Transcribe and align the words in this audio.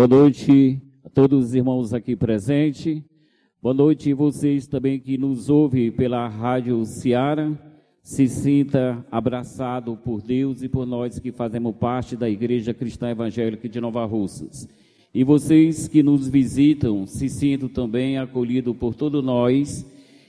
Boa 0.00 0.08
noite 0.08 0.80
a 1.04 1.10
todos 1.10 1.48
os 1.48 1.54
irmãos 1.54 1.92
aqui 1.92 2.16
presentes. 2.16 3.02
Boa 3.62 3.74
noite 3.74 4.10
a 4.10 4.14
vocês 4.14 4.66
também 4.66 4.98
que 4.98 5.18
nos 5.18 5.50
ouvem 5.50 5.92
pela 5.92 6.26
Rádio 6.26 6.82
Ciara. 6.86 7.52
Se 8.02 8.26
sinta 8.26 9.04
abraçado 9.12 9.98
por 9.98 10.22
Deus 10.22 10.62
e 10.62 10.70
por 10.70 10.86
nós 10.86 11.18
que 11.18 11.30
fazemos 11.30 11.76
parte 11.76 12.16
da 12.16 12.30
Igreja 12.30 12.72
Cristã 12.72 13.10
Evangélica 13.10 13.68
de 13.68 13.78
Nova 13.78 14.02
Russas. 14.06 14.66
E 15.12 15.22
vocês 15.22 15.86
que 15.86 16.02
nos 16.02 16.26
visitam, 16.26 17.06
se 17.06 17.28
sintam 17.28 17.68
também 17.68 18.16
acolhidos 18.16 18.74
por 18.78 18.94
todos 18.94 19.22
nós 19.22 19.84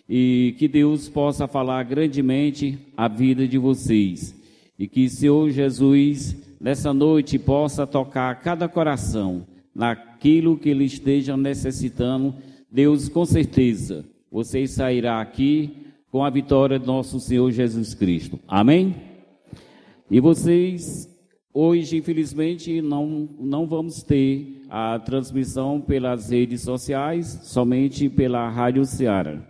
e 0.09 0.53
que 0.59 0.67
Deus 0.67 1.07
possa 1.07 1.47
falar 1.47 1.81
grandemente 1.83 2.77
a 2.97 3.07
vida 3.07 3.47
de 3.47 3.57
vocês. 3.57 4.35
E 4.77 4.85
que 4.85 5.07
Senhor 5.07 5.49
Jesus, 5.49 6.35
nessa 6.59 6.93
noite, 6.93 7.39
possa 7.39 7.88
tocar 7.88 8.35
cada 8.41 8.67
coração 8.67 9.49
naquilo 9.73 10.57
que 10.57 10.69
ele 10.69 10.85
esteja 10.85 11.35
necessitando, 11.37 12.36
Deus, 12.71 13.09
com 13.09 13.25
certeza, 13.25 14.05
você 14.32 14.65
sairá 14.68 15.19
aqui 15.19 15.77
com 16.11 16.23
a 16.23 16.29
vitória 16.29 16.77
do 16.77 16.86
nosso 16.86 17.19
Senhor 17.19 17.50
Jesus 17.51 17.93
Cristo. 17.93 18.39
Amém? 18.47 18.96
E 20.10 20.19
vocês, 20.19 21.10
hoje, 21.54 21.97
infelizmente, 21.97 22.82
não, 22.82 23.29
não 23.39 23.65
vamos 23.65 24.04
ter 24.04 24.61
a 24.69 24.99
transmissão 24.99 25.79
pelas 25.79 26.29
redes 26.29 26.61
sociais, 26.61 27.39
somente 27.43 28.10
pela 28.10 28.49
Rádio 28.49 28.85
Ceará. 28.85 29.41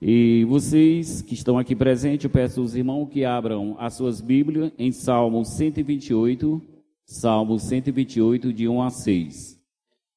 E 0.00 0.44
vocês 0.48 1.22
que 1.22 1.34
estão 1.34 1.56
aqui 1.56 1.76
presentes, 1.76 2.24
eu 2.24 2.30
peço 2.30 2.60
aos 2.60 2.74
irmãos 2.74 3.08
que 3.08 3.24
abram 3.24 3.76
as 3.78 3.94
suas 3.94 4.20
Bíblias 4.20 4.72
em 4.76 4.90
Salmo 4.90 5.44
128, 5.44 6.60
Salmo 7.04 7.58
128, 7.58 8.52
de 8.52 8.68
1 8.68 8.82
a 8.82 8.90
6. 8.90 9.60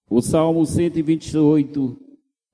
O 0.09 0.21
Salmo 0.21 0.65
128, 0.65 1.97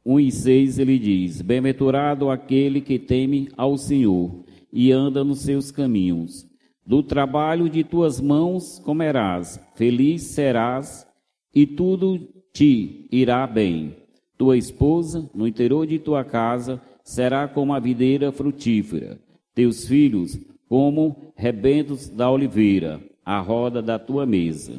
1 0.05 0.19
e 0.19 0.31
6, 0.31 0.79
ele 0.79 0.97
diz: 0.97 1.41
Bem-aventurado 1.41 2.29
aquele 2.29 2.81
que 2.81 2.97
teme 2.97 3.49
ao 3.57 3.77
Senhor 3.77 4.43
e 4.71 4.91
anda 4.91 5.23
nos 5.23 5.41
seus 5.41 5.69
caminhos. 5.69 6.47
Do 6.85 7.03
trabalho 7.03 7.69
de 7.69 7.83
tuas 7.83 8.19
mãos 8.19 8.79
comerás, 8.79 9.59
feliz 9.75 10.23
serás 10.23 11.05
e 11.53 11.67
tudo 11.67 12.27
te 12.53 13.07
irá 13.11 13.45
bem. 13.45 13.95
Tua 14.37 14.57
esposa, 14.57 15.29
no 15.35 15.47
interior 15.47 15.85
de 15.85 15.99
tua 15.99 16.23
casa, 16.23 16.81
será 17.03 17.47
como 17.47 17.73
a 17.73 17.79
videira 17.79 18.31
frutífera, 18.31 19.19
teus 19.53 19.87
filhos 19.87 20.39
como 20.67 21.33
rebentos 21.35 22.09
da 22.09 22.31
oliveira 22.31 23.10
a 23.25 23.39
roda 23.39 23.81
da 23.81 23.97
tua 23.97 24.25
mesa. 24.25 24.73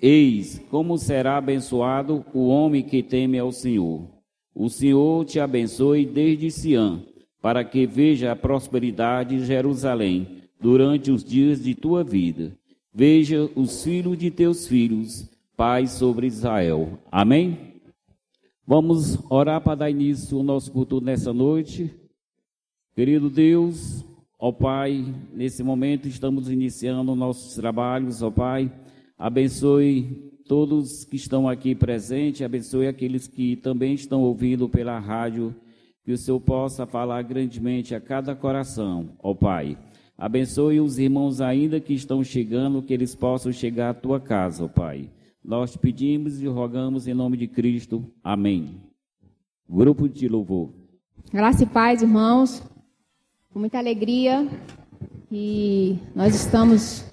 Eis 0.00 0.60
como 0.70 0.96
será 0.96 1.36
abençoado 1.36 2.24
o 2.32 2.48
homem 2.48 2.82
que 2.82 3.02
teme 3.02 3.38
ao 3.38 3.50
Senhor. 3.50 4.06
O 4.54 4.68
Senhor 4.68 5.24
te 5.24 5.40
abençoe 5.40 6.04
desde 6.04 6.50
Siã, 6.50 7.02
para 7.40 7.64
que 7.64 7.86
veja 7.86 8.32
a 8.32 8.36
prosperidade 8.36 9.38
de 9.38 9.44
Jerusalém 9.44 10.42
durante 10.60 11.10
os 11.10 11.22
dias 11.24 11.62
de 11.62 11.74
tua 11.74 12.02
vida. 12.02 12.56
Veja 12.92 13.48
os 13.54 13.84
filhos 13.84 14.18
de 14.18 14.30
teus 14.30 14.66
filhos, 14.66 15.30
paz 15.56 15.92
sobre 15.92 16.26
Israel. 16.26 16.98
Amém? 17.10 17.68
Vamos 18.66 19.18
orar 19.30 19.60
para 19.60 19.76
dar 19.76 19.90
início 19.90 20.36
ao 20.36 20.44
nosso 20.44 20.70
culto 20.72 21.00
nessa 21.00 21.32
noite. 21.32 21.94
Querido 22.94 23.30
Deus, 23.30 23.97
Ó 24.40 24.52
Pai, 24.52 25.04
nesse 25.34 25.64
momento 25.64 26.06
estamos 26.06 26.48
iniciando 26.48 27.16
nossos 27.16 27.56
trabalhos, 27.56 28.22
ó 28.22 28.30
Pai. 28.30 28.70
Abençoe 29.18 30.30
todos 30.46 31.04
que 31.04 31.16
estão 31.16 31.48
aqui 31.48 31.74
presentes, 31.74 32.42
abençoe 32.42 32.86
aqueles 32.86 33.26
que 33.26 33.56
também 33.56 33.94
estão 33.94 34.22
ouvindo 34.22 34.68
pela 34.68 34.96
rádio, 35.00 35.52
que 36.04 36.12
o 36.12 36.16
Senhor 36.16 36.38
possa 36.38 36.86
falar 36.86 37.20
grandemente 37.22 37.96
a 37.96 38.00
cada 38.00 38.32
coração, 38.36 39.08
ó 39.18 39.34
Pai. 39.34 39.76
Abençoe 40.16 40.80
os 40.80 41.00
irmãos 41.00 41.40
ainda 41.40 41.80
que 41.80 41.92
estão 41.92 42.22
chegando, 42.22 42.80
que 42.80 42.94
eles 42.94 43.16
possam 43.16 43.50
chegar 43.50 43.90
à 43.90 43.94
tua 43.94 44.20
casa, 44.20 44.64
ó 44.64 44.68
Pai. 44.68 45.10
Nós 45.44 45.72
te 45.72 45.78
pedimos 45.80 46.40
e 46.40 46.46
rogamos 46.46 47.08
em 47.08 47.14
nome 47.14 47.36
de 47.36 47.48
Cristo. 47.48 48.04
Amém. 48.22 48.82
Grupo 49.68 50.08
de 50.08 50.28
louvor. 50.28 50.70
Graça 51.32 51.64
e 51.64 51.66
paz, 51.66 52.02
irmãos 52.02 52.62
com 53.58 53.62
muita 53.62 53.78
alegria. 53.78 54.46
E 55.32 55.98
nós 56.14 56.32
estamos 56.32 57.04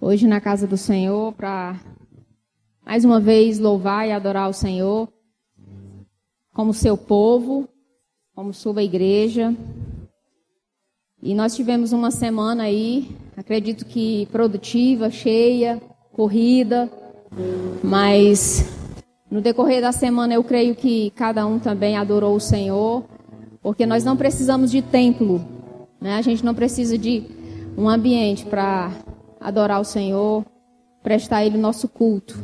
hoje 0.00 0.24
na 0.28 0.40
casa 0.40 0.68
do 0.68 0.76
Senhor 0.76 1.32
para 1.32 1.80
mais 2.86 3.04
uma 3.04 3.18
vez 3.18 3.58
louvar 3.58 4.06
e 4.06 4.12
adorar 4.12 4.48
o 4.48 4.52
Senhor 4.52 5.08
como 6.54 6.72
seu 6.72 6.96
povo, 6.96 7.68
como 8.36 8.54
sua 8.54 8.84
igreja. 8.84 9.52
E 11.20 11.34
nós 11.34 11.56
tivemos 11.56 11.90
uma 11.90 12.12
semana 12.12 12.62
aí, 12.62 13.10
acredito 13.36 13.84
que 13.84 14.26
produtiva, 14.26 15.10
cheia, 15.10 15.82
corrida, 16.12 16.88
mas 17.82 18.64
no 19.28 19.40
decorrer 19.40 19.80
da 19.80 19.90
semana 19.90 20.34
eu 20.34 20.44
creio 20.44 20.76
que 20.76 21.10
cada 21.16 21.44
um 21.44 21.58
também 21.58 21.96
adorou 21.96 22.36
o 22.36 22.40
Senhor, 22.40 23.02
porque 23.60 23.84
nós 23.84 24.04
não 24.04 24.16
precisamos 24.16 24.70
de 24.70 24.80
templo 24.80 25.53
né? 26.04 26.16
A 26.16 26.20
gente 26.20 26.44
não 26.44 26.54
precisa 26.54 26.98
de 26.98 27.24
um 27.78 27.88
ambiente 27.88 28.44
para 28.44 28.92
adorar 29.40 29.80
o 29.80 29.84
Senhor, 29.84 30.44
prestar 31.02 31.38
a 31.38 31.46
Ele 31.46 31.56
o 31.56 31.60
nosso 31.60 31.88
culto. 31.88 32.38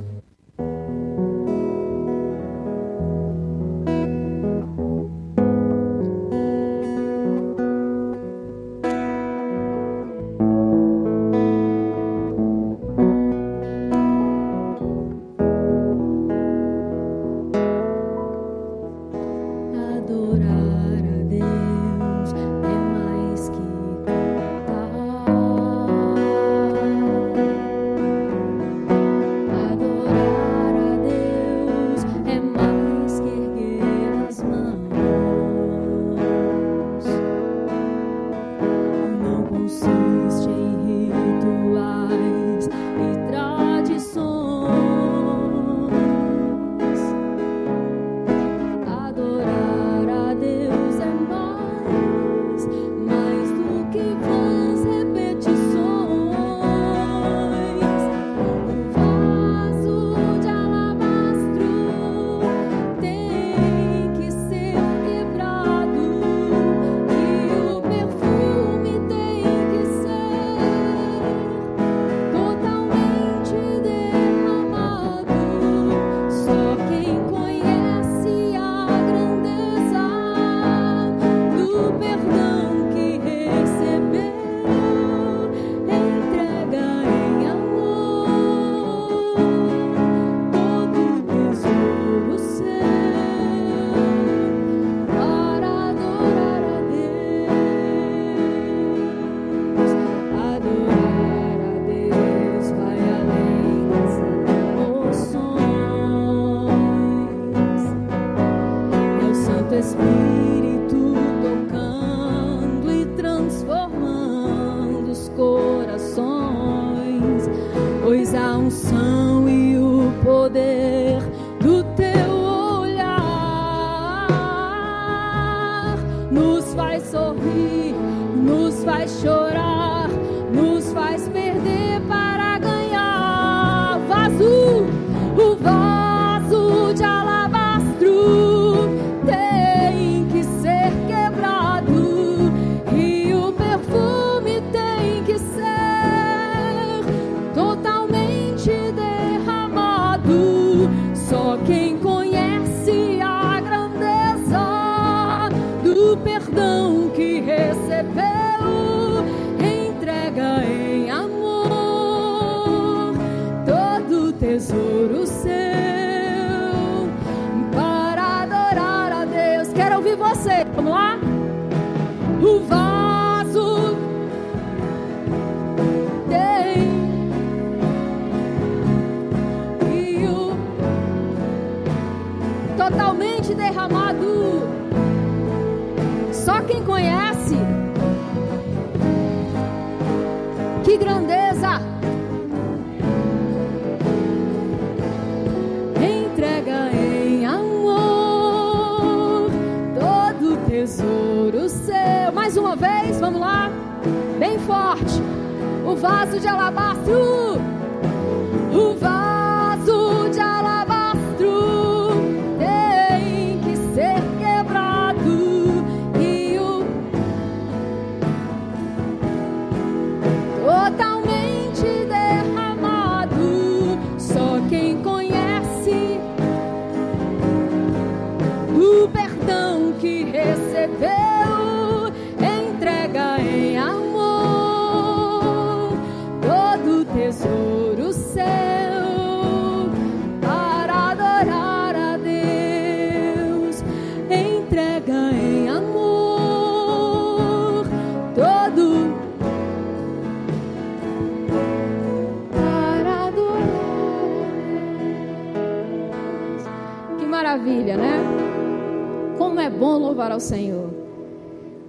Ao 260.41 260.47
Senhor. 260.47 260.91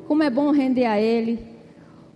Como 0.08 0.22
é 0.22 0.30
bom 0.30 0.52
render 0.52 0.86
a 0.86 1.00
Ele 1.00 1.40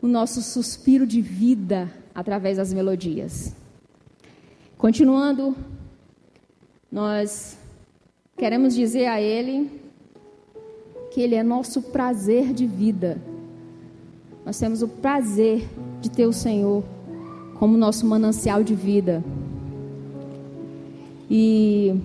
o 0.01 0.07
nosso 0.07 0.41
suspiro 0.41 1.07
de 1.07 1.21
vida 1.21 1.89
através 2.13 2.57
das 2.57 2.73
melodias. 2.73 3.55
Continuando, 4.77 5.55
nós 6.91 7.57
queremos 8.37 8.75
dizer 8.75 9.05
a 9.05 9.21
Ele 9.21 9.71
que 11.09 11.21
Ele 11.21 11.35
é 11.35 11.41
nosso 11.41 11.81
prazer 11.81 12.53
de 12.53 12.67
vida. 12.67 13.17
Nós 14.45 14.59
temos 14.59 14.81
o 14.81 14.89
prazer 14.89 15.65
de 16.01 16.11
ter 16.11 16.27
o 16.27 16.33
Senhor 16.33 16.83
como 17.57 17.77
nosso 17.77 18.05
manancial 18.05 18.61
de 18.61 18.75
vida. 18.75 19.23
E 21.31 21.95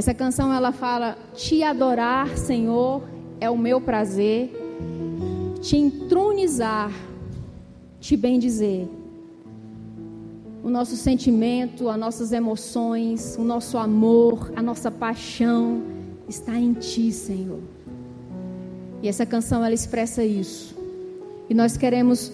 essa 0.00 0.14
canção 0.14 0.50
ela 0.50 0.72
fala: 0.72 1.16
Te 1.34 1.62
adorar, 1.62 2.34
Senhor, 2.36 3.02
é 3.38 3.50
o 3.50 3.58
meu 3.58 3.82
prazer. 3.82 4.50
Te 5.60 5.76
entronizar, 5.76 6.90
te 8.00 8.16
bendizer. 8.16 8.88
O 10.64 10.70
nosso 10.70 10.96
sentimento, 10.96 11.90
as 11.90 11.98
nossas 11.98 12.32
emoções, 12.32 13.36
o 13.38 13.44
nosso 13.44 13.76
amor, 13.76 14.50
a 14.56 14.62
nossa 14.62 14.90
paixão 14.90 15.82
está 16.26 16.58
em 16.58 16.72
Ti, 16.72 17.12
Senhor. 17.12 17.60
E 19.02 19.08
essa 19.08 19.26
canção 19.26 19.62
ela 19.62 19.74
expressa 19.74 20.24
isso. 20.24 20.74
E 21.48 21.52
nós 21.52 21.76
queremos 21.76 22.32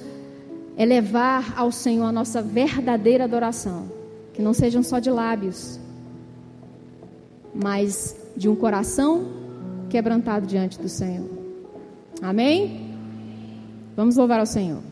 elevar 0.79 1.53
ao 1.57 1.73
Senhor 1.73 2.05
a 2.05 2.13
nossa 2.13 2.41
verdadeira 2.41 3.25
adoração, 3.25 3.91
que 4.33 4.41
não 4.41 4.53
sejam 4.53 4.85
só 4.85 5.01
de 5.01 5.11
lábios, 5.11 5.81
mas 7.63 8.17
de 8.37 8.49
um 8.49 8.55
coração 8.55 9.27
quebrantado 9.89 10.47
diante 10.47 10.79
do 10.81 10.89
Senhor. 10.89 11.29
Amém? 12.23 12.95
Vamos 13.97 14.17
louvar 14.17 14.41
ao 14.41 14.47
Senhor. 14.47 14.83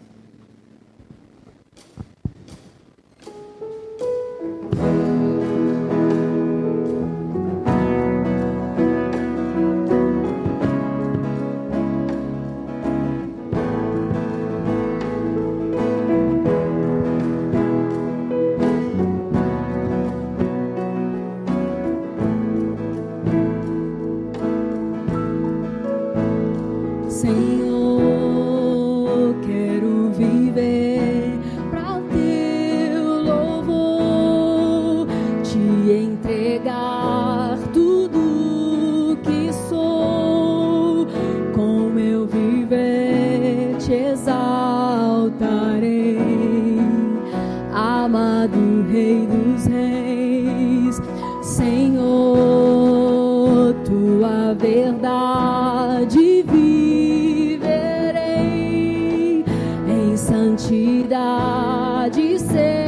Senhor, 60.57 61.09
tua 61.09 62.84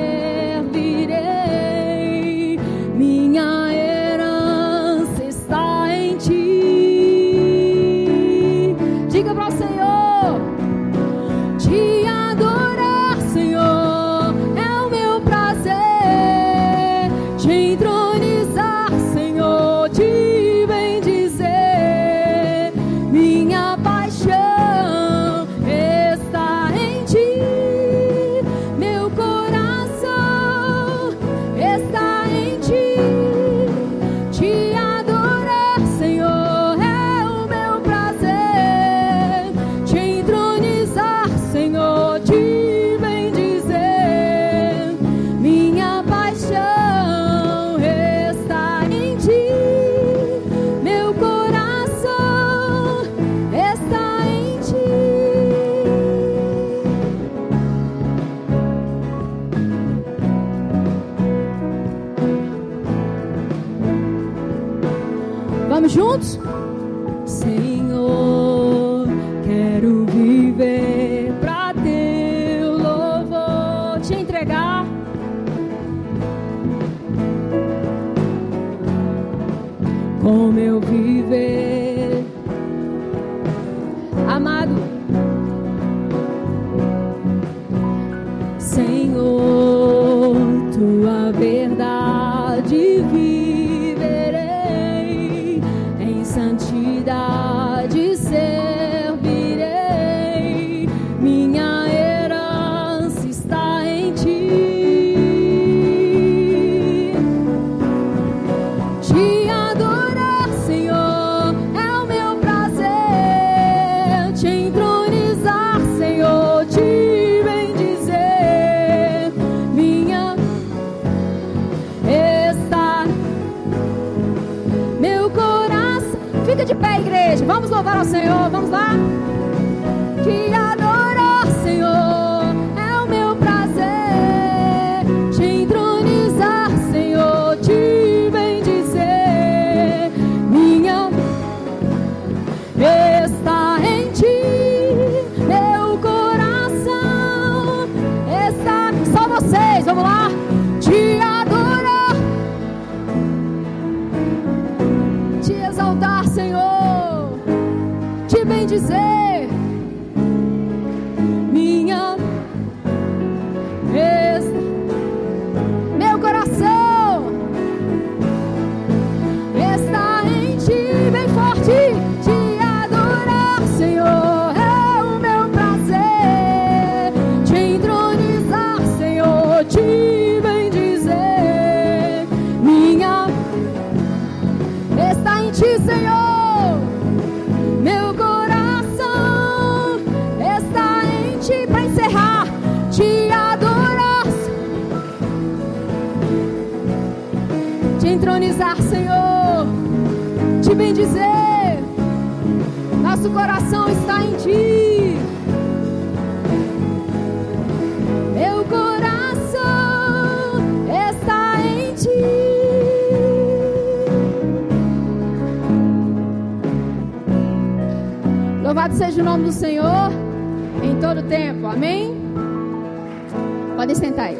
Podem 223.76 223.94
sentar 223.94 224.26
aí. 224.26 224.38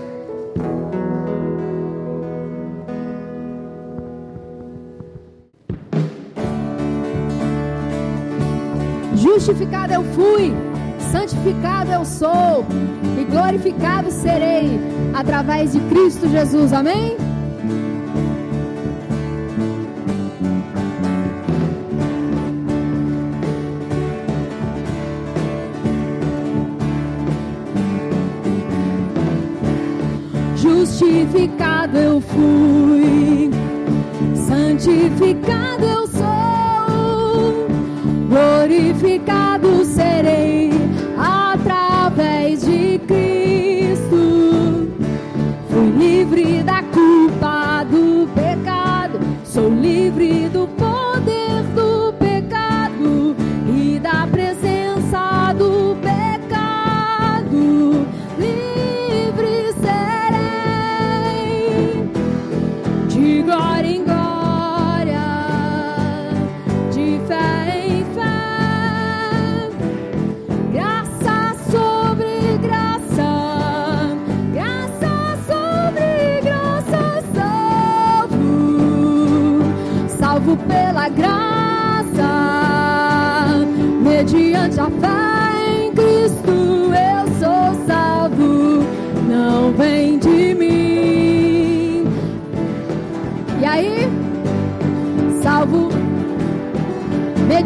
Justificado 9.14 9.92
eu 9.92 10.02
fui, 10.14 10.54
santificado 11.12 11.90
eu 11.90 12.04
sou 12.04 12.64
e 13.20 13.24
glorificado 13.24 14.10
serei 14.10 14.80
através 15.14 15.72
de 15.72 15.80
Cristo 15.80 16.28
Jesus. 16.28 16.72
Amém? 16.72 17.25
justificado 30.96 31.98
eu 31.98 32.20
fui, 32.22 33.50
santificado 34.34 35.84
eu 35.84 36.06
sou, 36.06 37.68
glorificado. 38.30 39.45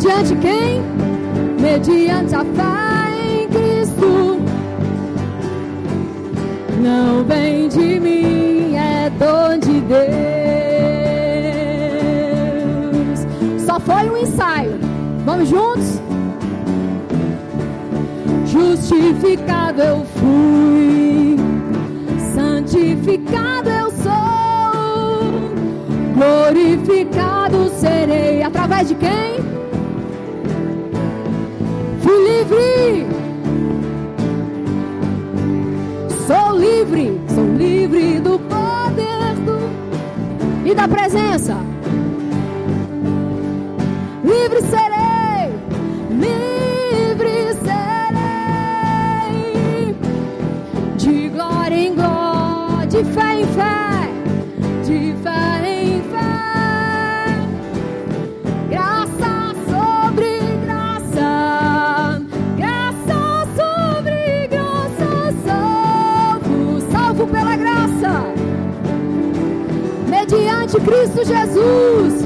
Mediante 0.02 0.34
quem? 0.36 0.80
Mediante 1.60 2.34
a 2.34 2.42
fé 2.42 3.10
em 3.22 3.46
Cristo. 3.48 4.40
Não 6.82 7.22
vem 7.22 7.68
de 7.68 8.00
mim, 8.00 8.76
é 8.76 9.10
dom 9.10 9.58
de 9.58 9.78
Deus. 9.82 10.00
Só 13.62 13.78
foi 13.78 14.08
um 14.08 14.16
ensaio. 14.16 14.80
Vamos 15.26 15.50
juntos? 15.50 16.00
Justificado 18.46 19.82
eu 19.82 20.06
fui, 20.16 21.36
santificado 22.34 23.68
eu 23.68 23.90
sou, 23.90 25.12
glorificado 26.14 27.68
serei. 27.78 28.42
Através 28.42 28.88
de 28.88 28.94
quem? 28.94 29.49
livre. 32.30 33.06
Sou 36.26 36.56
livre, 36.56 37.20
sou 37.34 37.56
livre 37.56 38.20
do 38.20 38.38
poder 38.38 39.34
do... 39.44 40.68
e 40.68 40.74
da 40.74 40.86
presença. 40.86 41.69
Cristo 70.90 71.22
Jesus. 71.22 72.19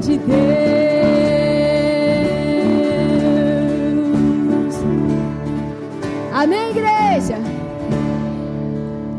De 0.00 0.16
Deus. 0.16 0.30
Amém, 6.32 6.70
igreja? 6.70 7.36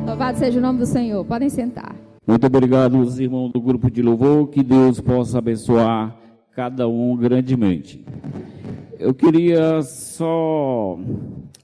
Louvado 0.08 0.40
seja 0.40 0.58
o 0.58 0.62
nome 0.62 0.80
do 0.80 0.86
Senhor. 0.88 1.24
Podem 1.24 1.50
sentar. 1.50 1.96
Muito 2.26 2.48
obrigado, 2.48 3.00
os 3.00 3.20
irmãos 3.20 3.52
do 3.52 3.62
grupo 3.62 3.92
de 3.92 4.02
louvor. 4.02 4.48
Que 4.48 4.64
Deus 4.64 5.00
possa 5.00 5.38
abençoar 5.38 6.16
cada 6.56 6.88
um 6.88 7.16
grandemente. 7.16 8.04
Eu 9.00 9.14
queria 9.14 9.82
só 9.84 10.98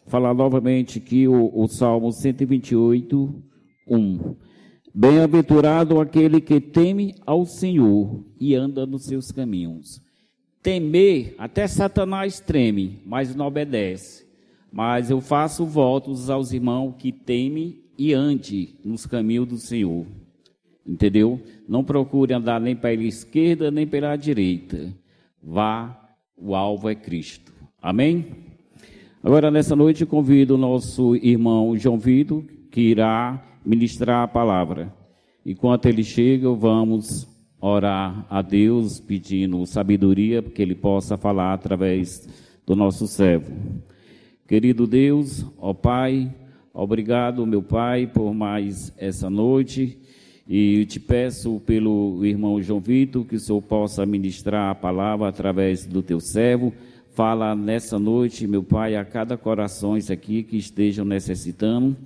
falar 0.06 0.34
novamente 0.34 0.99
aqui 0.99 1.27
o, 1.27 1.51
o 1.53 1.67
Salmo 1.67 2.12
128, 2.12 3.34
1. 3.88 4.46
Bem-aventurado 4.99 6.01
aquele 6.01 6.41
que 6.41 6.60
teme 6.60 7.13
ao 7.23 7.45
Senhor 7.45 8.25
e 8.39 8.55
anda 8.55 8.83
nos 8.83 9.05
seus 9.05 9.31
caminhos. 9.31 10.01
Temer, 10.63 11.36
até 11.38 11.67
Satanás 11.67 12.39
treme, 12.39 12.99
mas 13.05 13.36
não 13.36 13.45
obedece. 13.45 14.25
Mas 14.73 15.12
eu 15.12 15.21
faço 15.21 15.67
votos 15.67 16.31
aos 16.31 16.51
irmãos 16.51 16.95
que 16.97 17.12
temem 17.12 17.77
e 17.95 18.12
ande 18.12 18.73
nos 18.83 19.05
caminhos 19.05 19.47
do 19.47 19.57
Senhor. 19.57 20.07
Entendeu? 20.83 21.39
Não 21.69 21.83
procure 21.83 22.33
andar 22.33 22.60
nem 22.60 22.75
pela 22.75 23.03
esquerda 23.03 23.69
nem 23.69 23.86
pela 23.86 24.15
direita. 24.15 24.91
Vá, 25.39 25.95
o 26.36 26.55
alvo 26.55 26.89
é 26.89 26.95
Cristo. 26.95 27.53
Amém? 27.79 28.25
Agora, 29.23 29.51
nessa 29.51 29.75
noite, 29.75 30.07
convido 30.07 30.55
o 30.55 30.57
nosso 30.57 31.15
irmão 31.17 31.77
João 31.77 31.99
Vitor, 31.99 32.43
que 32.71 32.81
irá 32.81 33.46
ministrar 33.67 34.23
a 34.23 34.27
palavra. 34.27 34.93
Enquanto 35.45 35.88
ele 35.88 36.03
chega, 36.03 36.49
vamos 36.53 37.27
orar 37.60 38.25
a 38.30 38.41
Deus, 38.41 38.99
pedindo 38.99 39.65
sabedoria, 39.65 40.41
que 40.41 40.62
ele 40.62 40.75
possa 40.75 41.17
falar 41.17 41.53
através 41.53 42.27
do 42.65 42.75
nosso 42.75 43.08
servo. 43.08 43.53
Querido 44.47 44.88
Deus, 44.88 45.45
ó 45.58 45.73
Pai, 45.73 46.34
obrigado, 46.73 47.45
meu 47.45 47.62
Pai, 47.62 48.08
por 48.08 48.34
mais 48.34 48.93
essa 48.97 49.30
noite. 49.30 49.97
E 50.47 50.86
te 50.86 50.97
peço 50.97 51.62
pelo 51.65 52.25
irmão 52.25 52.62
João 52.62 52.80
Vitor 52.80 53.25
que 53.25 53.36
o 53.36 53.39
Senhor 53.39 53.62
possa 53.62 54.06
ministrar 54.06 54.71
a 54.71 54.75
palavra 54.75 55.27
através 55.27 55.86
do 55.86 56.01
teu 56.01 56.21
servo 56.21 56.73
Fala 57.17 57.56
nessa 57.56 57.97
noite, 57.97 58.45
meu 58.45 58.62
Pai, 58.62 58.95
a 58.95 59.03
cada 59.03 59.36
coração 59.36 59.95
aqui 59.95 60.43
que 60.43 60.56
estejam 60.56 61.03
necessitando 61.03 61.97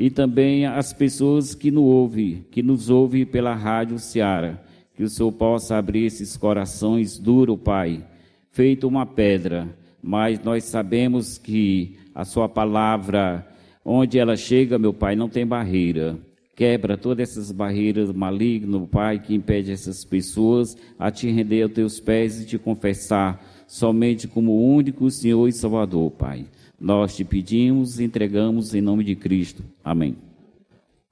e 0.00 0.08
também 0.08 0.64
as 0.64 0.94
pessoas 0.94 1.54
que 1.54 1.70
nos 1.70 1.84
ouvem, 1.84 2.42
que 2.50 2.62
nos 2.62 2.88
ouvem 2.88 3.26
pela 3.26 3.54
rádio 3.54 3.98
Seara. 3.98 4.58
Que 4.96 5.02
o 5.02 5.10
Senhor 5.10 5.30
possa 5.30 5.76
abrir 5.76 6.06
esses 6.06 6.38
corações 6.38 7.18
duros, 7.18 7.60
Pai, 7.62 8.02
feito 8.50 8.88
uma 8.88 9.04
pedra, 9.04 9.68
mas 10.02 10.42
nós 10.42 10.64
sabemos 10.64 11.36
que 11.36 11.98
a 12.14 12.24
Sua 12.24 12.48
palavra, 12.48 13.46
onde 13.84 14.18
ela 14.18 14.38
chega, 14.38 14.78
meu 14.78 14.94
Pai, 14.94 15.14
não 15.14 15.28
tem 15.28 15.46
barreira. 15.46 16.18
Quebra 16.56 16.96
todas 16.96 17.28
essas 17.28 17.52
barreiras 17.52 18.10
malignas, 18.10 18.88
Pai, 18.88 19.18
que 19.18 19.34
impede 19.34 19.70
essas 19.70 20.02
pessoas 20.02 20.78
a 20.98 21.10
te 21.10 21.30
render 21.30 21.64
aos 21.64 21.72
teus 21.72 22.00
pés 22.00 22.40
e 22.40 22.46
te 22.46 22.56
confessar 22.56 23.44
somente 23.66 24.26
como 24.26 24.74
único 24.74 25.10
Senhor 25.10 25.46
e 25.46 25.52
Salvador, 25.52 26.10
Pai. 26.12 26.46
Nós 26.80 27.14
te 27.14 27.24
pedimos 27.24 28.00
e 28.00 28.04
entregamos 28.04 28.74
em 28.74 28.80
nome 28.80 29.04
de 29.04 29.14
Cristo. 29.14 29.62
Amém. 29.84 30.16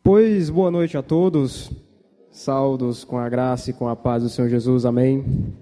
Pois 0.03 0.49
boa 0.49 0.71
noite 0.71 0.97
a 0.97 1.03
todos. 1.03 1.71
Saldos 2.31 3.05
com 3.05 3.19
a 3.19 3.29
graça 3.29 3.69
e 3.69 3.75
com 3.75 3.87
a 3.87 3.95
paz 3.95 4.23
do 4.23 4.31
Senhor 4.31 4.49
Jesus. 4.49 4.87
Amém. 4.87 5.53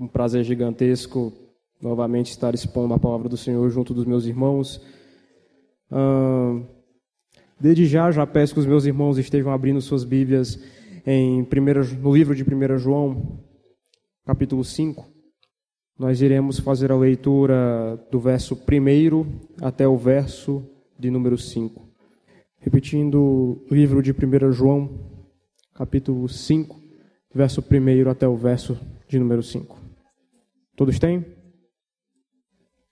Um 0.00 0.06
prazer 0.06 0.42
gigantesco 0.42 1.34
novamente 1.82 2.30
estar 2.30 2.54
expondo 2.54 2.94
a 2.94 2.98
palavra 2.98 3.28
do 3.28 3.36
Senhor 3.36 3.68
junto 3.68 3.92
dos 3.92 4.06
meus 4.06 4.24
irmãos. 4.24 4.80
desde 7.60 7.84
já, 7.84 8.10
já 8.10 8.26
peço 8.26 8.54
que 8.54 8.60
os 8.60 8.66
meus 8.66 8.86
irmãos 8.86 9.18
estejam 9.18 9.52
abrindo 9.52 9.82
suas 9.82 10.02
Bíblias 10.02 10.58
em 11.06 11.44
primeira, 11.44 11.84
no 11.84 12.14
livro 12.14 12.34
de 12.34 12.42
1 12.42 12.78
João, 12.78 13.38
capítulo 14.24 14.64
5. 14.64 15.15
Nós 15.98 16.20
iremos 16.20 16.58
fazer 16.58 16.92
a 16.92 16.96
leitura 16.96 17.98
do 18.10 18.20
verso 18.20 18.54
1 18.54 19.64
até 19.64 19.88
o 19.88 19.96
verso 19.96 20.62
de 20.98 21.10
número 21.10 21.38
5. 21.38 21.88
Repetindo 22.58 23.62
o 23.70 23.74
livro 23.74 24.02
de 24.02 24.12
1 24.12 24.52
João, 24.52 24.90
capítulo 25.72 26.28
5, 26.28 26.78
verso 27.34 27.62
1 27.62 28.10
até 28.10 28.28
o 28.28 28.36
verso 28.36 28.78
de 29.08 29.18
número 29.18 29.42
5. 29.42 29.74
Todos 30.76 30.98
têm? 30.98 31.24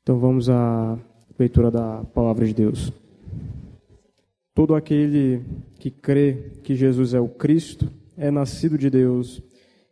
Então 0.02 0.18
vamos 0.18 0.48
à 0.48 0.98
leitura 1.38 1.70
da 1.70 2.02
palavra 2.04 2.46
de 2.46 2.54
Deus. 2.54 2.90
Todo 4.54 4.74
aquele 4.74 5.42
que 5.78 5.90
crê 5.90 6.52
que 6.62 6.74
Jesus 6.74 7.12
é 7.12 7.20
o 7.20 7.28
Cristo 7.28 7.86
é 8.16 8.30
nascido 8.30 8.78
de 8.78 8.88
Deus, 8.88 9.42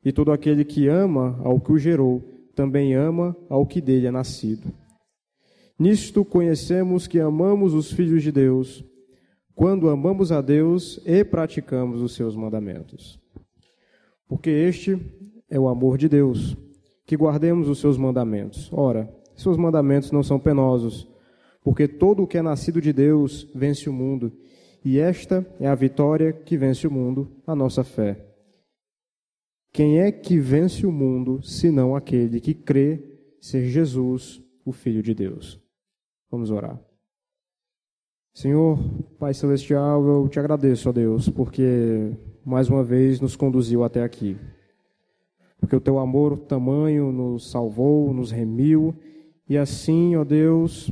e 0.03 0.13
todo 0.13 0.33
aquele 0.33 0.65
que 0.65 0.89
ama 0.89 1.39
ao 1.45 1.61
que 1.61 1.73
o 1.73 1.79
gerou 1.79 2.32
também 2.55 2.95
ama 2.95 3.37
ao 3.49 3.67
que 3.67 3.81
dele 3.81 4.07
é 4.07 4.11
nascido. 4.11 4.73
Nisto 5.79 6.25
conhecemos 6.25 7.07
que 7.07 7.19
amamos 7.19 7.75
os 7.75 7.91
filhos 7.91 8.23
de 8.23 8.31
Deus, 8.31 8.85
quando 9.55 9.91
amamos 9.91 10.31
a 10.31 10.41
Deus 10.41 11.01
e 11.05 11.25
praticamos 11.25 12.01
os 12.01 12.15
seus 12.15 12.37
mandamentos. 12.37 13.21
Porque 14.29 14.51
este 14.51 14.99
é 15.51 15.59
o 15.59 15.69
amor 15.69 15.99
de 15.99 16.09
Deus, 16.09 16.57
que 17.05 17.17
guardemos 17.17 17.69
os 17.69 17.79
seus 17.79 17.97
mandamentos. 17.99 18.71
Ora, 18.73 19.13
seus 19.37 19.57
mandamentos 19.57 20.11
não 20.11 20.23
são 20.23 20.39
penosos, 20.39 21.09
porque 21.63 21.87
todo 21.87 22.23
o 22.23 22.27
que 22.27 22.39
é 22.39 22.43
nascido 22.43 22.81
de 22.81 22.93
Deus 22.93 23.49
vence 23.55 23.89
o 23.89 23.93
mundo, 23.93 24.33
e 24.85 24.99
esta 24.99 25.47
é 25.61 25.67
a 25.67 25.75
vitória 25.75 26.33
que 26.33 26.57
vence 26.57 26.87
o 26.87 26.91
mundo, 26.91 27.31
a 27.47 27.55
nossa 27.55 27.85
fé. 27.85 28.32
Quem 29.73 30.01
é 30.01 30.13
que 30.13 30.39
vence 30.39 30.85
o 30.85 30.93
mundo, 30.93 31.43
senão 31.43 31.97
aquele 31.97 32.41
que 32.41 32.53
crê 32.53 33.03
ser 33.41 33.65
Jesus, 33.65 34.43
o 34.67 34.71
Filho 34.71 35.03
de 35.03 35.15
Deus? 35.15 35.59
Vamos 36.31 36.51
orar. 36.51 36.79
Senhor, 38.35 38.79
Pai 39.19 39.33
Celestial, 39.33 40.07
eu 40.07 40.29
te 40.29 40.39
agradeço, 40.39 40.91
ó 40.91 40.93
Deus, 40.93 41.27
porque 41.31 42.13
mais 42.45 42.69
uma 42.69 42.85
vez 42.85 43.19
nos 43.19 43.35
conduziu 43.35 43.83
até 43.83 44.03
aqui. 44.03 44.37
Porque 45.59 45.77
o 45.77 45.81
teu 45.81 45.99
amor, 45.99 46.35
o 46.35 46.37
tamanho, 46.37 47.11
nos 47.11 47.51
salvou, 47.51 48.13
nos 48.13 48.31
remiu, 48.31 48.95
e 49.49 49.57
assim, 49.57 50.17
ó 50.17 50.25
Deus, 50.25 50.91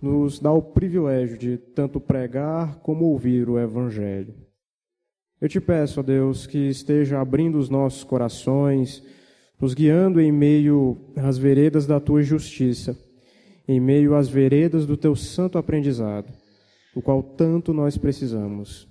nos 0.00 0.38
dá 0.38 0.50
o 0.50 0.62
privilégio 0.62 1.36
de 1.36 1.58
tanto 1.58 2.00
pregar 2.00 2.78
como 2.78 3.04
ouvir 3.04 3.48
o 3.50 3.58
Evangelho. 3.58 4.34
Eu 5.42 5.48
te 5.48 5.60
peço, 5.60 5.98
ó 5.98 6.04
Deus, 6.04 6.46
que 6.46 6.68
esteja 6.68 7.20
abrindo 7.20 7.58
os 7.58 7.68
nossos 7.68 8.04
corações, 8.04 9.02
nos 9.60 9.74
guiando 9.74 10.20
em 10.20 10.30
meio 10.30 10.96
às 11.16 11.36
veredas 11.36 11.84
da 11.84 11.98
tua 11.98 12.22
justiça, 12.22 12.96
em 13.66 13.80
meio 13.80 14.14
às 14.14 14.28
veredas 14.28 14.86
do 14.86 14.96
teu 14.96 15.16
santo 15.16 15.58
aprendizado, 15.58 16.32
do 16.94 17.02
qual 17.02 17.24
tanto 17.24 17.74
nós 17.74 17.98
precisamos. 17.98 18.88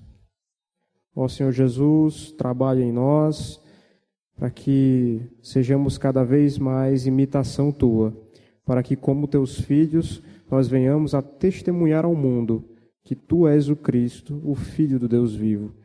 Ó 1.15 1.25
Senhor 1.29 1.53
Jesus, 1.53 2.33
trabalhe 2.33 2.83
em 2.83 2.91
nós 2.91 3.57
para 4.35 4.49
que 4.51 5.21
sejamos 5.41 5.97
cada 5.97 6.25
vez 6.25 6.57
mais 6.57 7.07
imitação 7.07 7.71
tua, 7.71 8.13
para 8.65 8.83
que, 8.83 8.97
como 8.97 9.25
teus 9.25 9.57
filhos, 9.61 10.21
nós 10.51 10.67
venhamos 10.67 11.15
a 11.15 11.21
testemunhar 11.21 12.03
ao 12.03 12.13
mundo 12.13 12.65
que 13.05 13.15
tu 13.15 13.47
és 13.47 13.69
o 13.69 13.75
Cristo, 13.77 14.41
o 14.43 14.53
Filho 14.53 14.99
do 14.99 15.07
Deus 15.07 15.33
vivo 15.33 15.79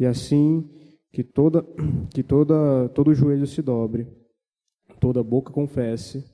e 0.00 0.06
assim 0.06 0.66
que 1.12 1.22
toda 1.22 1.62
que 2.14 2.22
toda 2.22 2.88
todo 2.88 3.14
joelho 3.14 3.46
se 3.46 3.60
dobre, 3.60 4.08
toda 4.98 5.22
boca 5.22 5.52
confesse 5.52 6.24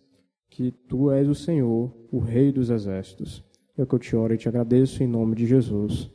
que 0.48 0.70
tu 0.70 1.10
és 1.10 1.28
o 1.28 1.34
Senhor, 1.34 1.92
o 2.12 2.20
Rei 2.20 2.52
dos 2.52 2.70
exércitos. 2.70 3.44
É 3.76 3.82
o 3.82 3.86
que 3.86 3.94
eu 3.94 3.98
te 3.98 4.14
oro 4.14 4.32
e 4.32 4.38
te 4.38 4.48
agradeço 4.48 5.02
em 5.02 5.06
nome 5.08 5.34
de 5.34 5.46
Jesus. 5.46 6.10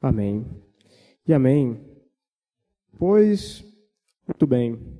Amém. 0.00 0.44
E 1.28 1.34
amém. 1.34 1.78
Pois, 2.98 3.62
muito 4.26 4.46
bem. 4.46 4.98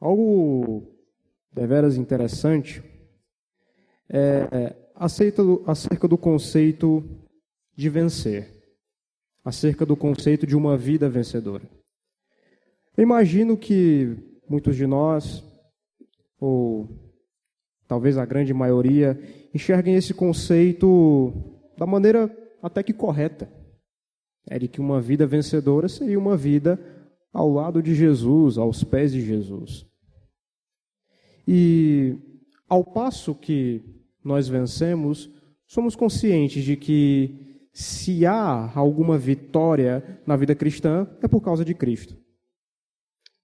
Algo 0.00 0.92
deveras 1.52 1.96
interessante 1.96 2.82
é 4.08 4.76
acerca 4.94 6.08
do 6.08 6.18
conceito 6.18 7.02
de 7.74 7.88
vencer 7.88 8.53
acerca 9.44 9.84
do 9.84 9.96
conceito 9.96 10.46
de 10.46 10.56
uma 10.56 10.76
vida 10.76 11.08
vencedora. 11.08 11.68
Eu 12.96 13.02
imagino 13.02 13.56
que 13.56 14.16
muitos 14.48 14.76
de 14.76 14.86
nós, 14.86 15.44
ou 16.40 16.88
talvez 17.86 18.16
a 18.16 18.24
grande 18.24 18.54
maioria, 18.54 19.20
enxerguem 19.52 19.96
esse 19.96 20.14
conceito 20.14 21.32
da 21.76 21.86
maneira 21.86 22.34
até 22.62 22.82
que 22.82 22.92
correta. 22.92 23.52
É 24.48 24.58
de 24.58 24.68
que 24.68 24.80
uma 24.80 25.00
vida 25.00 25.26
vencedora 25.26 25.88
seria 25.88 26.18
uma 26.18 26.36
vida 26.36 26.78
ao 27.32 27.50
lado 27.50 27.82
de 27.82 27.94
Jesus, 27.94 28.56
aos 28.56 28.84
pés 28.84 29.12
de 29.12 29.20
Jesus. 29.20 29.86
E 31.46 32.16
ao 32.68 32.84
passo 32.84 33.34
que 33.34 33.82
nós 34.22 34.48
vencemos, 34.48 35.30
somos 35.66 35.96
conscientes 35.96 36.64
de 36.64 36.76
que 36.76 37.43
se 37.74 38.24
há 38.24 38.70
alguma 38.72 39.18
vitória 39.18 40.20
na 40.24 40.36
vida 40.36 40.54
cristã, 40.54 41.08
é 41.20 41.26
por 41.26 41.40
causa 41.40 41.64
de 41.64 41.74
Cristo. 41.74 42.16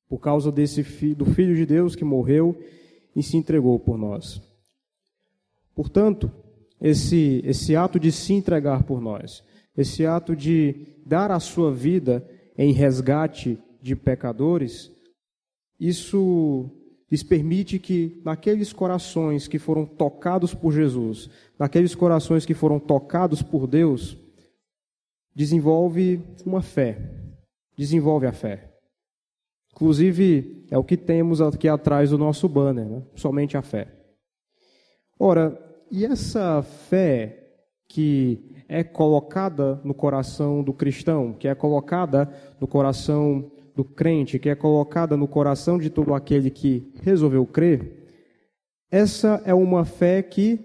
Por 0.09 0.19
causa 0.19 0.53
desse 0.53 0.83
do 1.15 1.25
filho 1.25 1.57
de 1.57 1.67
Deus 1.67 1.97
que 1.97 2.05
morreu 2.05 2.57
e 3.15 3.25
se 3.25 3.37
entregou 3.37 3.77
por 3.81 3.99
nós. 3.99 4.41
Portanto, 5.75 6.31
esse 6.81 7.43
esse 7.45 7.75
ato 7.75 7.99
de 7.99 8.13
se 8.13 8.33
entregar 8.33 8.85
por 8.85 9.01
nós, 9.01 9.43
esse 9.77 10.07
ato 10.07 10.37
de 10.37 10.87
dar 11.05 11.33
a 11.33 11.41
sua 11.41 11.73
vida 11.73 12.25
em 12.57 12.73
resgate 12.73 13.59
de 13.83 13.97
pecadores, 13.97 14.93
isso 15.79 16.71
lhes 17.11 17.23
permite 17.23 17.79
que 17.79 18.21
naqueles 18.25 18.73
corações 18.73 19.49
que 19.49 19.59
foram 19.59 19.85
tocados 19.85 20.55
por 20.55 20.73
Jesus, 20.73 21.29
naqueles 21.59 21.95
corações 21.95 22.47
que 22.47 22.55
foram 22.55 22.79
tocados 22.79 23.43
por 23.43 23.67
Deus, 23.67 24.17
desenvolve 25.35 26.23
uma 26.47 26.63
fé, 26.63 26.99
desenvolve 27.77 28.27
a 28.27 28.33
fé. 28.33 28.71
Inclusive, 29.73 30.67
é 30.71 30.79
o 30.79 30.85
que 30.85 30.97
temos 30.97 31.41
aqui 31.41 31.69
atrás 31.69 32.11
do 32.11 32.19
nosso 32.19 32.49
banner, 32.49 32.87
né? 32.87 33.03
somente 33.15 33.57
a 33.57 33.63
fé. 33.63 33.89
Ora, 35.19 35.59
e 35.91 36.05
essa 36.05 36.63
fé 36.63 37.37
que 37.89 38.65
é 38.69 38.85
colocada 38.85 39.81
no 39.83 39.93
coração 39.93 40.63
do 40.63 40.73
cristão, 40.73 41.33
que 41.33 41.49
é 41.49 41.55
colocada 41.55 42.33
no 42.61 42.69
coração 42.69 43.51
do 43.75 43.85
crente, 43.85 44.39
que 44.39 44.49
é 44.49 44.55
colocada 44.55 45.17
no 45.17 45.29
coração 45.29 45.79
de 45.79 45.91
todo 45.91 46.15
aquele 46.15 46.51
que 46.51 46.93
resolveu 47.03 47.47
crer, 47.47 48.01
essa 48.91 49.41
é 49.45 49.55
uma 49.55 49.85
fé 49.85 50.23
que 50.23 50.61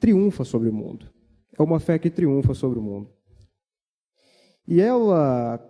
triunfa 0.00 0.44
sobre 0.44 0.68
o 0.68 0.72
mundo. 0.72 1.08
É 1.56 1.62
uma 1.62 1.78
fé 1.78 1.98
que 1.98 2.10
triunfa 2.10 2.54
sobre 2.54 2.78
o 2.78 2.82
mundo. 2.82 3.10
E 4.66 4.80
ela, 4.80 5.60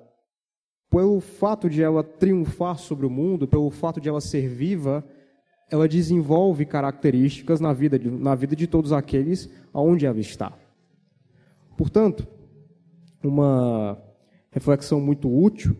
pelo 0.91 1.21
fato 1.21 1.69
de 1.69 1.83
ela 1.83 2.03
triunfar 2.03 2.79
sobre 2.79 3.07
o 3.07 3.11
mundo, 3.11 3.47
pelo 3.47 3.71
fato 3.71 4.01
de 4.01 4.09
ela 4.09 4.21
ser 4.21 4.49
viva, 4.49 5.05
ela 5.71 5.87
desenvolve 5.87 6.65
características 6.65 7.61
na 7.61 7.73
vida 7.73 7.99
de, 7.99 8.11
na 8.11 8.35
vida 8.35 8.57
de 8.57 8.67
todos 8.67 8.93
aqueles 8.93 9.51
aonde 9.73 10.07
ela 10.07 10.19
está. 10.19 10.53
Portanto, 11.77 12.27
uma 13.23 14.03
reflexão 14.51 15.01
muito 15.01 15.31
útil 15.31 15.77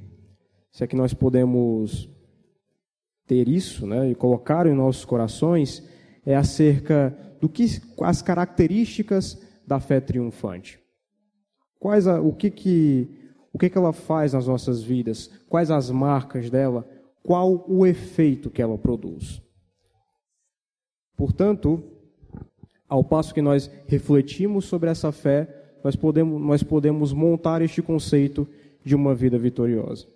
se 0.71 0.85
é 0.85 0.87
que 0.87 0.97
nós 0.97 1.15
podemos 1.15 2.09
ter 3.27 3.49
isso, 3.49 3.87
né, 3.87 4.11
e 4.11 4.15
colocar 4.15 4.67
em 4.67 4.75
nossos 4.75 5.05
corações, 5.05 5.87
é 6.25 6.35
acerca 6.35 7.17
do 7.41 7.49
que 7.49 7.67
as 8.03 8.23
características 8.23 9.41
da 9.67 9.79
fé 9.79 10.01
triunfante. 10.01 10.81
Quais 11.79 12.07
a, 12.07 12.21
o 12.21 12.33
que 12.33 12.51
que 12.51 13.09
o 13.53 13.59
que 13.59 13.71
que 13.71 13.79
ela 13.79 13.93
faz 13.93 14.33
nas 14.35 14.47
nossas 14.47 14.83
vidas? 14.83 15.31
Quais 15.49 15.71
as 15.71 15.91
marcas 15.91 16.51
dela? 16.51 16.89
Qual 17.23 17.65
o 17.69 17.87
efeito 17.87 18.51
que 18.51 18.63
ela 18.63 18.79
produz? 18.79 19.43
Portanto, 21.17 21.83
ao 22.89 23.03
passo 23.03 23.35
que 23.35 23.43
nós 23.43 23.71
refletimos 23.87 24.67
sobre 24.67 24.89
essa 24.89 25.11
fé, 25.13 25.49
nós 25.83 25.97
podemos, 25.97 26.41
nós 26.41 26.63
podemos 26.63 27.13
montar 27.13 27.61
este 27.63 27.83
conceito 27.83 28.49
de 28.85 28.95
uma 28.95 29.15
vida 29.15 29.39
vitoriosa. 29.39 30.07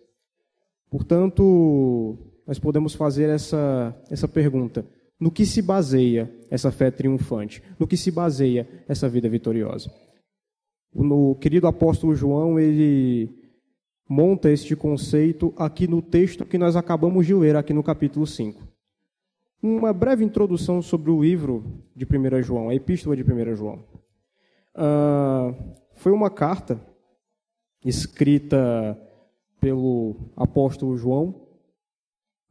Portanto, 0.93 2.19
nós 2.47 2.59
podemos 2.59 2.95
fazer 2.95 3.31
essa, 3.31 3.97
essa 4.11 4.29
pergunta: 4.29 4.85
no 5.19 5.31
que 5.31 5.47
se 5.47 5.63
baseia 5.63 6.31
essa 6.51 6.71
fé 6.71 6.91
triunfante? 6.91 7.63
No 7.79 7.87
que 7.87 7.97
se 7.97 8.11
baseia 8.11 8.69
essa 8.87 9.09
vida 9.09 9.27
vitoriosa? 9.27 9.91
O 10.95 11.35
querido 11.37 11.67
apóstolo 11.67 12.15
João, 12.15 12.61
ele 12.61 13.35
monta 14.07 14.51
este 14.51 14.77
conceito 14.77 15.55
aqui 15.57 15.89
no 15.89 16.03
texto 16.03 16.45
que 16.45 16.59
nós 16.59 16.77
acabamos 16.77 17.25
de 17.25 17.33
ler, 17.33 17.57
aqui 17.57 17.73
no 17.73 17.83
capítulo 17.83 18.27
5. 18.27 18.63
Uma 19.63 19.95
breve 19.95 20.23
introdução 20.23 20.83
sobre 20.83 21.11
o 21.11 21.23
livro 21.23 21.83
de 21.97 22.05
1 22.05 22.43
João, 22.43 22.69
a 22.69 22.75
epístola 22.75 23.17
de 23.17 23.23
1 23.23 23.57
João. 23.57 23.83
Uh, 24.77 25.57
foi 25.95 26.13
uma 26.13 26.29
carta 26.29 26.79
escrita 27.83 28.99
pelo 29.63 30.17
apóstolo 30.37 30.97
João, 30.97 31.47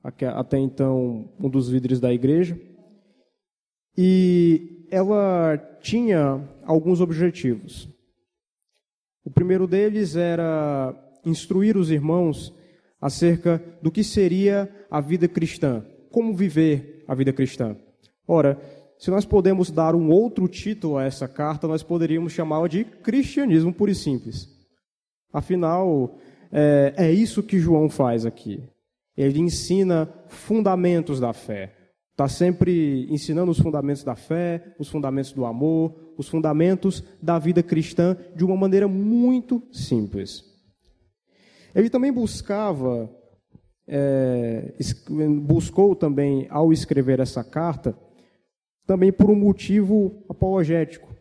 até 0.01 0.57
então 0.57 1.29
um 1.37 1.49
dos 1.49 1.67
líderes 1.67 1.99
da 1.99 2.13
igreja, 2.13 2.57
e 3.97 4.87
ela 4.89 5.57
tinha 5.81 6.41
alguns 6.63 7.01
objetivos. 7.01 7.89
O 9.25 9.29
primeiro 9.29 9.67
deles 9.67 10.15
era 10.15 10.95
instruir 11.25 11.75
os 11.75 11.91
irmãos 11.91 12.53
acerca 12.99 13.61
do 13.81 13.91
que 13.91 14.05
seria 14.05 14.73
a 14.89 15.01
vida 15.01 15.27
cristã, 15.27 15.85
como 16.11 16.33
viver 16.33 17.03
a 17.09 17.13
vida 17.13 17.33
cristã. 17.33 17.75
Ora, 18.25 18.57
se 18.97 19.11
nós 19.11 19.25
podemos 19.25 19.69
dar 19.69 19.95
um 19.95 20.09
outro 20.09 20.47
título 20.47 20.97
a 20.97 21.03
essa 21.03 21.27
carta, 21.27 21.67
nós 21.67 21.83
poderíamos 21.83 22.31
chamá-la 22.31 22.69
de 22.69 22.85
cristianismo 22.85 23.73
puro 23.73 23.91
e 23.91 23.95
simples. 23.95 24.47
Afinal, 25.33 26.17
é, 26.51 26.93
é 26.97 27.11
isso 27.11 27.43
que 27.43 27.59
João 27.59 27.89
faz 27.89 28.25
aqui. 28.25 28.61
Ele 29.15 29.39
ensina 29.39 30.09
fundamentos 30.27 31.19
da 31.19 31.33
fé. 31.33 31.73
Está 32.11 32.27
sempre 32.27 33.07
ensinando 33.09 33.51
os 33.51 33.59
fundamentos 33.59 34.03
da 34.03 34.15
fé, 34.15 34.75
os 34.77 34.89
fundamentos 34.89 35.31
do 35.31 35.45
amor, 35.45 36.13
os 36.17 36.27
fundamentos 36.27 37.03
da 37.21 37.39
vida 37.39 37.63
cristã 37.63 38.15
de 38.35 38.43
uma 38.43 38.55
maneira 38.55 38.87
muito 38.87 39.63
simples. 39.71 40.43
Ele 41.73 41.89
também 41.89 42.11
buscava, 42.11 43.09
é, 43.87 44.73
buscou 45.41 45.95
também, 45.95 46.47
ao 46.49 46.71
escrever 46.73 47.19
essa 47.19 47.43
carta, 47.43 47.97
também 48.85 49.11
por 49.11 49.29
um 49.29 49.35
motivo 49.35 50.23
apologético. 50.29 51.15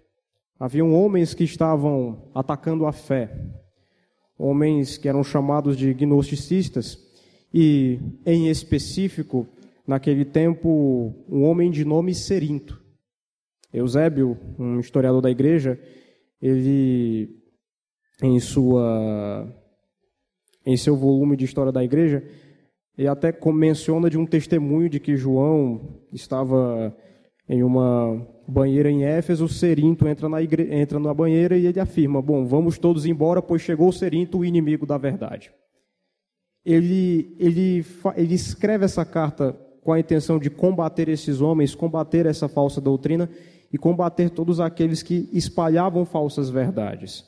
Haviam 0.59 0.93
homens 0.93 1.33
que 1.33 1.45
estavam 1.45 2.31
atacando 2.35 2.85
a 2.85 2.93
fé, 2.93 3.33
homens 4.41 4.97
que 4.97 5.09
eram 5.09 5.23
chamados 5.23 5.77
de 5.77 5.93
gnosticistas, 5.93 6.99
e, 7.53 7.99
em 8.25 8.49
específico, 8.49 9.47
naquele 9.87 10.25
tempo, 10.25 11.15
um 11.29 11.43
homem 11.45 11.71
de 11.71 11.85
nome 11.85 12.15
Serinto. 12.15 12.81
Eusébio, 13.73 14.39
um 14.59 14.81
historiador 14.81 15.21
da 15.21 15.31
igreja, 15.31 15.79
ele, 16.41 17.29
em, 18.23 18.41
sua, 18.41 19.47
em 20.65 20.77
seu 20.77 20.97
volume 20.97 21.37
de 21.37 21.45
história 21.45 21.71
da 21.71 21.85
igreja, 21.85 22.25
ele 22.97 23.09
até 23.09 23.37
menciona 23.53 24.09
de 24.09 24.17
um 24.17 24.27
testemunho 24.27 24.89
de 24.89 24.99
que 24.99 25.17
João 25.17 26.01
estava 26.13 26.97
em 27.49 27.63
uma 27.63 28.27
banheira 28.51 28.91
em 28.91 29.05
Éfeso, 29.05 29.49
Serinto 29.49 30.07
entra 30.09 30.29
na, 30.29 30.43
igre... 30.43 30.75
entra 30.75 30.99
na 30.99 31.15
banheira 31.15 31.57
e 31.57 31.67
ele 31.67 31.81
afirma: 31.81 32.21
Bom, 32.21 32.45
vamos 32.45 32.79
todos 32.79 33.07
embora, 33.07 33.41
pois 33.41 33.63
chegou 33.63 33.89
o 33.89 33.93
Serinto, 33.93 34.39
o 34.39 34.45
inimigo 34.45 34.85
da 34.85 34.99
verdade. 34.99 35.53
Ele, 36.65 37.35
ele, 37.39 37.85
ele 38.17 38.35
escreve 38.35 38.85
essa 38.85 39.05
carta 39.05 39.53
com 39.83 39.93
a 39.93 40.01
intenção 40.01 40.39
de 40.39 40.51
combater 40.51 41.09
esses 41.09 41.41
homens, 41.41 41.75
combater 41.75 42.27
essa 42.27 42.49
falsa 42.49 42.81
doutrina 42.81 43.31
e 43.73 43.79
combater 43.79 44.29
todos 44.29 44.61
aqueles 44.61 45.03
que 45.03 45.29
espalhavam 45.33 46.05
falsas 46.05 46.51
verdades, 46.51 47.25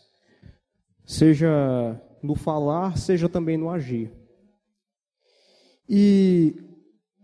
seja 1.06 1.98
no 2.22 2.35
falar, 2.35 2.98
seja 2.98 3.28
também 3.28 3.56
no 3.56 3.70
agir. 3.70 4.11
E 5.88 6.71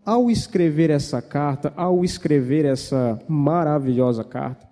ao 0.09 0.31
escrever 0.31 0.89
essa 0.89 1.21
carta, 1.21 1.71
ao 1.77 2.03
escrever 2.03 2.65
essa 2.65 3.23
maravilhosa 3.27 4.23
carta, 4.23 4.67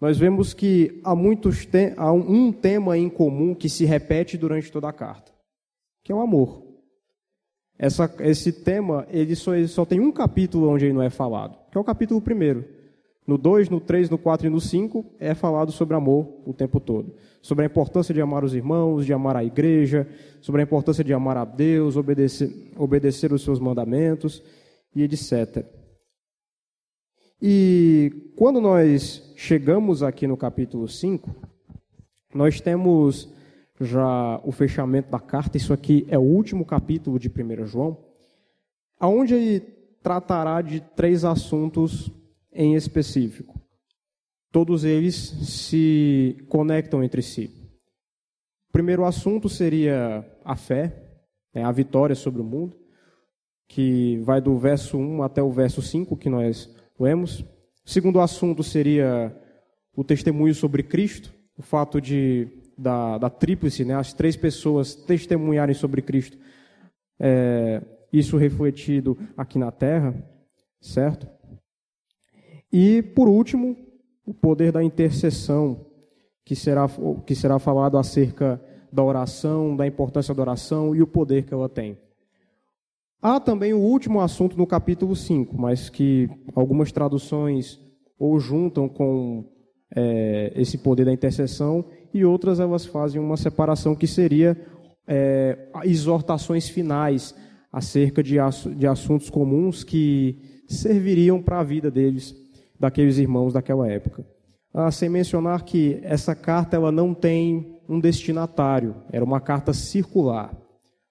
nós 0.00 0.16
vemos 0.16 0.54
que 0.54 1.00
há, 1.02 1.12
muitos 1.12 1.66
te 1.66 1.92
há 1.96 2.12
um 2.12 2.52
tema 2.52 2.96
em 2.96 3.08
comum 3.08 3.52
que 3.52 3.68
se 3.68 3.84
repete 3.84 4.38
durante 4.38 4.70
toda 4.70 4.88
a 4.88 4.92
carta, 4.92 5.32
que 6.04 6.12
é 6.12 6.14
o 6.14 6.20
amor. 6.20 6.62
Essa, 7.76 8.08
esse 8.20 8.52
tema 8.52 9.04
ele 9.10 9.34
só, 9.34 9.56
ele 9.56 9.66
só 9.66 9.84
tem 9.84 9.98
um 9.98 10.12
capítulo 10.12 10.68
onde 10.68 10.84
ele 10.84 10.94
não 10.94 11.02
é 11.02 11.10
falado, 11.10 11.58
que 11.68 11.76
é 11.76 11.80
o 11.80 11.84
capítulo 11.84 12.20
primeiro. 12.20 12.64
No 13.26 13.36
2, 13.36 13.68
no 13.68 13.80
3, 13.80 14.08
no 14.08 14.16
4 14.16 14.46
e 14.46 14.50
no 14.50 14.60
5 14.60 15.04
é 15.18 15.34
falado 15.34 15.72
sobre 15.72 15.96
amor 15.96 16.42
o 16.46 16.54
tempo 16.54 16.78
todo. 16.78 17.12
Sobre 17.42 17.64
a 17.64 17.66
importância 17.66 18.14
de 18.14 18.20
amar 18.20 18.44
os 18.44 18.54
irmãos, 18.54 19.04
de 19.04 19.12
amar 19.12 19.34
a 19.34 19.42
igreja, 19.42 20.06
sobre 20.40 20.60
a 20.60 20.64
importância 20.64 21.02
de 21.02 21.12
amar 21.12 21.36
a 21.36 21.44
Deus, 21.44 21.96
obedecer, 21.96 22.70
obedecer 22.76 23.32
os 23.32 23.42
seus 23.42 23.58
mandamentos 23.58 24.44
e 24.96 25.02
etc. 25.02 25.64
E 27.40 28.32
quando 28.34 28.60
nós 28.60 29.32
chegamos 29.36 30.02
aqui 30.02 30.26
no 30.26 30.36
capítulo 30.36 30.88
5, 30.88 31.46
Nós 32.36 32.60
temos 32.60 33.32
já 33.80 34.40
o 34.44 34.52
fechamento 34.52 35.10
da 35.10 35.18
carta, 35.18 35.56
isso 35.56 35.72
aqui 35.72 36.06
é 36.10 36.18
o 36.18 36.22
último 36.22 36.66
capítulo 36.66 37.18
de 37.18 37.30
1 37.30 37.64
João, 37.66 37.96
aonde 39.00 39.34
ele 39.34 39.60
tratará 40.02 40.60
de 40.60 40.80
três 40.80 41.24
assuntos 41.24 42.10
em 42.52 42.74
específico. 42.74 43.58
Todos 44.52 44.84
eles 44.84 45.14
se 45.14 46.36
conectam 46.48 47.02
entre 47.02 47.22
si. 47.22 47.50
O 48.68 48.72
primeiro 48.72 49.04
assunto 49.04 49.48
seria 49.48 50.30
a 50.44 50.56
fé, 50.56 51.20
né, 51.54 51.64
a 51.64 51.72
vitória 51.72 52.14
sobre 52.14 52.42
o 52.42 52.44
mundo, 52.44 52.76
que 53.68 54.18
vai 54.18 54.40
do 54.40 54.56
verso 54.58 54.96
1 54.96 55.22
até 55.22 55.42
o 55.42 55.50
verso 55.50 55.82
5 55.82 56.16
que 56.16 56.28
nós 56.28 56.70
lemos. 56.98 57.40
O 57.40 57.90
segundo 57.90 58.20
assunto 58.20 58.62
seria 58.62 59.34
o 59.94 60.04
testemunho 60.04 60.54
sobre 60.54 60.82
Cristo, 60.82 61.32
o 61.56 61.62
fato 61.62 62.00
de 62.00 62.48
da, 62.76 63.16
da 63.16 63.30
tríplice, 63.30 63.84
né, 63.84 63.94
as 63.94 64.12
três 64.12 64.36
pessoas 64.36 64.94
testemunharem 64.94 65.74
sobre 65.74 66.02
Cristo, 66.02 66.36
é, 67.18 67.82
isso 68.12 68.36
refletido 68.36 69.16
aqui 69.36 69.58
na 69.58 69.70
terra, 69.70 70.14
certo? 70.80 71.26
E, 72.70 73.02
por 73.02 73.28
último, 73.28 73.76
o 74.26 74.34
poder 74.34 74.72
da 74.72 74.82
intercessão, 74.82 75.86
que 76.44 76.54
será, 76.54 76.86
que 77.24 77.34
será 77.34 77.58
falado 77.58 77.96
acerca 77.96 78.60
da 78.92 79.02
oração, 79.02 79.74
da 79.76 79.86
importância 79.86 80.34
da 80.34 80.42
oração 80.42 80.94
e 80.94 81.02
o 81.02 81.06
poder 81.06 81.44
que 81.44 81.54
ela 81.54 81.68
tem. 81.68 81.98
Há 83.20 83.40
também 83.40 83.72
o 83.72 83.78
último 83.78 84.20
assunto 84.20 84.56
no 84.56 84.66
capítulo 84.66 85.16
5, 85.16 85.56
mas 85.58 85.88
que 85.88 86.28
algumas 86.54 86.92
traduções 86.92 87.80
ou 88.18 88.38
juntam 88.38 88.88
com 88.88 89.44
é, 89.94 90.52
esse 90.54 90.78
poder 90.78 91.04
da 91.04 91.12
intercessão 91.12 91.84
e 92.12 92.24
outras 92.24 92.60
elas 92.60 92.84
fazem 92.84 93.20
uma 93.20 93.36
separação 93.36 93.94
que 93.94 94.06
seria 94.06 94.56
é, 95.06 95.68
exortações 95.84 96.68
finais 96.68 97.34
acerca 97.72 98.22
de, 98.22 98.36
de 98.76 98.86
assuntos 98.86 99.30
comuns 99.30 99.84
que 99.84 100.38
serviriam 100.68 101.42
para 101.42 101.60
a 101.60 101.64
vida 101.64 101.90
deles, 101.90 102.34
daqueles 102.78 103.18
irmãos 103.18 103.52
daquela 103.52 103.88
época. 103.88 104.26
Ah, 104.74 104.90
sem 104.90 105.08
mencionar 105.08 105.64
que 105.64 106.00
essa 106.02 106.34
carta 106.34 106.76
ela 106.76 106.92
não 106.92 107.14
tem 107.14 107.80
um 107.88 107.98
destinatário, 107.98 108.94
era 109.10 109.24
uma 109.24 109.40
carta 109.40 109.72
circular, 109.72 110.54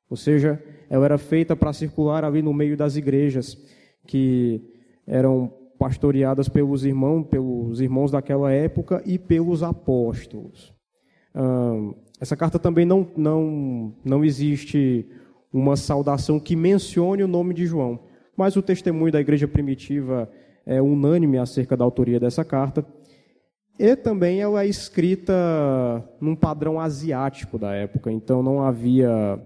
ou 0.10 0.18
seja, 0.18 0.62
ela 0.90 1.06
era 1.06 1.18
feita 1.18 1.56
para 1.56 1.74
circular 1.74 2.24
ali 2.24 2.42
no 2.42 2.54
meio 2.54 2.78
das 2.78 2.96
igrejas 2.96 3.58
que 4.06 4.62
eram 5.08 5.52
pastoreadas 5.78 6.48
pelos 6.48 6.86
irmãos, 6.86 7.26
pelos 7.28 7.82
irmãos 7.82 8.12
daquela 8.12 8.52
época 8.52 9.02
e 9.06 9.18
pelos 9.18 9.64
apóstolos. 9.64 10.74
essa 12.20 12.36
carta 12.36 12.58
também 12.58 12.86
não, 12.86 13.08
não, 13.16 13.94
não 14.04 14.24
existe 14.24 15.06
uma 15.52 15.76
saudação 15.76 16.40
que 16.40 16.56
mencione 16.56 17.24
o 17.24 17.28
nome 17.28 17.54
de 17.54 17.66
João, 17.66 18.00
mas 18.38 18.56
o 18.56 18.62
testemunho 18.62 19.12
da 19.12 19.22
igreja 19.22 19.48
primitiva 19.48 20.30
é 20.66 20.82
unânime 20.82 21.38
acerca 21.38 21.78
da 21.78 21.84
autoria 21.84 22.20
dessa 22.20 22.44
carta. 22.44 22.86
E 23.78 23.96
também 23.96 24.42
ela 24.42 24.64
é 24.64 24.68
escrita 24.68 25.34
num 26.22 26.36
padrão 26.36 26.80
asiático 26.80 27.58
da 27.58 27.74
época, 27.74 28.12
então 28.12 28.42
não 28.42 28.62
havia 28.62 29.40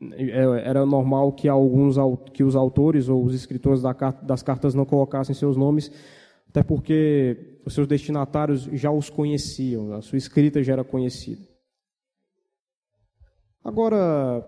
era 0.00 0.84
normal 0.84 1.32
que 1.32 1.48
alguns 1.48 1.96
que 2.32 2.42
os 2.42 2.56
autores 2.56 3.08
ou 3.08 3.24
os 3.24 3.34
escritores 3.34 3.82
das 4.22 4.42
cartas 4.42 4.74
não 4.74 4.84
colocassem 4.84 5.34
seus 5.34 5.56
nomes, 5.56 5.90
até 6.48 6.62
porque 6.62 7.58
os 7.64 7.72
seus 7.74 7.86
destinatários 7.86 8.62
já 8.72 8.90
os 8.90 9.08
conheciam, 9.08 9.92
a 9.94 10.02
sua 10.02 10.18
escrita 10.18 10.62
já 10.62 10.74
era 10.74 10.84
conhecida. 10.84 11.46
Agora, 13.62 14.46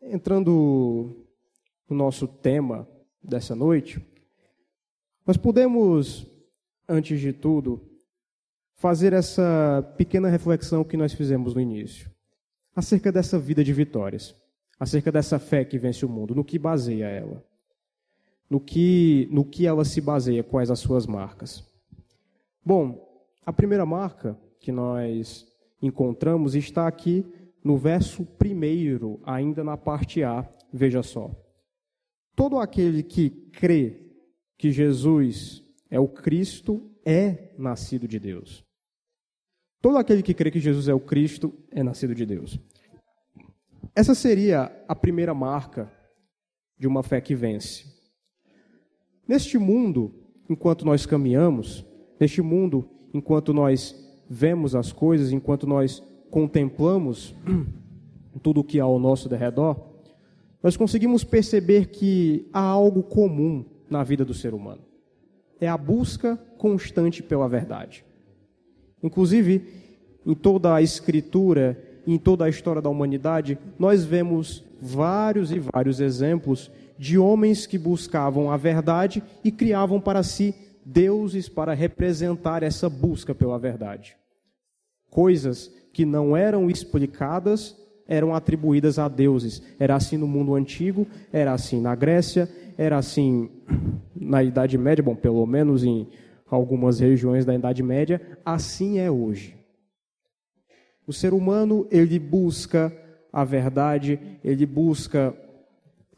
entrando 0.00 1.26
no 1.88 1.96
nosso 1.96 2.28
tema 2.28 2.88
dessa 3.22 3.56
noite, 3.56 4.00
nós 5.26 5.36
podemos, 5.36 6.26
antes 6.88 7.18
de 7.18 7.32
tudo, 7.32 7.90
fazer 8.76 9.12
essa 9.12 9.82
pequena 9.96 10.28
reflexão 10.28 10.84
que 10.84 10.96
nós 10.96 11.12
fizemos 11.12 11.54
no 11.54 11.60
início, 11.60 12.10
acerca 12.74 13.10
dessa 13.10 13.38
vida 13.38 13.64
de 13.64 13.72
vitórias 13.72 14.34
acerca 14.78 15.10
dessa 15.10 15.38
fé 15.38 15.64
que 15.64 15.78
vence 15.78 16.04
o 16.04 16.08
mundo, 16.08 16.34
no 16.34 16.44
que 16.44 16.58
baseia 16.58 17.06
ela? 17.06 17.44
No 18.48 18.60
que, 18.60 19.28
no 19.30 19.44
que 19.44 19.66
ela 19.66 19.84
se 19.84 20.00
baseia, 20.00 20.44
quais 20.44 20.70
as 20.70 20.78
suas 20.78 21.06
marcas? 21.06 21.64
Bom, 22.64 23.06
a 23.44 23.52
primeira 23.52 23.84
marca 23.84 24.38
que 24.60 24.70
nós 24.70 25.46
encontramos 25.82 26.54
está 26.54 26.86
aqui 26.86 27.24
no 27.62 27.76
verso 27.76 28.24
primeiro, 28.24 29.20
ainda 29.24 29.64
na 29.64 29.76
parte 29.76 30.22
A, 30.22 30.48
veja 30.72 31.02
só. 31.02 31.30
Todo 32.34 32.58
aquele 32.58 33.02
que 33.02 33.30
crê 33.30 34.00
que 34.56 34.70
Jesus 34.70 35.64
é 35.90 35.98
o 35.98 36.08
Cristo 36.08 36.90
é 37.04 37.52
nascido 37.58 38.06
de 38.06 38.18
Deus. 38.18 38.64
Todo 39.80 39.98
aquele 39.98 40.22
que 40.22 40.34
crê 40.34 40.50
que 40.50 40.60
Jesus 40.60 40.88
é 40.88 40.94
o 40.94 41.00
Cristo 41.00 41.54
é 41.70 41.82
nascido 41.82 42.14
de 42.14 42.26
Deus. 42.26 42.58
Essa 43.96 44.14
seria 44.14 44.70
a 44.86 44.94
primeira 44.94 45.32
marca 45.32 45.90
de 46.78 46.86
uma 46.86 47.02
fé 47.02 47.18
que 47.18 47.34
vence. 47.34 47.86
Neste 49.26 49.56
mundo, 49.56 50.14
enquanto 50.50 50.84
nós 50.84 51.06
caminhamos, 51.06 51.82
neste 52.20 52.42
mundo, 52.42 52.86
enquanto 53.14 53.54
nós 53.54 53.96
vemos 54.28 54.74
as 54.74 54.92
coisas, 54.92 55.32
enquanto 55.32 55.66
nós 55.66 56.02
contemplamos 56.30 57.34
tudo 58.42 58.60
o 58.60 58.64
que 58.64 58.78
há 58.78 58.84
ao 58.84 58.98
nosso 58.98 59.30
derredor, 59.30 59.80
nós 60.62 60.76
conseguimos 60.76 61.24
perceber 61.24 61.86
que 61.86 62.50
há 62.52 62.60
algo 62.60 63.02
comum 63.02 63.64
na 63.88 64.04
vida 64.04 64.26
do 64.26 64.34
ser 64.34 64.52
humano. 64.52 64.82
É 65.58 65.68
a 65.68 65.78
busca 65.78 66.36
constante 66.58 67.22
pela 67.22 67.48
verdade. 67.48 68.04
Inclusive, 69.02 69.66
em 70.26 70.34
toda 70.34 70.74
a 70.74 70.82
escritura 70.82 71.82
em 72.06 72.18
toda 72.18 72.44
a 72.44 72.48
história 72.48 72.80
da 72.80 72.88
humanidade, 72.88 73.58
nós 73.78 74.04
vemos 74.04 74.64
vários 74.80 75.50
e 75.50 75.58
vários 75.58 76.00
exemplos 76.00 76.70
de 76.98 77.18
homens 77.18 77.66
que 77.66 77.78
buscavam 77.78 78.50
a 78.50 78.56
verdade 78.56 79.22
e 79.44 79.50
criavam 79.50 80.00
para 80.00 80.22
si 80.22 80.54
deuses 80.84 81.48
para 81.48 81.74
representar 81.74 82.62
essa 82.62 82.88
busca 82.88 83.34
pela 83.34 83.58
verdade. 83.58 84.16
Coisas 85.10 85.70
que 85.92 86.04
não 86.04 86.36
eram 86.36 86.70
explicadas 86.70 87.76
eram 88.06 88.34
atribuídas 88.34 88.98
a 88.98 89.08
deuses. 89.08 89.62
Era 89.80 89.96
assim 89.96 90.16
no 90.16 90.28
mundo 90.28 90.54
antigo, 90.54 91.06
era 91.32 91.52
assim 91.52 91.80
na 91.80 91.94
Grécia, 91.94 92.48
era 92.78 92.96
assim 92.96 93.50
na 94.14 94.42
Idade 94.42 94.78
Média, 94.78 95.02
bom, 95.02 95.16
pelo 95.16 95.44
menos 95.44 95.82
em 95.82 96.06
algumas 96.48 97.00
regiões 97.00 97.44
da 97.44 97.54
Idade 97.54 97.82
Média, 97.82 98.20
assim 98.44 98.98
é 98.98 99.10
hoje. 99.10 99.56
O 101.06 101.12
ser 101.12 101.32
humano, 101.32 101.86
ele 101.90 102.18
busca 102.18 102.92
a 103.32 103.44
verdade, 103.44 104.38
ele 104.42 104.66
busca 104.66 105.34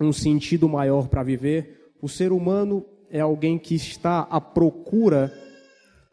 um 0.00 0.12
sentido 0.12 0.68
maior 0.68 1.08
para 1.08 1.22
viver. 1.22 1.92
O 2.00 2.08
ser 2.08 2.32
humano 2.32 2.86
é 3.10 3.20
alguém 3.20 3.58
que 3.58 3.74
está 3.74 4.20
à 4.20 4.40
procura 4.40 5.32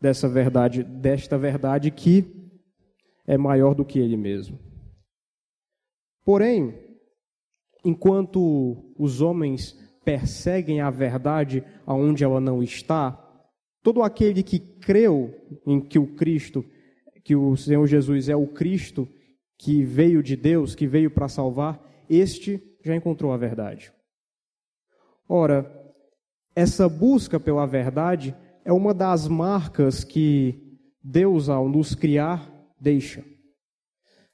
dessa 0.02 0.28
verdade, 0.28 0.84
desta 0.84 1.38
verdade 1.38 1.92
que 1.92 2.52
é 3.26 3.38
maior 3.38 3.74
do 3.74 3.86
que 3.86 4.00
ele 4.00 4.18
mesmo. 4.18 4.60
Porém, 6.24 6.74
enquanto 7.84 8.94
os 8.98 9.22
homens 9.22 9.74
perseguem 10.04 10.82
a 10.82 10.90
verdade 10.90 11.64
aonde 11.86 12.24
ela 12.24 12.40
não 12.40 12.62
está, 12.62 13.12
todo 13.84 14.02
aquele 14.02 14.44
que 14.44 14.60
creu 14.60 15.34
em 15.66 15.80
que 15.80 16.00
o 16.00 16.16
Cristo 16.16 16.66
que 17.26 17.36
o 17.36 17.58
Senhor 17.58 17.88
Jesus 17.88 18.30
é 18.30 18.36
o 18.36 18.46
Cristo 18.46 19.10
que 19.58 19.84
veio 19.84 20.22
de 20.22 20.36
Deus, 20.36 20.76
que 20.76 20.86
veio 20.86 21.10
para 21.10 21.28
salvar, 21.28 21.84
este 22.08 22.62
já 22.84 22.96
encontrou 22.96 23.34
a 23.34 23.38
verdade. 23.38 23.92
Ora, 25.28 25.66
essa 26.56 26.88
busca 26.88 27.40
pela 27.40 27.66
verdade 27.66 28.36
é 28.64 28.72
uma 28.72 28.94
das 28.94 29.28
marcas 29.28 30.04
que 30.04 30.78
Deus, 31.04 31.50
ao 31.50 31.68
nos 31.68 31.96
criar, 31.96 32.48
deixa. 32.80 33.26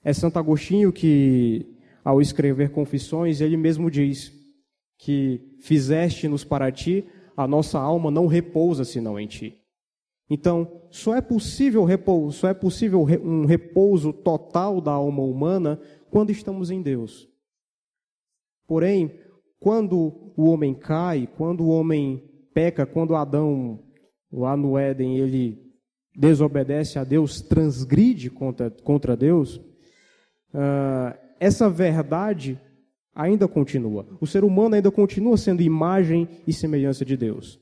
É 0.04 0.12
Santo 0.12 0.38
Agostinho 0.38 0.92
que, 0.92 1.78
ao 2.04 2.22
escrever 2.22 2.72
Confissões, 2.72 3.40
ele 3.40 3.56
mesmo 3.56 3.90
diz 3.90 4.34
que 4.98 5.56
fizeste-nos 5.62 6.44
para 6.44 6.72
ti, 6.72 7.06
a 7.38 7.48
nossa 7.48 7.80
alma 7.80 8.12
não 8.12 8.28
repousa 8.28 8.84
senão 8.84 9.18
em 9.18 9.28
ti. 9.28 9.61
Então, 10.34 10.88
só 10.90 11.14
é 11.14 11.20
possível 11.20 11.84
repouso, 11.84 12.38
só 12.38 12.48
é 12.48 12.54
possível 12.54 13.02
um 13.02 13.46
repouso 13.46 14.14
total 14.14 14.80
da 14.80 14.94
alma 14.94 15.22
humana 15.22 15.78
quando 16.10 16.30
estamos 16.30 16.72
em 16.72 16.82
Deus. 16.82 17.28
Porém, 18.66 19.20
quando 19.60 20.32
o 20.38 20.46
homem 20.46 20.74
cai, 20.74 21.28
quando 21.36 21.66
o 21.66 21.70
homem 21.70 22.24
peca, 22.54 22.86
quando 22.86 23.14
Adão 23.14 23.84
lá 24.32 24.56
no 24.56 24.78
Éden 24.78 25.18
ele 25.18 25.70
desobedece 26.16 26.98
a 26.98 27.04
Deus, 27.04 27.42
transgride 27.42 28.30
contra, 28.30 28.72
contra 28.72 29.18
Deus, 29.18 29.58
uh, 29.58 31.14
essa 31.42 31.70
verdade 31.70 32.58
ainda 33.14 33.50
continua. 33.50 34.08
O 34.22 34.26
ser 34.26 34.46
humano 34.46 34.76
ainda 34.76 34.90
continua 34.90 35.36
sendo 35.36 35.62
imagem 35.62 36.26
e 36.48 36.54
semelhança 36.54 37.04
de 37.04 37.18
Deus. 37.18 37.60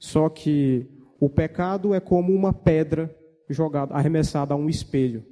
Só 0.00 0.28
que 0.28 1.00
o 1.22 1.30
pecado 1.30 1.94
é 1.94 2.00
como 2.00 2.34
uma 2.34 2.52
pedra 2.52 3.16
jogada, 3.48 3.94
arremessada 3.94 4.54
a 4.54 4.56
um 4.56 4.68
espelho. 4.68 5.24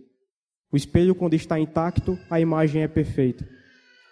O 0.70 0.76
espelho, 0.76 1.16
quando 1.16 1.34
está 1.34 1.58
intacto, 1.58 2.16
a 2.30 2.38
imagem 2.38 2.84
é 2.84 2.86
perfeita. 2.86 3.44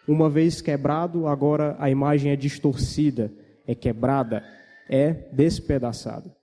Uma 0.08 0.28
vez 0.28 0.60
quebrado, 0.60 1.28
agora 1.28 1.76
a 1.78 1.88
imagem 1.88 2.32
é 2.32 2.36
distorcida, 2.36 3.32
é 3.64 3.76
quebrada, 3.76 4.42
é 4.88 5.12
despedaçada. 5.32 6.36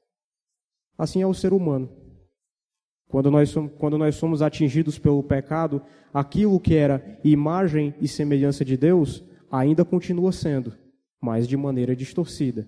Assim 0.98 1.22
é 1.22 1.28
o 1.28 1.34
ser 1.34 1.52
humano. 1.52 1.90
Quando 3.10 3.30
nós, 3.30 3.54
quando 3.78 3.98
nós 3.98 4.16
somos 4.16 4.42
atingidos 4.42 4.98
pelo 4.98 5.22
pecado, 5.22 5.82
aquilo 6.14 6.62
que 6.62 6.76
era 6.76 7.20
imagem 7.26 7.94
e 8.00 8.08
semelhança 8.08 8.64
de 8.64 8.78
Deus 8.78 9.22
ainda 9.52 9.84
continua 9.84 10.32
sendo, 10.32 10.72
mas 11.20 11.46
de 11.46 11.58
maneira 11.58 11.94
distorcida. 11.94 12.66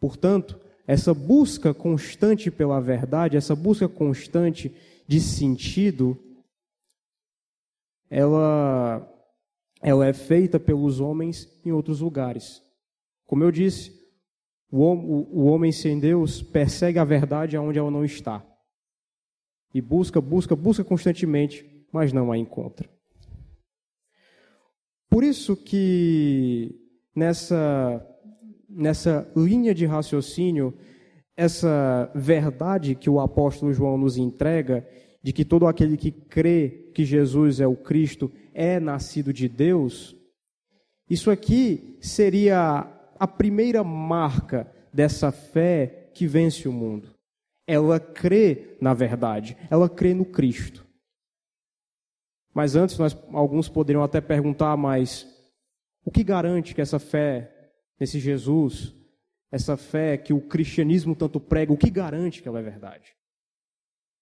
Portanto, 0.00 0.63
essa 0.86 1.14
busca 1.14 1.72
constante 1.72 2.50
pela 2.50 2.80
verdade, 2.80 3.36
essa 3.36 3.56
busca 3.56 3.88
constante 3.88 4.74
de 5.06 5.20
sentido, 5.20 6.18
ela, 8.10 9.06
ela 9.80 10.06
é 10.06 10.12
feita 10.12 10.60
pelos 10.60 11.00
homens 11.00 11.48
em 11.64 11.72
outros 11.72 12.00
lugares. 12.00 12.62
Como 13.26 13.42
eu 13.42 13.50
disse, 13.50 13.92
o, 14.70 14.82
o, 14.82 15.40
o 15.40 15.44
homem 15.46 15.72
sem 15.72 15.98
Deus 15.98 16.42
persegue 16.42 16.98
a 16.98 17.04
verdade 17.04 17.56
aonde 17.56 17.78
ela 17.78 17.90
não 17.90 18.04
está. 18.04 18.44
E 19.72 19.80
busca, 19.80 20.20
busca, 20.20 20.54
busca 20.54 20.84
constantemente, 20.84 21.86
mas 21.90 22.12
não 22.12 22.30
a 22.30 22.38
encontra. 22.38 22.88
Por 25.08 25.24
isso 25.24 25.56
que 25.56 26.78
nessa, 27.14 28.04
nessa 28.74 29.30
linha 29.36 29.74
de 29.74 29.86
raciocínio, 29.86 30.74
essa 31.36 32.10
verdade 32.14 32.94
que 32.94 33.08
o 33.08 33.20
apóstolo 33.20 33.72
João 33.72 33.96
nos 33.96 34.16
entrega, 34.16 34.86
de 35.22 35.32
que 35.32 35.44
todo 35.44 35.66
aquele 35.66 35.96
que 35.96 36.10
crê 36.10 36.90
que 36.94 37.04
Jesus 37.04 37.60
é 37.60 37.66
o 37.66 37.76
Cristo 37.76 38.30
é 38.52 38.78
nascido 38.78 39.32
de 39.32 39.48
Deus, 39.48 40.14
isso 41.08 41.30
aqui 41.30 41.96
seria 42.00 42.86
a 43.18 43.26
primeira 43.26 43.82
marca 43.82 44.70
dessa 44.92 45.32
fé 45.32 46.10
que 46.12 46.26
vence 46.26 46.68
o 46.68 46.72
mundo. 46.72 47.08
Ela 47.66 47.98
crê 47.98 48.76
na 48.80 48.92
verdade, 48.92 49.56
ela 49.70 49.88
crê 49.88 50.12
no 50.12 50.24
Cristo. 50.24 50.84
Mas 52.52 52.76
antes, 52.76 52.98
nós, 52.98 53.16
alguns 53.32 53.68
poderiam 53.68 54.04
até 54.04 54.20
perguntar, 54.20 54.76
mas 54.76 55.26
o 56.04 56.10
que 56.10 56.22
garante 56.22 56.74
que 56.74 56.80
essa 56.80 56.98
fé 56.98 57.53
nesse 57.98 58.18
Jesus, 58.18 58.94
essa 59.50 59.76
fé 59.76 60.16
que 60.16 60.32
o 60.32 60.40
cristianismo 60.40 61.14
tanto 61.14 61.38
prega, 61.38 61.72
o 61.72 61.76
que 61.76 61.90
garante 61.90 62.42
que 62.42 62.48
ela 62.48 62.58
é 62.58 62.62
verdade? 62.62 63.14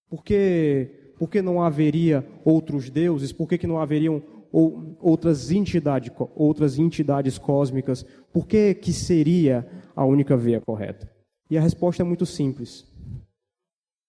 Por 0.09 0.23
que, 0.23 1.13
por 1.17 1.29
que 1.29 1.41
não 1.41 1.61
haveria 1.61 2.23
outros 2.45 2.89
deuses? 2.89 3.31
Por 3.31 3.47
que, 3.47 3.57
que 3.57 3.67
não 3.67 3.79
haveriam 3.79 4.21
ou, 4.51 4.95
outras, 4.99 5.49
entidade, 5.49 6.11
outras 6.35 6.77
entidades 6.77 7.39
cósmicas? 7.39 8.03
Por 8.31 8.45
que, 8.45 8.75
que 8.75 8.93
seria 8.93 9.67
a 9.95 10.05
única 10.05 10.37
via 10.37 10.61
correta? 10.61 11.11
E 11.49 11.57
a 11.57 11.61
resposta 11.61 12.03
é 12.03 12.05
muito 12.05 12.25
simples. 12.25 12.85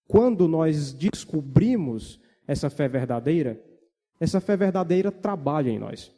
Quando 0.06 0.46
nós 0.46 0.92
descobrimos 0.92 2.20
essa 2.46 2.68
fé 2.68 2.86
verdadeira, 2.86 3.58
essa 4.20 4.40
fé 4.40 4.56
verdadeira 4.56 5.10
trabalha 5.10 5.70
em 5.70 5.78
nós. 5.78 6.14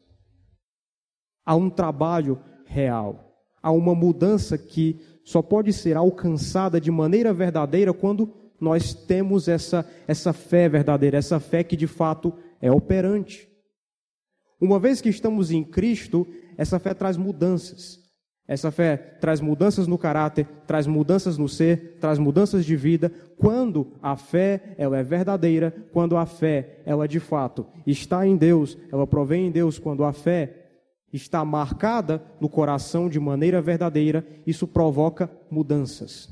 Há 1.45 1.55
um 1.55 1.71
trabalho 1.71 2.43
real. 2.65 3.36
Há 3.63 3.71
uma 3.71 3.95
mudança 3.95 4.57
que 4.57 5.01
só 5.25 5.43
pode 5.43 5.73
ser 5.73 5.97
alcançada 5.97 6.81
de 6.81 6.91
maneira 6.91 7.33
verdadeira 7.33 7.93
quando 7.93 8.33
nós 8.61 8.95
temos 8.95 9.49
essa, 9.49 9.87
essa 10.07 10.33
fé 10.33 10.69
verdadeira, 10.69 11.19
essa 11.19 11.41
fé 11.41 11.65
que 11.65 11.77
de 11.77 11.87
fato 11.87 12.33
é 12.61 12.71
operante. 12.71 13.49
Uma 14.61 14.79
vez 14.79 15.01
que 15.01 15.09
estamos 15.09 15.51
em 15.51 15.63
Cristo, 15.63 16.27
essa 16.57 16.79
fé 16.79 16.95
traz 16.95 17.17
mudanças. 17.17 18.07
Essa 18.49 18.71
fé 18.71 18.97
traz 18.97 19.41
mudanças 19.41 19.89
no 19.89 19.99
caráter, 19.99 20.47
traz 20.67 20.87
mudanças 20.87 21.37
no 21.37 21.49
ser, 21.49 21.99
traz 22.01 22.19
mudanças 22.19 22.65
de 22.65 22.77
vida, 22.77 23.11
quando 23.37 23.93
a 24.01 24.17
fé 24.17 24.77
ela 24.79 24.97
é 24.97 25.03
verdadeira, 25.03 25.75
quando 25.93 26.17
a 26.17 26.25
fé 26.25 26.81
ela 26.87 27.09
de 27.09 27.19
fato 27.19 27.67
está 27.85 28.25
em 28.25 28.37
Deus, 28.37 28.79
ela 28.93 29.07
provém 29.07 29.49
em 29.49 29.51
Deus, 29.51 29.79
quando 29.79 30.05
a 30.05 30.13
fé 30.13 30.66
está 31.13 31.45
marcada 31.45 32.23
no 32.41 32.49
coração 32.49 33.09
de 33.09 33.19
maneira 33.19 33.63
verdadeira, 33.63 34.27
isso 34.47 34.67
provoca 34.67 35.31
mudanças. 35.51 36.29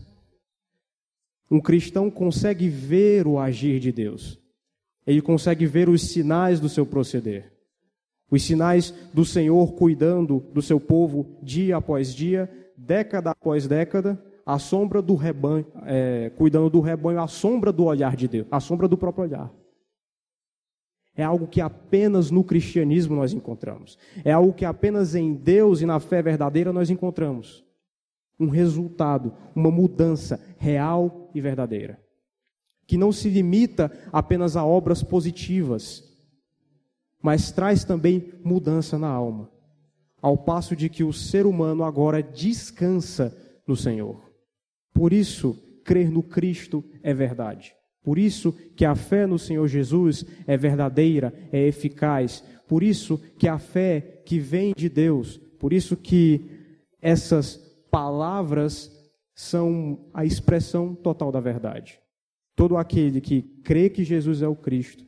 Um 1.50 1.60
cristão 1.60 2.10
consegue 2.10 2.68
ver 2.68 3.26
o 3.26 3.38
agir 3.38 3.78
de 3.78 3.92
Deus. 3.92 4.38
Ele 5.06 5.20
consegue 5.20 5.66
ver 5.66 5.88
os 5.88 6.02
sinais 6.02 6.58
do 6.58 6.68
seu 6.68 6.86
proceder. 6.86 7.52
Os 8.30 8.42
sinais 8.42 8.92
do 9.12 9.24
Senhor 9.24 9.74
cuidando 9.74 10.44
do 10.52 10.62
seu 10.62 10.80
povo 10.80 11.38
dia 11.42 11.76
após 11.76 12.14
dia, 12.14 12.50
década 12.76 13.30
após 13.30 13.66
década, 13.66 14.20
à 14.44 14.58
sombra 14.58 15.00
do 15.00 15.14
rebanho, 15.14 15.66
é, 15.86 16.30
cuidando 16.36 16.68
do 16.68 16.80
rebanho 16.80 17.20
à 17.20 17.28
sombra 17.28 17.72
do 17.72 17.84
olhar 17.84 18.16
de 18.16 18.26
Deus, 18.26 18.46
à 18.50 18.60
sombra 18.60 18.88
do 18.88 18.98
próprio 18.98 19.24
olhar. 19.24 19.52
É 21.16 21.22
algo 21.22 21.46
que 21.46 21.60
apenas 21.60 22.30
no 22.30 22.42
cristianismo 22.42 23.14
nós 23.14 23.32
encontramos. 23.32 23.96
É 24.24 24.32
algo 24.32 24.52
que 24.52 24.64
apenas 24.64 25.14
em 25.14 25.32
Deus 25.32 25.80
e 25.80 25.86
na 25.86 26.00
fé 26.00 26.20
verdadeira 26.20 26.72
nós 26.72 26.90
encontramos. 26.90 27.64
Um 28.38 28.48
resultado, 28.48 29.32
uma 29.54 29.70
mudança 29.70 30.40
real 30.58 31.30
e 31.34 31.40
verdadeira. 31.40 32.00
Que 32.86 32.98
não 32.98 33.12
se 33.12 33.28
limita 33.30 33.92
apenas 34.12 34.56
a 34.56 34.64
obras 34.64 35.02
positivas, 35.02 36.02
mas 37.22 37.52
traz 37.52 37.84
também 37.84 38.32
mudança 38.44 38.98
na 38.98 39.08
alma, 39.08 39.48
ao 40.20 40.36
passo 40.36 40.74
de 40.74 40.88
que 40.88 41.04
o 41.04 41.12
ser 41.12 41.46
humano 41.46 41.84
agora 41.84 42.22
descansa 42.22 43.34
no 43.66 43.76
Senhor. 43.76 44.20
Por 44.92 45.12
isso, 45.12 45.54
crer 45.84 46.10
no 46.10 46.22
Cristo 46.22 46.84
é 47.02 47.14
verdade. 47.14 47.74
Por 48.04 48.18
isso 48.18 48.52
que 48.76 48.84
a 48.84 48.94
fé 48.94 49.26
no 49.26 49.38
Senhor 49.38 49.66
Jesus 49.66 50.24
é 50.46 50.56
verdadeira, 50.56 51.34
é 51.50 51.66
eficaz. 51.66 52.44
Por 52.68 52.84
isso 52.84 53.18
que 53.36 53.48
a 53.48 53.58
fé 53.58 54.22
que 54.24 54.38
vem 54.38 54.72
de 54.76 54.88
Deus, 54.88 55.38
por 55.58 55.72
isso 55.72 55.96
que 55.96 56.42
essas 57.02 57.56
palavras 57.90 58.92
são 59.34 60.08
a 60.14 60.24
expressão 60.24 60.94
total 60.94 61.32
da 61.32 61.40
verdade. 61.40 61.98
Todo 62.54 62.76
aquele 62.76 63.20
que 63.20 63.42
crê 63.64 63.90
que 63.90 64.04
Jesus 64.04 64.42
é 64.42 64.46
o 64.46 64.54
Cristo 64.54 65.04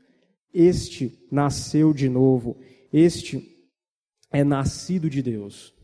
este 0.56 1.12
nasceu 1.30 1.92
de 1.92 2.08
novo, 2.08 2.56
este 2.90 3.46
é 4.32 4.42
nascido 4.42 5.10
de 5.10 5.20
Deus. 5.20 5.74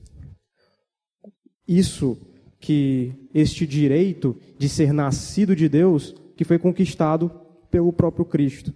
Isso 1.69 2.19
que 2.59 3.13
este 3.35 3.67
direito 3.67 4.41
de 4.59 4.71
ser 4.71 4.95
nascido 4.95 5.55
de 5.55 5.69
Deus, 5.69 6.15
que 6.37 6.45
foi 6.45 6.59
conquistado 6.59 7.31
pelo 7.71 7.93
próprio 7.93 8.25
Cristo. 8.25 8.75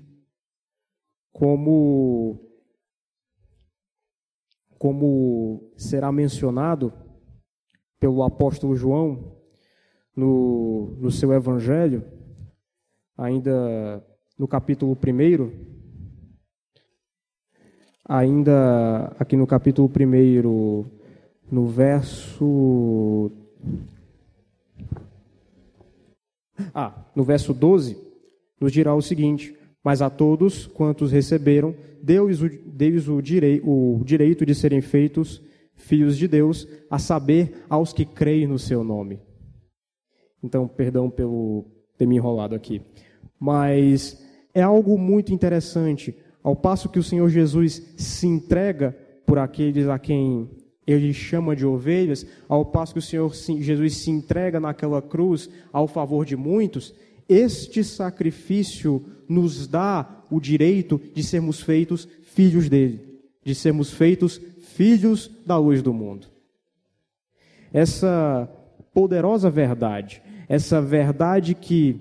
Como 1.33 2.41
como 4.79 5.73
será 5.77 6.13
mencionado 6.13 6.93
pelo 7.99 8.23
apóstolo 8.23 8.77
João 8.77 9.37
no, 10.15 10.97
no 10.99 11.11
seu 11.11 11.33
evangelho, 11.33 12.05
ainda 13.17 14.05
no 14.39 14.47
capítulo 14.47 14.93
1, 14.93 15.51
ainda 18.05 19.07
aqui 19.19 19.37
no 19.37 19.47
capítulo 19.47 19.89
1, 19.89 20.85
no 21.51 21.67
verso. 21.67 23.33
Ah, 26.75 27.07
no 27.15 27.25
verso 27.25 27.53
12, 27.53 27.97
nos 28.61 28.73
dirá 28.73 28.95
o 28.95 29.03
seguinte: 29.03 29.57
Mas 29.85 30.01
a 30.01 30.11
todos 30.11 30.67
quantos 30.67 31.13
receberam, 31.13 31.75
deu-lhes 32.03 32.41
o, 32.41 32.49
deu 32.49 33.17
o, 33.17 33.23
direi, 33.23 33.61
o 33.65 34.01
direito 34.05 34.45
de 34.47 34.55
serem 34.55 34.81
feitos 34.81 35.43
filhos 35.75 36.17
de 36.17 36.27
Deus, 36.27 36.67
a 36.91 36.99
saber, 36.99 37.65
aos 37.69 37.93
que 37.93 38.05
creem 38.05 38.47
no 38.47 38.59
seu 38.59 38.83
nome. 38.83 39.21
Então, 40.43 40.67
perdão 40.67 41.11
pelo 41.11 41.67
ter 41.99 42.07
me 42.07 42.17
enrolado 42.17 42.55
aqui. 42.55 42.81
Mas 43.39 44.23
é 44.55 44.63
algo 44.63 44.99
muito 44.99 45.33
interessante 45.33 46.17
ao 46.43 46.57
passo 46.57 46.89
que 46.89 46.99
o 46.99 47.03
Senhor 47.03 47.29
Jesus 47.29 47.95
se 47.97 48.27
entrega 48.27 48.97
por 49.27 49.39
aqueles 49.39 49.89
a 49.89 49.99
quem 49.99 50.49
ele 50.87 51.12
chama 51.12 51.57
de 51.57 51.66
ovelhas, 51.66 52.24
ao 52.49 52.64
passo 52.64 52.93
que 52.93 52.99
o 53.01 53.03
Senhor 53.03 53.34
Jesus 53.34 53.97
se 53.97 54.11
entrega 54.11 54.61
naquela 54.61 55.03
cruz 55.03 55.51
ao 55.72 55.89
favor 55.89 56.24
de 56.24 56.37
muitos, 56.37 56.95
Este 57.28 57.82
sacrifício 57.82 59.05
nos 59.28 59.66
dá 59.66 60.24
o 60.30 60.41
direito 60.41 61.01
de 61.12 61.24
sermos 61.24 61.61
feitos 61.61 62.07
filhos 62.22 62.68
dele, 62.68 63.20
de 63.45 63.55
sermos 63.55 63.91
feitos 63.93 64.41
filhos 64.74 65.30
da 65.45 65.59
luz 65.59 65.82
do 65.82 65.93
mundo. 65.93 66.28
Essa 67.72 68.49
poderosa 68.95 69.51
verdade, 69.51 70.22
essa 70.49 70.80
verdade 70.80 71.55
que, 71.55 72.01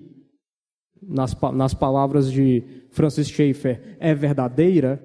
nas, 1.01 1.36
nas 1.53 1.73
palavras 1.73 2.31
de 2.31 2.63
Francis 2.91 3.27
Schaeffer, 3.27 3.97
é 3.99 4.13
verdadeira, 4.13 5.03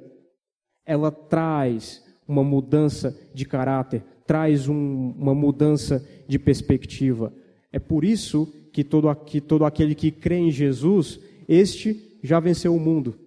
ela 0.84 1.10
traz 1.10 2.04
uma 2.30 2.44
mudança 2.44 3.18
de 3.34 3.44
caráter, 3.44 4.04
traz 4.24 4.68
um, 4.68 5.10
uma 5.18 5.34
mudança 5.34 6.06
de 6.28 6.38
perspectiva. 6.38 7.32
É 7.72 7.78
por 7.78 8.04
isso 8.04 8.46
que 8.72 8.84
todo, 8.84 9.12
todo 9.46 9.64
aquele 9.64 9.94
que 9.94 10.12
crê 10.12 10.36
em 10.36 10.50
Jesus, 10.50 11.18
este 11.48 12.18
já 12.22 12.38
venceu 12.38 12.74
o 12.74 12.78
mundo. 12.80 13.18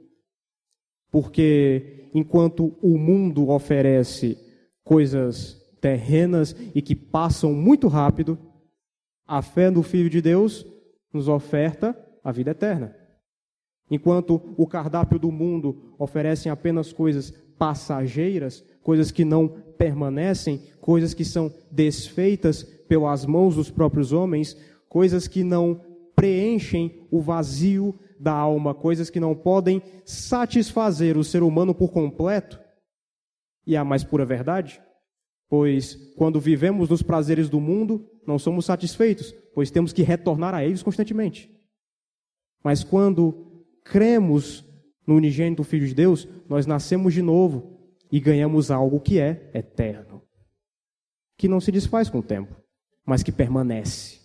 Porque 1.12 2.10
enquanto 2.14 2.76
o 2.82 2.98
mundo 2.98 3.50
oferece 3.50 4.38
coisas 4.84 5.62
terrenas 5.82 6.56
e 6.74 6.82
que 6.82 6.96
passam 6.96 7.54
muito 7.54 7.90
rápido, 7.90 8.38
a 9.28 9.42
fé 9.42 9.70
no 9.70 9.84
Filho 9.84 10.10
de 10.10 10.22
Deus 10.22 10.66
nos 11.12 11.28
oferta 11.28 11.98
a 12.24 12.32
vida 12.32 12.52
eterna. 12.52 12.96
Enquanto 13.92 14.42
o 14.58 14.66
cardápio 14.66 15.20
do 15.20 15.32
mundo 15.32 15.94
oferece 16.00 16.48
apenas 16.48 16.94
coisas 16.94 17.32
passageiras, 17.58 18.64
coisas 18.84 19.10
que 19.10 19.26
não 19.26 19.48
permanecem, 19.48 20.62
coisas 20.80 21.14
que 21.14 21.26
são 21.26 21.52
desfeitas 21.72 22.64
pelas 22.64 23.26
mãos 23.26 23.56
dos 23.56 23.72
próprios 23.72 24.12
homens, 24.12 24.56
coisas 24.88 25.28
que 25.28 25.44
não 25.44 25.82
preenchem 26.16 27.08
o 27.10 27.20
vazio 27.22 27.98
da 28.20 28.34
alma, 28.34 28.74
coisas 28.74 29.10
que 29.10 29.20
não 29.20 29.34
podem 29.34 29.82
satisfazer 30.06 31.18
o 31.18 31.24
ser 31.24 31.42
humano 31.42 31.74
por 31.74 31.92
completo. 31.92 32.60
E 33.66 33.76
a 33.76 33.84
mais 33.84 34.04
pura 34.04 34.26
verdade, 34.26 34.82
pois 35.50 35.96
quando 36.16 36.40
vivemos 36.40 36.90
nos 36.90 37.02
prazeres 37.02 37.50
do 37.50 37.60
mundo, 37.60 38.06
não 38.28 38.38
somos 38.38 38.66
satisfeitos, 38.66 39.34
pois 39.56 39.72
temos 39.72 39.94
que 39.94 40.04
retornar 40.04 40.54
a 40.54 40.64
eles 40.64 40.84
constantemente. 40.84 41.50
Mas 42.64 42.84
quando 42.84 43.66
cremos 43.84 44.64
no 45.06 45.16
unigênito 45.16 45.64
Filho 45.64 45.88
de 45.88 45.94
Deus, 45.94 46.28
nós 46.48 46.66
nascemos 46.66 47.14
de 47.14 47.22
novo 47.22 47.73
e 48.14 48.20
ganhamos 48.20 48.70
algo 48.70 49.00
que 49.00 49.20
é 49.20 49.50
eterno, 49.56 50.22
que 51.36 51.48
não 51.48 51.60
se 51.60 51.72
desfaz 51.72 52.12
com 52.12 52.20
o 52.20 52.24
tempo, 52.24 52.56
mas 53.04 53.24
que 53.24 53.32
permanece 53.32 54.20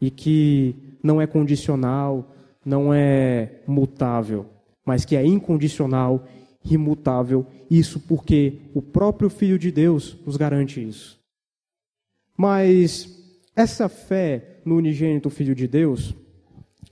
e 0.00 0.12
que 0.12 0.96
não 1.02 1.20
é 1.20 1.26
condicional, 1.26 2.32
não 2.64 2.94
é 2.94 3.64
mutável, 3.66 4.46
mas 4.86 5.04
que 5.04 5.16
é 5.16 5.26
incondicional, 5.26 6.24
imutável. 6.64 7.44
Isso 7.68 7.98
porque 7.98 8.60
o 8.72 8.80
próprio 8.80 9.28
Filho 9.28 9.58
de 9.58 9.72
Deus 9.72 10.16
nos 10.24 10.36
garante 10.36 10.80
isso. 10.80 11.18
Mas 12.36 13.08
essa 13.56 13.88
fé 13.88 14.60
no 14.64 14.76
unigênito 14.76 15.30
Filho 15.30 15.56
de 15.56 15.66
Deus, 15.66 16.14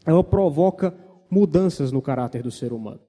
ela 0.05 0.25
provoca 0.25 0.93
mudanças 1.31 1.93
no 1.93 2.03
caráter 2.03 2.43
do 2.43 2.51
ser 2.51 2.73
humano. 2.73 3.03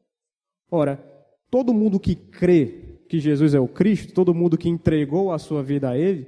Ora, 0.70 1.17
todo 1.50 1.74
mundo 1.74 2.00
que 2.00 2.16
crê 2.16 3.00
que 3.10 3.20
Jesus 3.20 3.54
é 3.54 3.60
o 3.60 3.68
Cristo, 3.68 4.14
todo 4.14 4.34
mundo 4.34 4.58
que 4.58 4.70
entregou 4.70 5.32
a 5.32 5.40
sua 5.40 5.64
vida 5.64 5.90
a 5.90 5.98
Ele, 5.98 6.28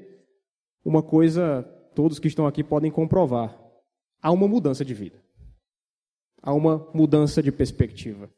uma 0.84 1.04
coisa 1.04 1.64
todos 1.94 2.20
que 2.20 2.28
estão 2.28 2.48
aqui 2.48 2.64
podem 2.64 2.92
comprovar: 2.92 3.58
há 4.22 4.32
uma 4.32 4.48
mudança 4.48 4.86
de 4.86 4.94
vida, 4.94 5.22
há 6.42 6.54
uma 6.54 6.90
mudança 6.94 7.44
de 7.44 7.52
perspectiva. 7.52 8.30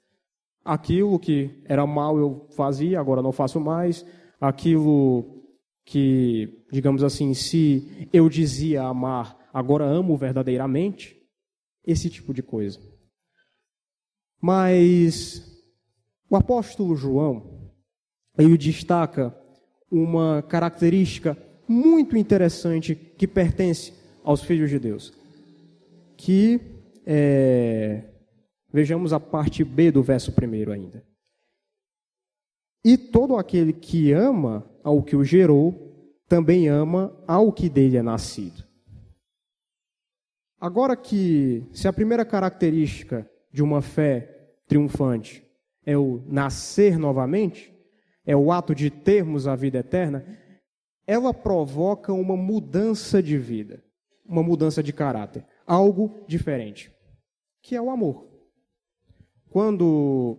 Aquilo 0.63 1.17
que 1.19 1.63
era 1.65 1.85
mal 1.87 2.17
eu 2.17 2.47
fazia, 2.55 2.99
agora 2.99 3.21
não 3.21 3.31
faço 3.31 3.59
mais. 3.59 4.05
Aquilo 4.39 5.43
que, 5.85 6.63
digamos 6.71 7.03
assim, 7.03 7.33
se 7.33 8.07
eu 8.13 8.29
dizia 8.29 8.83
amar, 8.83 9.37
agora 9.51 9.85
amo 9.85 10.15
verdadeiramente. 10.15 11.19
Esse 11.83 12.11
tipo 12.11 12.31
de 12.31 12.43
coisa. 12.43 12.79
Mas 14.39 15.50
o 16.31 16.35
apóstolo 16.37 16.95
João, 16.95 17.73
ele 18.37 18.57
destaca 18.57 19.35
uma 19.91 20.41
característica 20.41 21.37
muito 21.67 22.15
interessante 22.15 22.95
que 22.95 23.27
pertence 23.27 23.93
aos 24.23 24.41
filhos 24.41 24.69
de 24.69 24.79
Deus. 24.79 25.13
Que, 26.15 26.61
é, 27.05 28.05
vejamos 28.71 29.11
a 29.11 29.19
parte 29.19 29.61
B 29.65 29.91
do 29.91 30.01
verso 30.01 30.31
primeiro 30.31 30.71
ainda. 30.71 31.05
E 32.85 32.97
todo 32.97 33.35
aquele 33.35 33.73
que 33.73 34.13
ama 34.13 34.65
ao 34.85 35.03
que 35.03 35.17
o 35.17 35.25
gerou, 35.25 36.17
também 36.29 36.69
ama 36.69 37.13
ao 37.27 37.51
que 37.51 37.67
dele 37.67 37.97
é 37.97 38.01
nascido. 38.01 38.63
Agora 40.57 40.95
que, 40.95 41.67
se 41.73 41.89
a 41.89 41.93
primeira 41.93 42.23
característica 42.23 43.29
de 43.51 43.61
uma 43.61 43.81
fé 43.81 44.53
triunfante 44.65 45.50
é 45.85 45.97
o 45.97 46.23
nascer 46.27 46.97
novamente, 46.97 47.73
é 48.25 48.35
o 48.35 48.51
ato 48.51 48.75
de 48.75 48.89
termos 48.89 49.47
a 49.47 49.55
vida 49.55 49.79
eterna, 49.79 50.25
ela 51.07 51.33
provoca 51.33 52.13
uma 52.13 52.37
mudança 52.37 53.21
de 53.21 53.37
vida, 53.37 53.83
uma 54.25 54.43
mudança 54.43 54.81
de 54.83 54.93
caráter, 54.93 55.45
algo 55.65 56.23
diferente, 56.27 56.91
que 57.61 57.75
é 57.75 57.81
o 57.81 57.89
amor. 57.89 58.29
Quando 59.49 60.37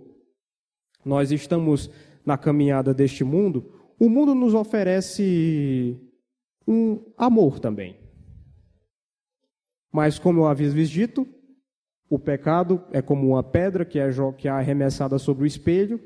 nós 1.04 1.30
estamos 1.30 1.90
na 2.24 2.38
caminhada 2.38 2.94
deste 2.94 3.24
mundo, 3.24 3.90
o 3.98 4.08
mundo 4.08 4.34
nos 4.34 4.54
oferece 4.54 6.00
um 6.66 7.12
amor 7.16 7.58
também. 7.58 8.00
Mas, 9.92 10.18
como 10.18 10.40
eu 10.40 10.46
havia 10.46 10.70
dito, 10.86 11.28
o 12.12 12.18
pecado 12.18 12.84
é 12.92 13.00
como 13.00 13.26
uma 13.26 13.42
pedra 13.42 13.86
que 13.86 13.98
é, 13.98 14.06
que 14.36 14.46
é 14.46 14.50
arremessada 14.50 15.18
sobre 15.18 15.44
o 15.44 15.46
espelho 15.46 15.98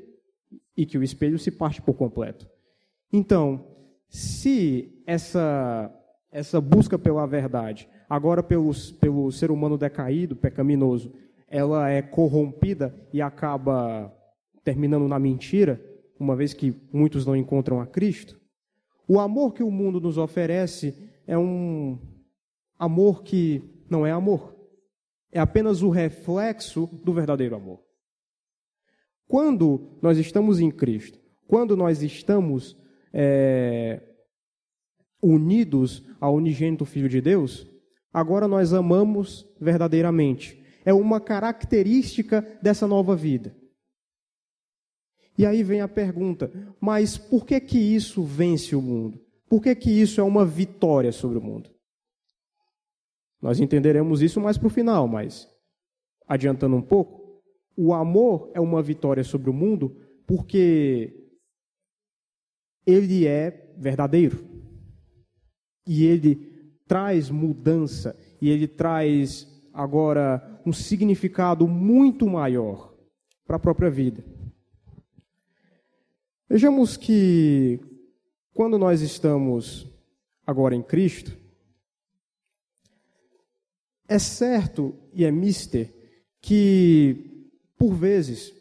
e 0.77 0.85
que 0.85 0.97
o 0.97 1.03
espelho 1.03 1.37
se 1.37 1.51
parte 1.51 1.81
por 1.81 1.95
completo. 1.95 2.47
Então, 3.11 3.65
se 4.07 5.03
essa, 5.05 5.93
essa 6.31 6.61
busca 6.61 6.97
pela 6.97 7.27
verdade, 7.27 7.89
agora 8.09 8.41
pelo, 8.41 8.71
pelo 9.01 9.29
ser 9.33 9.51
humano 9.51 9.77
decaído, 9.77 10.33
pecaminoso, 10.33 11.11
ela 11.45 11.89
é 11.89 12.01
corrompida 12.01 12.95
e 13.11 13.21
acaba 13.21 14.09
terminando 14.63 15.09
na 15.09 15.19
mentira, 15.19 15.77
uma 16.17 16.37
vez 16.37 16.53
que 16.53 16.73
muitos 16.93 17.25
não 17.25 17.35
encontram 17.35 17.81
a 17.81 17.85
Cristo, 17.85 18.39
o 19.05 19.19
amor 19.19 19.53
que 19.53 19.61
o 19.61 19.69
mundo 19.69 19.99
nos 19.99 20.17
oferece 20.17 21.11
é 21.27 21.37
um 21.37 21.99
amor 22.79 23.23
que 23.23 23.61
não 23.89 24.05
é 24.05 24.11
amor 24.13 24.56
é 25.31 25.39
apenas 25.39 25.81
o 25.81 25.89
reflexo 25.89 26.87
do 27.03 27.13
verdadeiro 27.13 27.55
amor. 27.55 27.79
Quando 29.27 29.97
nós 30.01 30.17
estamos 30.17 30.59
em 30.59 30.71
Cristo, 30.71 31.19
quando 31.47 31.75
nós 31.75 32.01
estamos 32.01 32.77
é, 33.13 34.01
unidos 35.21 36.03
ao 36.19 36.35
unigênito 36.35 36.85
Filho 36.85 37.09
de 37.09 37.19
Deus, 37.19 37.67
agora 38.13 38.47
nós 38.47 38.73
amamos 38.73 39.45
verdadeiramente. 39.59 40.63
É 40.85 40.93
uma 40.93 41.19
característica 41.19 42.41
dessa 42.61 42.87
nova 42.87 43.15
vida. 43.15 43.55
E 45.37 45.45
aí 45.45 45.61
vem 45.61 45.81
a 45.81 45.87
pergunta: 45.87 46.51
mas 46.79 47.17
por 47.17 47.45
que 47.45 47.59
que 47.59 47.77
isso 47.77 48.23
vence 48.23 48.75
o 48.75 48.81
mundo? 48.81 49.19
Por 49.49 49.61
que 49.61 49.75
que 49.75 49.91
isso 49.91 50.19
é 50.19 50.23
uma 50.23 50.45
vitória 50.45 51.11
sobre 51.11 51.37
o 51.37 51.41
mundo? 51.41 51.69
Nós 53.41 53.59
entenderemos 53.59 54.21
isso 54.21 54.41
mais 54.41 54.57
para 54.57 54.67
o 54.67 54.71
final, 54.71 55.07
mas 55.07 55.47
adiantando 56.27 56.75
um 56.75 56.81
pouco, 56.81 57.41
o 57.75 57.93
amor 57.93 58.51
é 58.53 58.59
uma 58.59 58.81
vitória 58.81 59.23
sobre 59.23 59.49
o 59.49 59.53
mundo 59.53 59.95
porque 60.25 61.31
ele 62.85 63.27
é 63.27 63.73
verdadeiro. 63.77 64.45
E 65.85 66.05
ele 66.05 66.35
traz 66.87 67.29
mudança, 67.29 68.17
e 68.41 68.49
ele 68.49 68.67
traz 68.67 69.47
agora 69.73 70.61
um 70.65 70.73
significado 70.73 71.67
muito 71.67 72.27
maior 72.27 72.93
para 73.45 73.57
a 73.57 73.59
própria 73.59 73.89
vida. 73.89 74.23
Vejamos 76.49 76.97
que 76.97 77.79
quando 78.53 78.77
nós 78.77 79.01
estamos 79.01 79.87
agora 80.45 80.73
em 80.73 80.81
Cristo, 80.81 81.37
é 84.07 84.19
certo 84.19 84.95
e 85.13 85.25
é 85.25 85.31
mister 85.31 85.93
que, 86.41 87.49
por 87.77 87.93
vezes, 87.93 88.53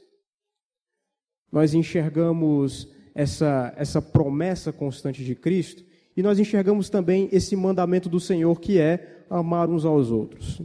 nós 1.52 1.74
enxergamos 1.74 2.88
essa, 3.14 3.72
essa 3.76 4.02
promessa 4.02 4.72
constante 4.72 5.24
de 5.24 5.34
Cristo 5.34 5.84
e 6.16 6.22
nós 6.22 6.38
enxergamos 6.38 6.90
também 6.90 7.28
esse 7.30 7.54
mandamento 7.54 8.08
do 8.08 8.18
Senhor 8.18 8.60
que 8.60 8.78
é 8.78 9.24
amar 9.30 9.68
uns 9.68 9.84
aos 9.84 10.10
outros. 10.10 10.60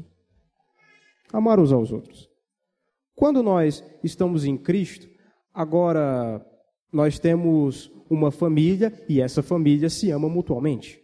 Amar 1.32 1.60
uns 1.60 1.72
aos 1.72 1.92
outros. 1.92 2.30
Quando 3.16 3.44
nós 3.44 3.84
estamos 4.04 4.46
em 4.46 4.58
Cristo, 4.58 5.08
agora 5.54 6.46
nós 6.92 7.20
temos 7.20 7.92
uma 8.10 8.32
família 8.32 8.94
e 9.08 9.22
essa 9.22 9.42
família 9.42 9.90
se 9.90 10.10
ama 10.12 10.28
mutuamente. 10.28 11.02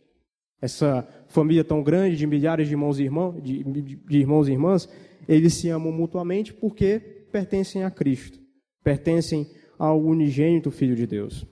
Essa 0.61 1.07
família 1.27 1.63
tão 1.63 1.83
grande 1.83 2.15
de 2.15 2.27
milhares 2.27 2.67
de 2.67 2.73
irmãos 2.73 2.99
e 2.99 3.03
irmãos, 3.03 3.41
de, 3.41 3.63
de 3.63 4.17
irmãos 4.17 4.47
e 4.47 4.51
irmãs, 4.51 4.89
eles 5.27 5.53
se 5.53 5.69
amam 5.69 5.91
mutuamente 5.91 6.53
porque 6.53 6.99
pertencem 7.31 7.83
a 7.83 7.91
Cristo, 7.91 8.39
pertencem 8.83 9.47
ao 9.77 10.01
unigênito 10.01 10.71
Filho 10.71 10.95
de 10.95 11.05
Deus. 11.05 11.45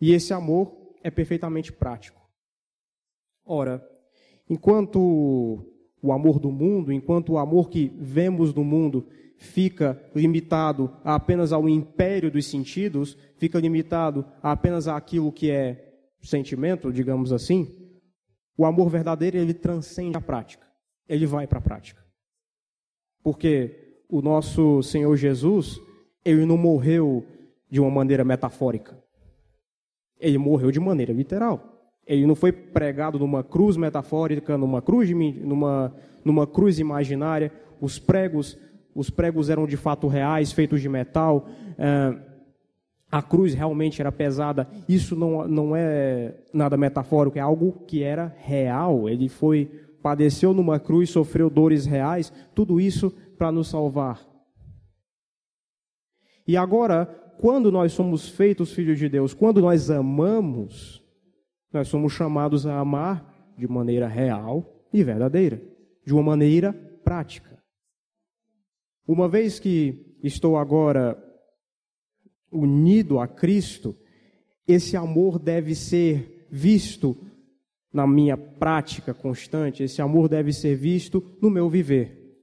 E 0.00 0.12
esse 0.12 0.32
amor 0.32 0.76
é 1.02 1.10
perfeitamente 1.10 1.72
prático. 1.72 2.20
Ora, 3.44 3.82
enquanto 4.48 5.64
o 6.02 6.12
amor 6.12 6.38
do 6.38 6.50
mundo, 6.50 6.92
enquanto 6.92 7.30
o 7.32 7.38
amor 7.38 7.70
que 7.70 7.92
vemos 7.98 8.52
no 8.52 8.64
mundo 8.64 9.06
fica 9.36 10.00
limitado 10.14 10.92
apenas 11.04 11.52
ao 11.52 11.68
império 11.68 12.30
dos 12.30 12.46
sentidos, 12.46 13.16
fica 13.38 13.58
limitado 13.58 14.24
apenas 14.42 14.86
àquilo 14.88 15.32
que 15.32 15.50
é 15.50 15.92
sentimento, 16.20 16.92
digamos 16.92 17.32
assim, 17.32 17.81
o 18.56 18.64
amor 18.64 18.88
verdadeiro 18.88 19.36
ele 19.36 19.54
transcende 19.54 20.16
a 20.16 20.20
prática. 20.20 20.66
Ele 21.08 21.26
vai 21.26 21.46
para 21.46 21.58
a 21.58 21.62
prática. 21.62 22.02
Porque 23.22 24.02
o 24.08 24.20
nosso 24.20 24.82
Senhor 24.82 25.16
Jesus, 25.16 25.80
ele 26.24 26.44
não 26.44 26.56
morreu 26.56 27.24
de 27.70 27.80
uma 27.80 27.90
maneira 27.90 28.24
metafórica. 28.24 28.96
Ele 30.20 30.38
morreu 30.38 30.70
de 30.70 30.78
maneira 30.78 31.12
literal. 31.12 31.72
Ele 32.06 32.26
não 32.26 32.34
foi 32.34 32.52
pregado 32.52 33.18
numa 33.18 33.42
cruz 33.42 33.76
metafórica, 33.76 34.58
numa 34.58 34.82
cruz, 34.82 35.10
numa, 35.10 35.94
numa 36.24 36.46
cruz 36.46 36.78
imaginária. 36.78 37.52
Os 37.80 37.98
pregos, 37.98 38.58
os 38.94 39.08
pregos 39.08 39.48
eram 39.48 39.66
de 39.66 39.76
fato 39.76 40.08
reais, 40.08 40.52
feitos 40.52 40.80
de 40.80 40.88
metal. 40.88 41.46
É, 41.78 42.31
a 43.12 43.20
cruz 43.20 43.52
realmente 43.52 44.00
era 44.00 44.10
pesada. 44.10 44.66
Isso 44.88 45.14
não, 45.14 45.46
não 45.46 45.76
é 45.76 46.34
nada 46.50 46.78
metafórico, 46.78 47.36
é 47.36 47.42
algo 47.42 47.84
que 47.86 48.02
era 48.02 48.34
real. 48.38 49.06
Ele 49.06 49.28
foi 49.28 49.70
padeceu 50.02 50.54
numa 50.54 50.80
cruz, 50.80 51.10
sofreu 51.10 51.50
dores 51.50 51.84
reais. 51.84 52.32
Tudo 52.54 52.80
isso 52.80 53.10
para 53.36 53.52
nos 53.52 53.68
salvar. 53.68 54.26
E 56.48 56.56
agora, 56.56 57.04
quando 57.38 57.70
nós 57.70 57.92
somos 57.92 58.30
feitos 58.30 58.72
filhos 58.72 58.98
de 58.98 59.10
Deus, 59.10 59.34
quando 59.34 59.60
nós 59.60 59.90
amamos, 59.90 61.04
nós 61.70 61.88
somos 61.88 62.14
chamados 62.14 62.66
a 62.66 62.78
amar 62.78 63.52
de 63.58 63.68
maneira 63.68 64.08
real 64.08 64.86
e 64.90 65.04
verdadeira, 65.04 65.62
de 66.04 66.14
uma 66.14 66.22
maneira 66.22 66.72
prática. 67.04 67.62
Uma 69.06 69.28
vez 69.28 69.60
que 69.60 70.16
estou 70.22 70.56
agora 70.56 71.16
unido 72.52 73.18
a 73.18 73.26
Cristo, 73.26 73.96
esse 74.66 74.96
amor 74.96 75.38
deve 75.38 75.74
ser 75.74 76.46
visto 76.50 77.16
na 77.92 78.06
minha 78.06 78.36
prática 78.36 79.12
constante, 79.12 79.82
esse 79.82 80.00
amor 80.00 80.28
deve 80.28 80.52
ser 80.52 80.76
visto 80.76 81.22
no 81.40 81.50
meu 81.50 81.68
viver. 81.68 82.36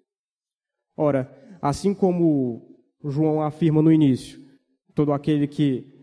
Ora, 0.96 1.32
assim 1.62 1.94
como 1.94 2.78
João 3.04 3.42
afirma 3.42 3.82
no 3.82 3.92
início, 3.92 4.40
todo 4.94 5.14
aquele 5.14 5.48
que 5.48 6.00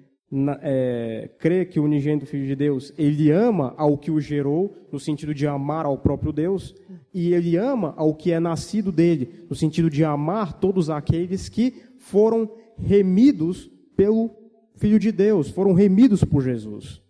é, 0.62 1.30
crê 1.38 1.64
que 1.64 1.78
o 1.78 1.84
unigênito 1.84 2.26
Filho 2.26 2.46
de 2.46 2.56
Deus, 2.56 2.92
ele 2.98 3.30
ama 3.30 3.74
ao 3.76 3.96
que 3.96 4.10
o 4.10 4.20
gerou, 4.20 4.74
no 4.90 4.98
sentido 4.98 5.32
de 5.32 5.46
amar 5.46 5.86
ao 5.86 5.98
próprio 5.98 6.32
Deus, 6.32 6.74
e 7.14 7.32
ele 7.32 7.56
ama 7.56 7.94
ao 7.96 8.14
que 8.14 8.32
é 8.32 8.40
nascido 8.40 8.90
dele, 8.90 9.46
no 9.48 9.54
sentido 9.54 9.88
de 9.88 10.04
amar 10.04 10.54
todos 10.54 10.90
aqueles 10.90 11.48
que 11.48 11.74
foram 11.98 12.50
remidos 12.78 13.70
pelo 13.96 14.30
Filho 14.76 14.98
de 14.98 15.10
Deus, 15.10 15.48
foram 15.48 15.72
remidos 15.72 16.22
por 16.22 16.42
Jesus. 16.42 17.00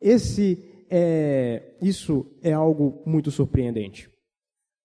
Esse 0.00 0.62
é, 0.90 1.74
isso 1.80 2.26
é 2.42 2.52
algo 2.52 3.02
muito 3.06 3.30
surpreendente. 3.30 4.10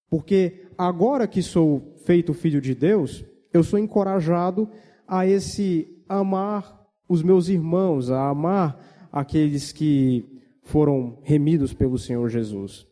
Porque 0.10 0.68
agora 0.78 1.28
que 1.28 1.42
sou 1.42 1.96
feito 2.06 2.34
filho 2.34 2.62
de 2.62 2.76
Deus, 2.76 3.26
eu 3.52 3.64
sou 3.64 3.80
encorajado 3.80 4.70
a 5.08 5.26
esse 5.28 6.04
amar 6.08 6.86
os 7.10 7.22
meus 7.22 7.50
irmãos, 7.50 8.10
a 8.12 8.30
amar 8.30 9.08
aqueles 9.12 9.72
que 9.72 10.26
foram 10.64 11.20
remidos 11.24 11.74
pelo 11.74 11.98
Senhor 11.98 12.30
Jesus. 12.30 12.88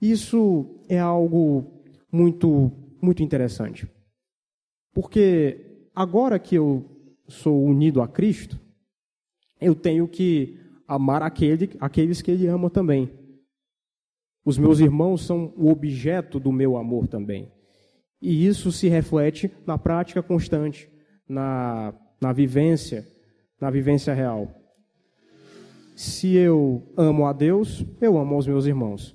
Isso 0.00 0.80
é 0.88 0.98
algo 0.98 1.82
muito, 2.10 2.72
muito 3.00 3.22
interessante. 3.22 3.88
Porque 4.92 5.69
agora 5.94 6.38
que 6.38 6.54
eu 6.54 6.84
sou 7.28 7.64
unido 7.64 8.02
a 8.02 8.08
Cristo, 8.08 8.58
eu 9.60 9.74
tenho 9.74 10.08
que 10.08 10.58
amar 10.86 11.22
aquele, 11.22 11.70
aqueles 11.80 12.22
que 12.22 12.30
Ele 12.30 12.46
ama 12.46 12.68
também. 12.70 13.10
Os 14.44 14.58
meus 14.58 14.80
irmãos 14.80 15.24
são 15.24 15.52
o 15.56 15.70
objeto 15.70 16.40
do 16.40 16.50
meu 16.50 16.76
amor 16.76 17.06
também. 17.06 17.52
E 18.20 18.46
isso 18.46 18.72
se 18.72 18.88
reflete 18.88 19.50
na 19.66 19.78
prática 19.78 20.22
constante, 20.22 20.88
na, 21.28 21.94
na 22.20 22.32
vivência 22.32 23.06
na 23.60 23.70
vivência 23.70 24.14
real. 24.14 24.48
Se 25.94 26.34
eu 26.34 26.82
amo 26.96 27.26
a 27.26 27.32
Deus, 27.32 27.84
eu 28.00 28.16
amo 28.16 28.38
os 28.38 28.46
meus 28.46 28.64
irmãos. 28.64 29.14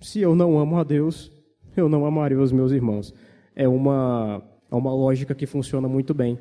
Se 0.00 0.20
eu 0.20 0.34
não 0.34 0.58
amo 0.58 0.78
a 0.78 0.82
Deus, 0.82 1.30
eu 1.76 1.88
não 1.88 2.06
amaria 2.06 2.40
os 2.40 2.50
meus 2.50 2.72
irmãos. 2.72 3.14
É 3.54 3.68
uma, 3.68 4.42
é 4.70 4.74
uma 4.74 4.92
lógica 4.92 5.34
que 5.34 5.46
funciona 5.46 5.88
muito 5.88 6.14
bem. 6.14 6.38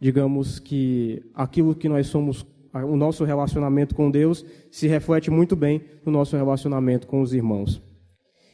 Digamos 0.00 0.58
que 0.58 1.22
aquilo 1.34 1.74
que 1.74 1.88
nós 1.88 2.06
somos, 2.06 2.46
o 2.72 2.96
nosso 2.96 3.24
relacionamento 3.24 3.94
com 3.94 4.10
Deus, 4.10 4.44
se 4.70 4.86
reflete 4.86 5.30
muito 5.30 5.56
bem 5.56 5.82
no 6.04 6.12
nosso 6.12 6.36
relacionamento 6.36 7.06
com 7.06 7.20
os 7.20 7.32
irmãos. 7.32 7.82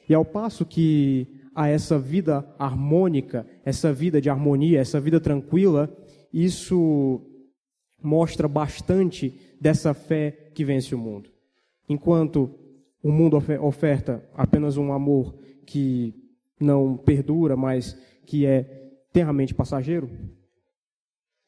E 0.08 0.14
ao 0.14 0.24
passo 0.24 0.64
que 0.64 1.26
a 1.54 1.68
essa 1.68 1.98
vida 1.98 2.46
harmônica, 2.58 3.46
essa 3.64 3.92
vida 3.92 4.20
de 4.20 4.30
harmonia, 4.30 4.80
essa 4.80 5.00
vida 5.00 5.20
tranquila, 5.20 5.94
isso 6.32 7.20
mostra 8.02 8.48
bastante 8.48 9.34
dessa 9.60 9.92
fé 9.94 10.50
que 10.54 10.64
vence 10.64 10.94
o 10.94 10.98
mundo. 10.98 11.30
Enquanto 11.88 12.50
o 13.02 13.10
mundo 13.10 13.36
oferta 13.60 14.22
apenas 14.34 14.76
um 14.76 14.92
amor 14.92 15.34
que 15.66 16.14
não 16.60 16.96
perdura, 16.96 17.56
mas 17.56 17.96
que 18.26 18.46
é 18.46 18.62
terramente 19.12 19.54
passageiro, 19.54 20.10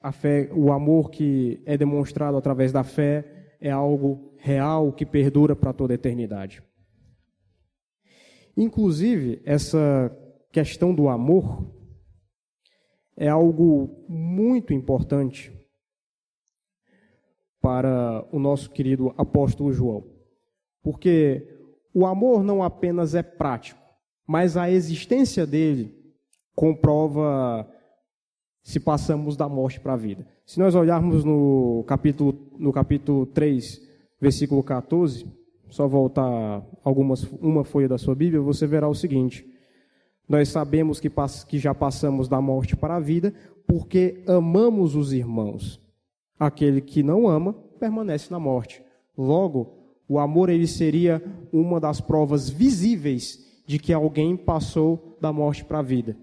a 0.00 0.12
fé, 0.12 0.50
o 0.52 0.70
amor 0.70 1.10
que 1.10 1.62
é 1.64 1.78
demonstrado 1.78 2.36
através 2.36 2.70
da 2.70 2.84
fé 2.84 3.56
é 3.58 3.70
algo 3.70 4.34
real 4.36 4.92
que 4.92 5.06
perdura 5.06 5.56
para 5.56 5.72
toda 5.72 5.94
a 5.94 5.96
eternidade. 5.96 6.62
Inclusive, 8.54 9.40
essa 9.46 10.14
questão 10.52 10.94
do 10.94 11.08
amor 11.08 11.66
é 13.16 13.28
algo 13.28 14.04
muito 14.06 14.74
importante 14.74 15.50
para 17.60 18.28
o 18.30 18.38
nosso 18.38 18.70
querido 18.70 19.14
apóstolo 19.16 19.72
João. 19.72 20.04
Porque 20.82 21.48
o 21.94 22.04
amor 22.04 22.44
não 22.44 22.62
apenas 22.62 23.14
é 23.14 23.22
prático, 23.22 23.80
mas 24.26 24.54
a 24.54 24.70
existência 24.70 25.46
dele 25.46 26.03
comprova 26.54 27.68
se 28.62 28.80
passamos 28.80 29.36
da 29.36 29.48
morte 29.48 29.78
para 29.78 29.92
a 29.92 29.96
vida. 29.96 30.26
Se 30.46 30.58
nós 30.58 30.74
olharmos 30.74 31.24
no 31.24 31.84
capítulo, 31.86 32.34
no 32.58 32.72
capítulo 32.72 33.26
3, 33.26 33.80
versículo 34.20 34.62
14, 34.62 35.26
só 35.68 35.86
voltar 35.86 36.64
algumas, 36.82 37.24
uma 37.40 37.64
folha 37.64 37.88
da 37.88 37.98
sua 37.98 38.14
Bíblia, 38.14 38.40
você 38.40 38.66
verá 38.66 38.88
o 38.88 38.94
seguinte: 38.94 39.46
Nós 40.28 40.48
sabemos 40.48 41.00
que, 41.00 41.10
que 41.48 41.58
já 41.58 41.74
passamos 41.74 42.28
da 42.28 42.40
morte 42.40 42.76
para 42.76 42.96
a 42.96 43.00
vida 43.00 43.34
porque 43.66 44.22
amamos 44.26 44.94
os 44.94 45.12
irmãos. 45.12 45.80
Aquele 46.38 46.80
que 46.80 47.02
não 47.02 47.28
ama 47.28 47.52
permanece 47.78 48.30
na 48.30 48.38
morte. 48.38 48.82
Logo, 49.16 49.84
o 50.08 50.18
amor 50.18 50.48
ele 50.48 50.66
seria 50.66 51.22
uma 51.52 51.80
das 51.80 52.00
provas 52.00 52.48
visíveis 52.48 53.62
de 53.66 53.78
que 53.78 53.92
alguém 53.92 54.36
passou 54.36 55.16
da 55.20 55.32
morte 55.32 55.64
para 55.64 55.78
a 55.78 55.82
vida. 55.82 56.16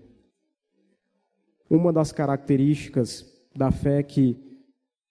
Uma 1.74 1.94
das 1.94 2.12
características 2.12 3.26
da 3.56 3.72
fé 3.72 4.04
que 4.04 4.38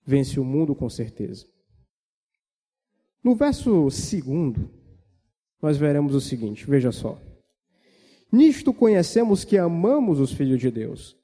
vence 0.04 0.38
o 0.38 0.44
mundo 0.44 0.74
com 0.74 0.90
certeza. 0.90 1.46
No 3.24 3.34
verso 3.34 3.90
segundo, 3.90 4.70
nós 5.62 5.78
veremos 5.78 6.14
o 6.14 6.20
seguinte, 6.20 6.68
veja 6.68 6.92
só. 6.92 7.18
Nisto 8.30 8.74
conhecemos 8.74 9.42
que 9.42 9.56
amamos 9.56 10.20
os 10.20 10.34
filhos 10.34 10.61
de 10.61 10.70
Deus, 10.70 11.16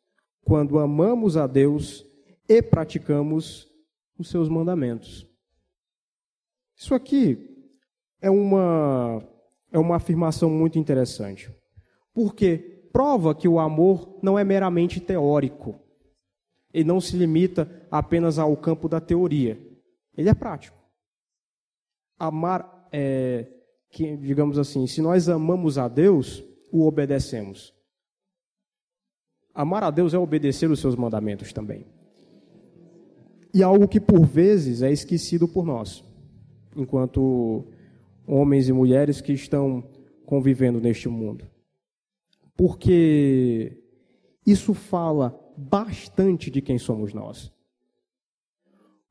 quando 0.43 0.79
amamos 0.79 1.37
a 1.37 1.47
Deus 1.47 2.07
e 2.49 2.63
praticamos 2.63 3.69
os 4.19 4.31
seus 4.31 4.49
mandamentos. 4.49 5.27
Isso 6.75 6.95
aqui 6.95 7.71
é 8.23 8.31
uma, 8.31 9.23
é 9.71 9.79
uma 9.79 9.97
afirmação 9.97 10.49
muito 10.49 10.79
interessante, 10.79 11.55
Porque 12.15 12.76
prova 12.97 13.35
que 13.35 13.47
o 13.47 13.59
amor 13.59 14.19
não 14.23 14.39
é 14.39 14.43
meramente 14.43 15.01
teórico. 15.01 15.79
Ele 16.73 16.89
não 16.89 16.99
se 16.99 17.15
limita 17.15 17.87
apenas 17.91 18.39
ao 18.39 18.57
campo 18.57 18.89
da 18.89 18.99
teoria. 18.99 19.61
Ele 20.17 20.31
é 20.31 20.35
prático. 20.35 20.79
Amar, 22.19 22.89
é, 22.91 23.49
que, 23.91 24.17
digamos 24.17 24.59
assim, 24.59 24.87
se 24.87 25.03
nós 25.03 25.29
amamos 25.29 25.77
a 25.77 25.89
Deus, 25.89 26.43
o 26.73 26.87
obedecemos. 26.87 27.75
Amar 29.55 29.85
a 29.85 29.91
Deus 29.91 30.15
é 30.15 30.19
obedecer 30.19 30.71
os 30.71 30.81
seus 30.81 30.97
mandamentos 30.97 31.53
também. 31.53 31.87
E 33.53 33.63
algo 33.63 33.87
que 33.87 34.01
por 34.01 34.25
vezes 34.25 34.81
é 34.81 34.91
esquecido 34.91 35.47
por 35.47 35.67
nós, 35.67 36.03
enquanto 36.75 37.63
homens 38.27 38.71
e 38.71 38.73
mulheres 38.73 39.21
que 39.21 39.35
estão 39.35 39.85
convivendo 40.25 40.81
neste 40.81 41.11
mundo. 41.11 41.56
Porque 42.57 43.83
isso 44.47 44.73
fala 44.73 45.39
bastante 45.57 46.51
de 46.51 46.63
quem 46.63 46.79
somos 46.79 47.13
nós. 47.13 47.53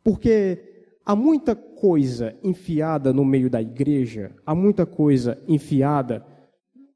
Porque 0.03 0.87
há 1.05 1.15
muita 1.15 1.55
coisa 1.55 2.37
enfiada 2.43 3.11
no 3.11 3.25
meio 3.25 3.49
da 3.49 3.61
igreja, 3.61 4.35
há 4.45 4.55
muita 4.55 4.85
coisa 4.85 5.43
enfiada 5.47 6.25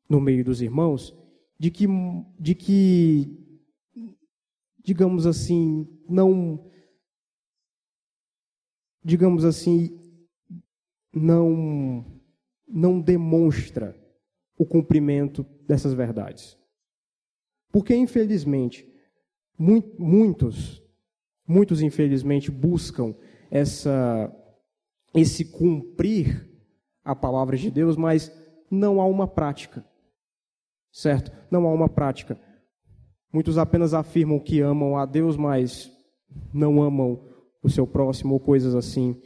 no 0.08 0.20
meio 0.20 0.43
dos 0.43 0.62
irmãos, 0.62 1.16
de 1.60 1.70
que, 1.70 1.86
de 2.39 2.56
que 2.56 3.39
digamos 4.84 5.28
assim, 5.28 5.88
não 6.08 6.66
digamos 9.04 9.43
assim, 9.43 10.00
não 11.14 12.06
não 12.68 13.02
demonstra 13.02 13.99
o 14.60 14.66
cumprimento 14.66 15.43
dessas 15.66 15.93
verdades. 15.93 16.55
Porque 17.72 17.95
infelizmente 17.95 18.86
muitos 19.57 20.84
muitos 21.47 21.82
infelizmente 21.82 22.51
buscam 22.51 23.16
essa 23.49 24.32
esse 25.16 25.45
cumprir 25.45 26.47
a 27.03 27.16
palavra 27.16 27.57
de 27.57 27.72
Deus, 27.72 27.97
mas 27.97 28.32
não 28.70 29.01
há 29.01 29.05
uma 29.05 29.28
prática. 29.28 29.84
Certo? 30.91 31.32
Não 31.49 31.66
há 31.68 31.74
uma 31.74 31.89
prática. 31.89 32.39
Muitos 33.32 33.57
apenas 33.57 33.93
afirmam 33.93 34.39
que 34.39 34.60
amam 34.60 34.97
a 34.97 35.05
Deus, 35.05 35.38
mas 35.38 35.91
não 36.53 36.82
amam 36.82 37.28
o 37.64 37.70
seu 37.70 37.88
próximo 37.88 38.34
ou 38.34 38.39
coisas 38.39 38.76
assim. 38.76 39.20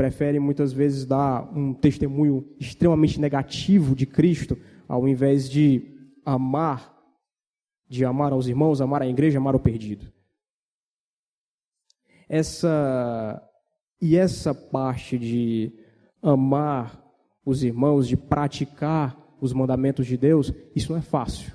Preferem 0.00 0.40
muitas 0.40 0.72
vezes 0.72 1.04
dar 1.04 1.54
um 1.54 1.74
testemunho 1.74 2.48
extremamente 2.58 3.20
negativo 3.20 3.94
de 3.94 4.06
Cristo, 4.06 4.56
ao 4.88 5.06
invés 5.06 5.46
de 5.50 5.94
amar, 6.24 6.98
de 7.86 8.02
amar 8.02 8.32
aos 8.32 8.46
irmãos, 8.46 8.80
amar 8.80 9.02
a 9.02 9.06
igreja, 9.06 9.36
amar 9.36 9.54
o 9.54 9.60
perdido. 9.60 10.10
Essa 12.26 13.46
e 14.00 14.16
essa 14.16 14.54
parte 14.54 15.18
de 15.18 15.70
amar 16.22 17.06
os 17.44 17.62
irmãos, 17.62 18.08
de 18.08 18.16
praticar 18.16 19.36
os 19.38 19.52
mandamentos 19.52 20.06
de 20.06 20.16
Deus, 20.16 20.50
isso 20.74 20.92
não 20.92 20.98
é 20.98 21.02
fácil. 21.02 21.52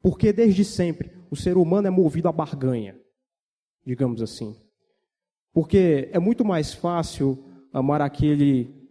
Porque 0.00 0.32
desde 0.32 0.64
sempre 0.64 1.12
o 1.30 1.36
ser 1.36 1.58
humano 1.58 1.86
é 1.86 1.90
movido 1.90 2.30
à 2.30 2.32
barganha, 2.32 2.98
digamos 3.84 4.22
assim. 4.22 4.56
Porque 5.52 6.08
é 6.12 6.18
muito 6.18 6.44
mais 6.44 6.72
fácil 6.72 7.38
amar 7.72 8.00
aquele 8.00 8.82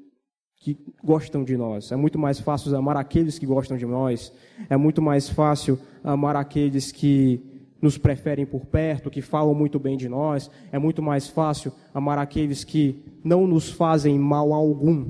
que 0.58 0.78
gostam 1.04 1.44
de 1.44 1.58
nós, 1.58 1.92
é 1.92 1.96
muito 1.96 2.20
mais 2.20 2.40
fácil 2.40 2.76
amar 2.78 2.96
aqueles 2.96 3.40
que 3.40 3.48
gostam 3.48 3.78
de 3.78 3.86
nós, 3.86 4.32
é 4.70 4.78
muito 4.78 5.02
mais 5.02 5.28
fácil 5.28 5.80
amar 6.04 6.36
aqueles 6.36 6.92
que 6.92 7.42
nos 7.82 7.98
preferem 7.98 8.46
por 8.46 8.68
perto, 8.68 9.10
que 9.10 9.24
falam 9.24 9.56
muito 9.56 9.80
bem 9.80 9.98
de 9.98 10.08
nós, 10.08 10.52
é 10.72 10.78
muito 10.78 11.02
mais 11.02 11.28
fácil 11.28 11.74
amar 11.92 12.20
aqueles 12.20 12.64
que 12.64 13.04
não 13.24 13.48
nos 13.48 13.72
fazem 13.72 14.20
mal 14.20 14.54
algum. 14.54 15.10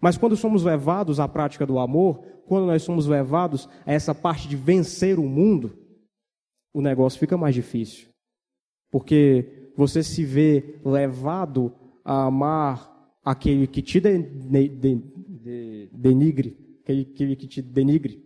Mas 0.00 0.16
quando 0.16 0.36
somos 0.36 0.64
levados 0.64 1.20
à 1.20 1.28
prática 1.28 1.66
do 1.66 1.78
amor, 1.78 2.24
quando 2.46 2.66
nós 2.66 2.82
somos 2.82 3.06
levados 3.06 3.68
a 3.84 3.92
essa 3.92 4.14
parte 4.14 4.48
de 4.48 4.56
vencer 4.56 5.18
o 5.18 5.24
mundo, 5.24 5.78
o 6.72 6.80
negócio 6.80 7.20
fica 7.20 7.36
mais 7.36 7.54
difícil. 7.54 8.08
Porque 8.90 9.61
você 9.76 10.02
se 10.02 10.24
vê 10.24 10.80
levado 10.84 11.74
a 12.04 12.24
amar 12.24 12.92
aquele 13.24 13.66
que 13.66 13.82
te 13.82 14.00
de, 14.00 14.18
de, 14.18 14.68
de, 14.68 15.90
denigre, 15.92 16.56
aquele, 16.82 17.02
aquele 17.02 17.36
que 17.36 17.46
te 17.46 17.62
denigre. 17.62 18.22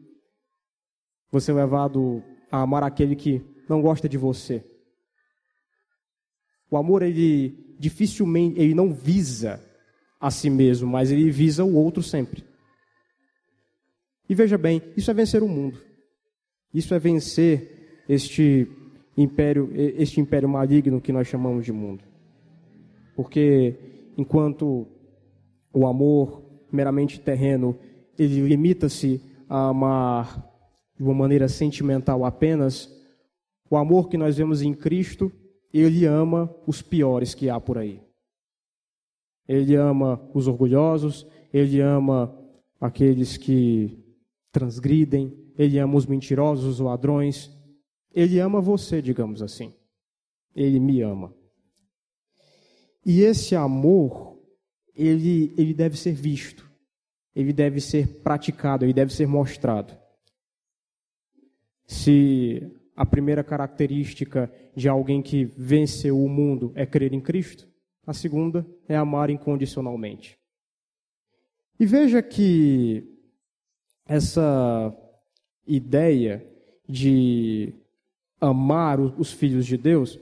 Você 1.30 1.50
é 1.50 1.54
levado 1.54 2.22
a 2.50 2.62
amar 2.62 2.82
aquele 2.82 3.14
que 3.14 3.42
não 3.68 3.82
gosta 3.82 4.08
de 4.08 4.16
você. 4.16 4.64
O 6.70 6.76
amor, 6.76 7.02
ele 7.02 7.76
dificilmente, 7.78 8.60
ele 8.60 8.74
não 8.74 8.92
visa 8.92 9.62
a 10.20 10.30
si 10.30 10.48
mesmo, 10.48 10.88
mas 10.88 11.10
ele 11.10 11.30
visa 11.30 11.64
o 11.64 11.74
outro 11.74 12.02
sempre. 12.02 12.44
E 14.28 14.34
veja 14.34 14.58
bem, 14.58 14.82
isso 14.96 15.10
é 15.10 15.14
vencer 15.14 15.42
o 15.42 15.48
mundo. 15.48 15.80
Isso 16.74 16.94
é 16.94 16.98
vencer 16.98 18.04
este 18.08 18.68
império, 19.16 19.70
este 19.74 20.20
império 20.20 20.48
maligno 20.48 21.00
que 21.00 21.12
nós 21.12 21.26
chamamos 21.26 21.64
de 21.64 21.72
mundo. 21.72 22.04
Porque 23.14 23.74
enquanto 24.16 24.86
o 25.72 25.86
amor 25.86 26.42
meramente 26.70 27.20
terreno, 27.20 27.76
ele 28.18 28.40
limita-se 28.40 29.20
a 29.48 29.68
amar 29.68 30.44
de 30.96 31.02
uma 31.02 31.14
maneira 31.14 31.48
sentimental 31.48 32.24
apenas, 32.24 32.90
o 33.70 33.76
amor 33.76 34.08
que 34.08 34.16
nós 34.16 34.36
vemos 34.36 34.62
em 34.62 34.72
Cristo, 34.72 35.30
ele 35.72 36.06
ama 36.06 36.54
os 36.66 36.80
piores 36.80 37.34
que 37.34 37.50
há 37.50 37.60
por 37.60 37.78
aí. 37.78 38.00
Ele 39.46 39.76
ama 39.76 40.20
os 40.34 40.48
orgulhosos, 40.48 41.26
ele 41.52 41.80
ama 41.80 42.34
aqueles 42.80 43.36
que 43.36 43.98
transgridem, 44.50 45.32
ele 45.58 45.78
ama 45.78 45.96
os 45.96 46.06
mentirosos, 46.06 46.64
os 46.64 46.80
ladrões. 46.80 47.50
Ele 48.16 48.40
ama 48.40 48.62
você, 48.62 49.02
digamos 49.02 49.42
assim. 49.42 49.74
Ele 50.54 50.80
me 50.80 51.02
ama. 51.02 51.34
E 53.04 53.20
esse 53.20 53.54
amor, 53.54 54.38
ele, 54.94 55.52
ele 55.58 55.74
deve 55.74 55.98
ser 55.98 56.14
visto, 56.14 56.66
ele 57.34 57.52
deve 57.52 57.78
ser 57.78 58.22
praticado, 58.22 58.86
ele 58.86 58.94
deve 58.94 59.12
ser 59.12 59.26
mostrado. 59.26 59.94
Se 61.86 62.72
a 62.96 63.04
primeira 63.04 63.44
característica 63.44 64.50
de 64.74 64.88
alguém 64.88 65.20
que 65.20 65.44
venceu 65.44 66.18
o 66.18 66.28
mundo 66.28 66.72
é 66.74 66.86
crer 66.86 67.12
em 67.12 67.20
Cristo, 67.20 67.68
a 68.06 68.14
segunda 68.14 68.66
é 68.88 68.96
amar 68.96 69.28
incondicionalmente. 69.28 70.38
E 71.78 71.84
veja 71.84 72.22
que 72.22 73.04
essa 74.06 74.96
ideia 75.66 76.44
de 76.88 77.74
amar 78.40 79.00
os 79.00 79.32
filhos 79.32 79.66
de 79.66 79.76
Deus, 79.76 80.18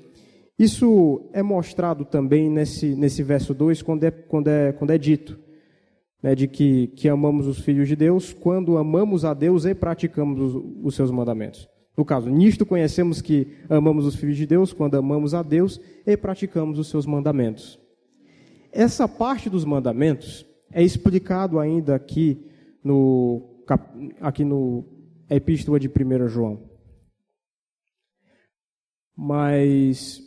isso 0.58 1.28
é 1.32 1.42
mostrado 1.42 2.04
também 2.04 2.48
nesse, 2.48 2.94
nesse 2.94 3.22
verso 3.22 3.52
2, 3.52 3.82
quando 3.82 4.04
é, 4.04 4.10
quando 4.10 4.48
é, 4.48 4.72
quando 4.72 4.90
é 4.90 4.98
dito, 4.98 5.38
né, 6.22 6.34
de 6.34 6.46
que, 6.46 6.86
que 6.88 7.08
amamos 7.08 7.46
os 7.46 7.58
filhos 7.58 7.88
de 7.88 7.96
Deus 7.96 8.32
quando 8.32 8.78
amamos 8.78 9.24
a 9.24 9.34
Deus 9.34 9.64
e 9.64 9.74
praticamos 9.74 10.40
os, 10.40 10.64
os 10.82 10.94
seus 10.94 11.10
mandamentos. 11.10 11.68
No 11.96 12.04
caso, 12.04 12.30
nisto 12.30 12.64
conhecemos 12.64 13.20
que 13.20 13.48
amamos 13.68 14.06
os 14.06 14.14
filhos 14.16 14.36
de 14.36 14.46
Deus 14.46 14.72
quando 14.72 14.96
amamos 14.96 15.34
a 15.34 15.42
Deus 15.42 15.80
e 16.06 16.16
praticamos 16.16 16.78
os 16.78 16.88
seus 16.88 17.06
mandamentos. 17.06 17.78
Essa 18.72 19.06
parte 19.06 19.50
dos 19.50 19.64
mandamentos 19.64 20.46
é 20.72 20.82
explicado 20.82 21.60
ainda 21.60 21.94
aqui 21.94 22.44
no 22.82 23.50
aqui 24.20 24.44
no 24.44 24.84
Epístola 25.30 25.80
de 25.80 25.88
1 25.88 26.28
João. 26.28 26.73
Mas 29.16 30.20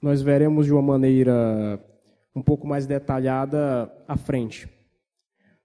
nós 0.00 0.22
veremos 0.22 0.66
de 0.66 0.72
uma 0.72 0.82
maneira 0.82 1.82
um 2.34 2.42
pouco 2.42 2.66
mais 2.66 2.86
detalhada 2.86 3.92
à 4.08 4.16
frente. 4.16 4.68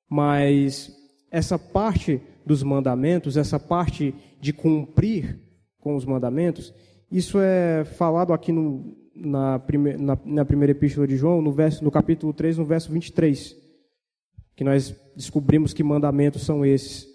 Mas 0.07 0.91
essa 1.32 1.57
parte 1.57 2.22
dos 2.45 2.63
mandamentos, 2.63 3.38
essa 3.38 3.59
parte 3.59 4.13
de 4.39 4.53
cumprir 4.53 5.39
com 5.80 5.95
os 5.95 6.05
mandamentos, 6.05 6.74
isso 7.11 7.39
é 7.39 7.86
falado 7.86 8.34
aqui 8.34 8.51
no, 8.51 8.95
na, 9.15 9.59
prime, 9.59 9.97
na, 9.97 10.17
na, 10.26 10.45
primeira 10.45 10.72
epístola 10.72 11.07
de 11.07 11.15
João, 11.15 11.41
no, 11.41 11.51
verso, 11.51 11.84
no 11.84 11.91
capítulo 11.91 12.34
3, 12.34 12.57
no 12.57 12.65
verso 12.65 12.91
23 12.91 13.70
que 14.59 14.63
nós 14.65 14.93
descobrimos 15.15 15.72
que 15.72 15.82
mandamentos 15.82 16.41
são 16.41 16.65
esses, 16.65 17.07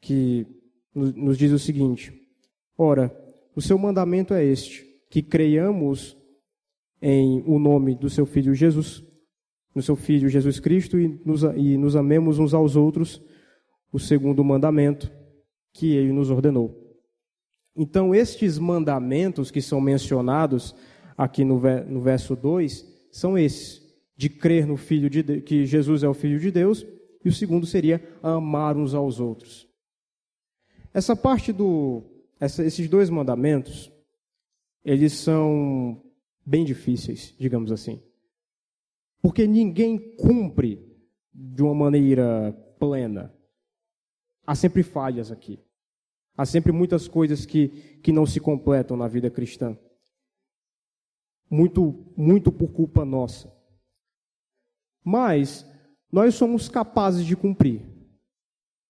que 0.00 0.46
nos 0.94 1.36
diz 1.36 1.50
o 1.50 1.58
seguinte: 1.58 2.12
Ora, 2.78 3.12
o 3.56 3.60
seu 3.60 3.76
mandamento 3.76 4.34
é 4.34 4.44
este, 4.44 4.84
que 5.10 5.22
creiamos 5.22 6.16
em 7.02 7.42
o 7.46 7.58
nome 7.58 7.94
do 7.94 8.08
seu 8.08 8.26
Filho 8.26 8.54
Jesus, 8.54 9.02
no 9.74 9.82
seu 9.82 9.96
Filho 9.96 10.28
Jesus 10.28 10.60
Cristo, 10.60 10.98
e 10.98 11.20
nos, 11.24 11.42
e 11.42 11.76
nos 11.76 11.96
amemos 11.96 12.38
uns 12.38 12.54
aos 12.54 12.76
outros, 12.76 13.20
o 13.92 13.98
segundo 13.98 14.44
mandamento 14.44 15.10
que 15.72 15.92
ele 15.92 16.12
nos 16.12 16.30
ordenou. 16.30 16.86
Então, 17.74 18.14
estes 18.14 18.58
mandamentos 18.58 19.50
que 19.50 19.60
são 19.60 19.80
mencionados 19.80 20.74
aqui 21.16 21.44
no, 21.44 21.60
no 21.88 22.00
verso 22.00 22.36
2 22.36 23.08
são 23.10 23.36
esses: 23.36 23.82
de 24.16 24.30
crer 24.30 24.66
no 24.66 24.76
Filho 24.76 25.10
de 25.10 25.22
Deus, 25.22 25.42
que 25.44 25.66
Jesus 25.66 26.02
é 26.02 26.08
o 26.08 26.14
Filho 26.14 26.38
de 26.40 26.50
Deus, 26.50 26.86
e 27.24 27.28
o 27.28 27.32
segundo 27.32 27.66
seria 27.66 28.02
amar 28.22 28.76
uns 28.76 28.94
aos 28.94 29.20
outros. 29.20 29.68
Essa 30.92 31.14
parte 31.14 31.52
do. 31.52 32.02
Essa, 32.38 32.64
esses 32.64 32.88
dois 32.88 33.08
mandamentos, 33.08 33.92
eles 34.84 35.14
são 35.14 36.02
bem 36.44 36.64
difíceis, 36.64 37.34
digamos 37.38 37.72
assim. 37.72 38.02
Porque 39.20 39.46
ninguém 39.46 40.14
cumpre 40.16 40.86
de 41.32 41.62
uma 41.62 41.74
maneira 41.74 42.52
plena. 42.78 43.34
Há 44.46 44.54
sempre 44.54 44.82
falhas 44.82 45.32
aqui. 45.32 45.58
Há 46.36 46.44
sempre 46.44 46.70
muitas 46.70 47.08
coisas 47.08 47.46
que, 47.46 47.68
que 48.02 48.12
não 48.12 48.26
se 48.26 48.38
completam 48.38 48.96
na 48.96 49.08
vida 49.08 49.30
cristã. 49.30 49.76
Muito, 51.50 52.12
muito 52.16 52.52
por 52.52 52.68
culpa 52.68 53.04
nossa. 53.04 53.52
Mas 55.02 55.66
nós 56.12 56.34
somos 56.34 56.68
capazes 56.68 57.24
de 57.24 57.34
cumprir. 57.34 57.82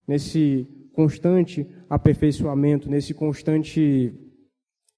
Nesse 0.07 0.67
constante 0.97 1.69
aperfeiçoamento, 1.91 2.89
nesse 2.89 3.13
constante 3.13 4.15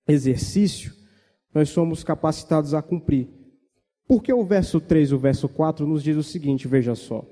exercício, 0.07 0.95
nós 1.53 1.71
somos 1.71 2.05
capacitados 2.05 2.73
a 2.73 2.81
cumprir. 2.81 3.29
Porque 4.07 4.33
o 4.33 4.45
verso 4.45 4.81
3 4.81 5.11
e 5.11 5.15
o 5.15 5.19
verso 5.19 5.49
4 5.49 5.85
nos 5.85 6.05
diz 6.05 6.17
o 6.17 6.23
seguinte, 6.23 6.69
veja 6.69 6.95
só. 6.95 7.29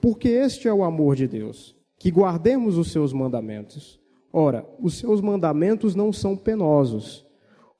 Porque 0.00 0.28
este 0.28 0.68
é 0.68 0.72
o 0.72 0.84
amor 0.84 1.16
de 1.16 1.26
Deus, 1.26 1.76
que 1.98 2.12
guardemos 2.12 2.78
os 2.78 2.92
seus 2.92 3.12
mandamentos. 3.12 4.00
Ora, 4.32 4.64
os 4.80 4.96
seus 4.96 5.20
mandamentos 5.20 5.96
não 5.96 6.12
são 6.12 6.36
penosos, 6.36 7.26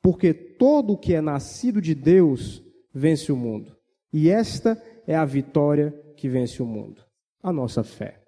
porque 0.03 0.35
todo 0.35 0.95
o 0.95 0.99
que 0.99 1.15
é 1.15 1.21
nascido 1.21 1.81
de 1.81 1.95
Deus 1.95 2.65
vence 2.93 3.31
o 3.31 3.37
mundo. 3.37 3.77
E 4.13 4.29
esta 4.29 4.83
é 5.07 5.15
a 5.15 5.25
vitória 5.25 5.95
que 6.17 6.29
vence 6.29 6.61
o 6.61 6.67
mundo, 6.67 7.01
a 7.41 7.53
nossa 7.53 7.85
fé. 7.85 8.28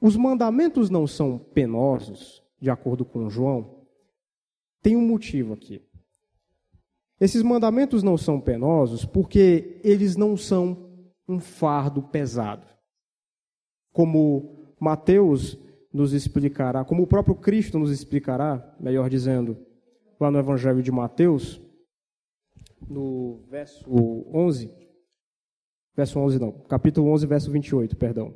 Os 0.00 0.16
mandamentos 0.16 0.90
não 0.90 1.06
são 1.06 1.38
penosos, 1.38 2.42
de 2.60 2.70
acordo 2.70 3.04
com 3.04 3.28
João, 3.28 3.84
tem 4.80 4.96
um 4.96 5.06
motivo 5.06 5.54
aqui. 5.54 5.82
Esses 7.20 7.42
mandamentos 7.42 8.02
não 8.02 8.16
são 8.16 8.40
penosos 8.40 9.04
porque 9.04 9.80
eles 9.82 10.16
não 10.16 10.36
são 10.36 10.88
um 11.28 11.40
fardo 11.40 12.00
pesado. 12.02 12.66
Como 13.92 14.72
Mateus 14.78 15.58
nos 15.92 16.12
explicará, 16.12 16.84
como 16.84 17.02
o 17.02 17.06
próprio 17.06 17.34
Cristo 17.34 17.78
nos 17.78 17.90
explicará, 17.90 18.76
melhor 18.78 19.10
dizendo, 19.10 19.58
lá 20.20 20.30
no 20.30 20.38
Evangelho 20.38 20.82
de 20.82 20.92
Mateus, 20.92 21.60
no 22.88 23.42
verso 23.50 23.84
11, 24.32 24.72
verso 25.96 26.18
11 26.20 26.38
não, 26.38 26.52
capítulo 26.52 27.10
11, 27.10 27.26
verso 27.26 27.50
28, 27.50 27.96
perdão, 27.96 28.34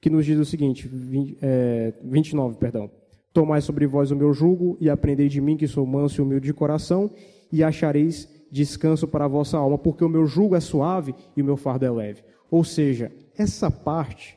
que 0.00 0.10
nos 0.10 0.24
diz 0.24 0.38
o 0.38 0.44
seguinte, 0.44 0.86
20, 0.86 1.38
é, 1.42 1.94
29, 2.02 2.56
perdão. 2.56 2.90
Tomai 3.32 3.60
sobre 3.60 3.86
vós 3.86 4.10
o 4.10 4.16
meu 4.16 4.32
jugo 4.32 4.76
e 4.80 4.88
aprendei 4.88 5.28
de 5.28 5.40
mim 5.40 5.56
que 5.56 5.66
sou 5.66 5.86
manso 5.86 6.20
e 6.20 6.22
humilde 6.22 6.46
de 6.46 6.54
coração 6.54 7.10
e 7.52 7.62
achareis 7.62 8.28
descanso 8.50 9.06
para 9.06 9.26
a 9.26 9.28
vossa 9.28 9.58
alma, 9.58 9.78
porque 9.78 10.04
o 10.04 10.08
meu 10.08 10.26
jugo 10.26 10.56
é 10.56 10.60
suave 10.60 11.14
e 11.36 11.42
o 11.42 11.44
meu 11.44 11.56
fardo 11.56 11.84
é 11.84 11.90
leve. 11.90 12.22
Ou 12.50 12.64
seja, 12.64 13.12
essa 13.36 13.70
parte 13.70 14.36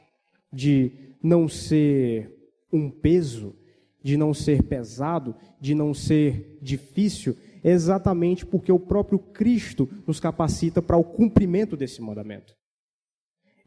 de 0.52 1.16
não 1.24 1.48
ser 1.48 2.36
um 2.72 2.90
peso, 2.90 3.56
de 4.04 4.18
não 4.18 4.34
ser 4.34 4.64
pesado, 4.64 5.36
de 5.60 5.74
não 5.74 5.94
ser 5.94 6.58
difícil, 6.62 7.38
é 7.64 7.72
exatamente 7.72 8.46
porque 8.46 8.72
o 8.72 8.80
próprio 8.80 9.20
Cristo 9.20 9.88
nos 10.06 10.20
capacita 10.20 10.82
para 10.82 10.98
o 10.98 11.04
cumprimento 11.04 11.78
desse 11.78 12.02
mandamento. 12.02 12.54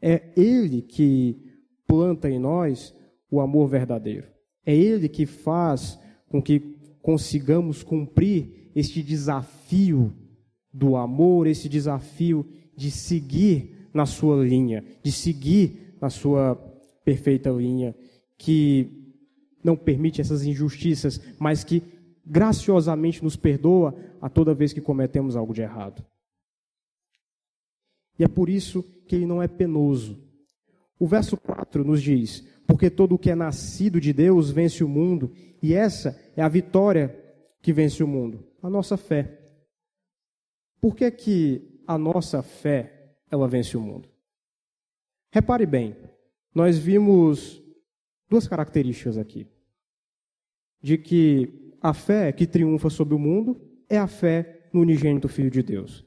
É 0.01 0.31
Ele 0.35 0.81
que 0.81 1.54
planta 1.87 2.29
em 2.29 2.39
nós 2.39 2.93
o 3.29 3.39
amor 3.39 3.67
verdadeiro. 3.67 4.27
É 4.65 4.75
Ele 4.75 5.07
que 5.07 5.25
faz 5.25 5.99
com 6.27 6.41
que 6.41 6.59
consigamos 7.01 7.83
cumprir 7.83 8.71
este 8.75 9.01
desafio 9.01 10.13
do 10.73 10.95
amor, 10.95 11.47
esse 11.47 11.69
desafio 11.69 12.45
de 12.75 12.91
seguir 12.91 13.89
na 13.93 14.05
sua 14.05 14.43
linha, 14.43 14.83
de 15.01 15.11
seguir 15.11 15.95
na 16.01 16.09
sua 16.09 16.55
perfeita 17.05 17.49
linha, 17.49 17.95
que 18.37 19.13
não 19.63 19.75
permite 19.75 20.19
essas 20.19 20.43
injustiças, 20.43 21.21
mas 21.39 21.63
que 21.63 21.81
graciosamente 22.25 23.23
nos 23.23 23.35
perdoa 23.35 23.95
a 24.21 24.27
toda 24.27 24.53
vez 24.53 24.73
que 24.73 24.81
cometemos 24.81 25.35
algo 25.35 25.53
de 25.53 25.61
errado. 25.61 26.03
E 28.17 28.23
é 28.23 28.27
por 28.27 28.49
isso 28.49 28.83
que 29.07 29.15
ele 29.15 29.25
não 29.25 29.41
é 29.41 29.47
penoso. 29.47 30.24
O 30.99 31.07
verso 31.07 31.37
4 31.37 31.83
nos 31.83 32.01
diz: 32.01 32.45
Porque 32.65 32.89
todo 32.89 33.15
o 33.15 33.19
que 33.19 33.29
é 33.29 33.35
nascido 33.35 33.99
de 33.99 34.13
Deus 34.13 34.49
vence 34.49 34.83
o 34.83 34.87
mundo, 34.87 35.31
e 35.61 35.73
essa 35.73 36.19
é 36.35 36.41
a 36.41 36.47
vitória 36.47 37.15
que 37.61 37.73
vence 37.73 38.03
o 38.03 38.07
mundo 38.07 38.45
a 38.65 38.69
nossa 38.69 38.97
fé. 38.97 39.39
Por 40.81 40.95
que, 40.95 41.09
que 41.11 41.81
a 41.85 41.99
nossa 41.99 42.41
fé 42.41 43.15
ela 43.29 43.47
vence 43.47 43.77
o 43.77 43.81
mundo? 43.81 44.09
Repare 45.31 45.67
bem, 45.67 45.95
nós 46.53 46.77
vimos 46.79 47.61
duas 48.27 48.47
características 48.47 49.19
aqui. 49.19 49.47
De 50.81 50.97
que 50.97 51.75
a 51.79 51.93
fé 51.93 52.31
que 52.31 52.47
triunfa 52.47 52.89
sobre 52.89 53.13
o 53.13 53.19
mundo 53.19 53.61
é 53.87 53.99
a 53.99 54.07
fé 54.07 54.67
no 54.73 54.81
unigênito 54.81 55.27
Filho 55.27 55.51
de 55.51 55.61
Deus. 55.61 56.03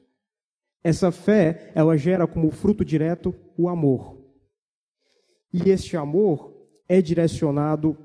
Essa 0.83 1.11
fé, 1.11 1.71
ela 1.75 1.97
gera 1.97 2.27
como 2.27 2.51
fruto 2.51 2.83
direto 2.83 3.33
o 3.57 3.69
amor. 3.69 4.18
E 5.51 5.69
este 5.69 5.97
amor 5.97 6.53
é 6.87 7.01
direcionado 7.01 7.97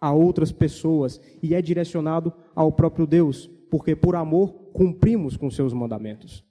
a 0.00 0.12
outras 0.12 0.50
pessoas 0.50 1.20
e 1.42 1.54
é 1.54 1.62
direcionado 1.62 2.32
ao 2.54 2.72
próprio 2.72 3.06
Deus, 3.06 3.46
porque 3.70 3.94
por 3.94 4.16
amor 4.16 4.52
cumprimos 4.72 5.36
com 5.36 5.50
seus 5.50 5.72
mandamentos. 5.72 6.44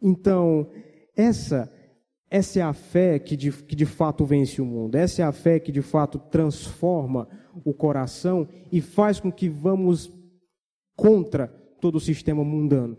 Então, 0.00 0.70
essa 1.14 1.70
essa 2.32 2.60
é 2.60 2.62
a 2.62 2.72
fé 2.72 3.18
que 3.18 3.36
de, 3.36 3.52
que 3.52 3.76
de 3.76 3.84
fato 3.84 4.24
vence 4.24 4.58
o 4.62 4.64
mundo. 4.64 4.96
Essa 4.96 5.20
é 5.20 5.24
a 5.26 5.32
fé 5.32 5.60
que 5.60 5.70
de 5.70 5.82
fato 5.82 6.18
transforma 6.18 7.28
o 7.62 7.74
coração 7.74 8.48
e 8.72 8.80
faz 8.80 9.20
com 9.20 9.30
que 9.30 9.50
vamos 9.50 10.10
contra 10.96 11.48
todo 11.78 11.96
o 11.96 12.00
sistema 12.00 12.42
mundano. 12.42 12.96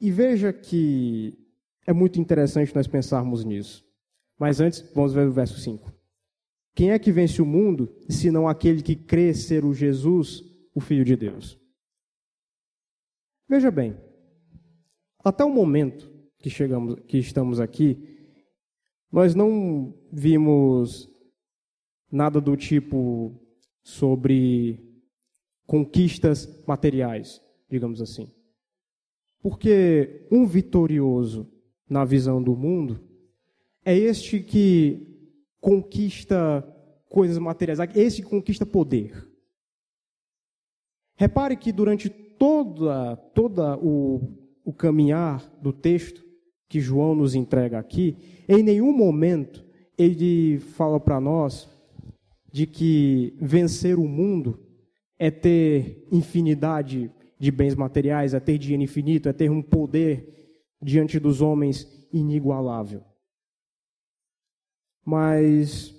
E 0.00 0.12
veja 0.12 0.52
que 0.52 1.41
é 1.86 1.92
muito 1.92 2.20
interessante 2.20 2.74
nós 2.74 2.86
pensarmos 2.86 3.44
nisso. 3.44 3.84
Mas 4.38 4.60
antes, 4.60 4.80
vamos 4.94 5.12
ver 5.12 5.26
o 5.26 5.32
verso 5.32 5.58
5. 5.58 5.92
Quem 6.74 6.90
é 6.90 6.98
que 6.98 7.12
vence 7.12 7.42
o 7.42 7.46
mundo, 7.46 7.94
senão 8.08 8.48
aquele 8.48 8.82
que 8.82 8.96
crê 8.96 9.34
ser 9.34 9.64
o 9.64 9.74
Jesus, 9.74 10.42
o 10.74 10.80
Filho 10.80 11.04
de 11.04 11.16
Deus? 11.16 11.58
Veja 13.48 13.70
bem, 13.70 13.96
até 15.22 15.44
o 15.44 15.50
momento 15.50 16.10
que 16.38 16.48
chegamos, 16.48 16.98
que 17.06 17.18
estamos 17.18 17.60
aqui, 17.60 18.08
nós 19.10 19.34
não 19.34 19.94
vimos 20.10 21.08
nada 22.10 22.40
do 22.40 22.56
tipo 22.56 23.38
sobre 23.82 24.80
conquistas 25.66 26.48
materiais, 26.66 27.42
digamos 27.68 28.00
assim. 28.00 28.32
Porque 29.42 30.26
um 30.30 30.46
vitorioso 30.46 31.51
na 31.92 32.04
visão 32.06 32.42
do 32.42 32.56
mundo 32.56 33.00
é 33.84 33.96
este 33.96 34.40
que 34.40 35.06
conquista 35.60 36.66
coisas 37.08 37.36
materiais, 37.36 37.78
esse 37.94 38.22
conquista 38.22 38.64
poder. 38.64 39.28
Repare 41.14 41.56
que 41.56 41.70
durante 41.70 42.08
toda, 42.08 43.16
toda 43.34 43.76
o, 43.76 44.38
o 44.64 44.72
caminhar 44.72 45.46
do 45.60 45.72
texto 45.72 46.24
que 46.68 46.80
João 46.80 47.14
nos 47.14 47.34
entrega 47.34 47.78
aqui, 47.78 48.16
em 48.48 48.62
nenhum 48.62 48.92
momento 48.96 49.62
ele 49.98 50.58
fala 50.58 50.98
para 50.98 51.20
nós 51.20 51.68
de 52.50 52.66
que 52.66 53.36
vencer 53.38 53.98
o 53.98 54.08
mundo 54.08 54.58
é 55.18 55.30
ter 55.30 56.08
infinidade 56.10 57.10
de 57.38 57.50
bens 57.50 57.74
materiais, 57.74 58.32
é 58.32 58.40
ter 58.40 58.56
dinheiro 58.56 58.82
infinito, 58.82 59.28
é 59.28 59.32
ter 59.32 59.50
um 59.50 59.60
poder 59.60 60.41
diante 60.82 61.18
dos 61.18 61.40
homens 61.40 61.86
inigualável 62.12 63.02
mas 65.04 65.94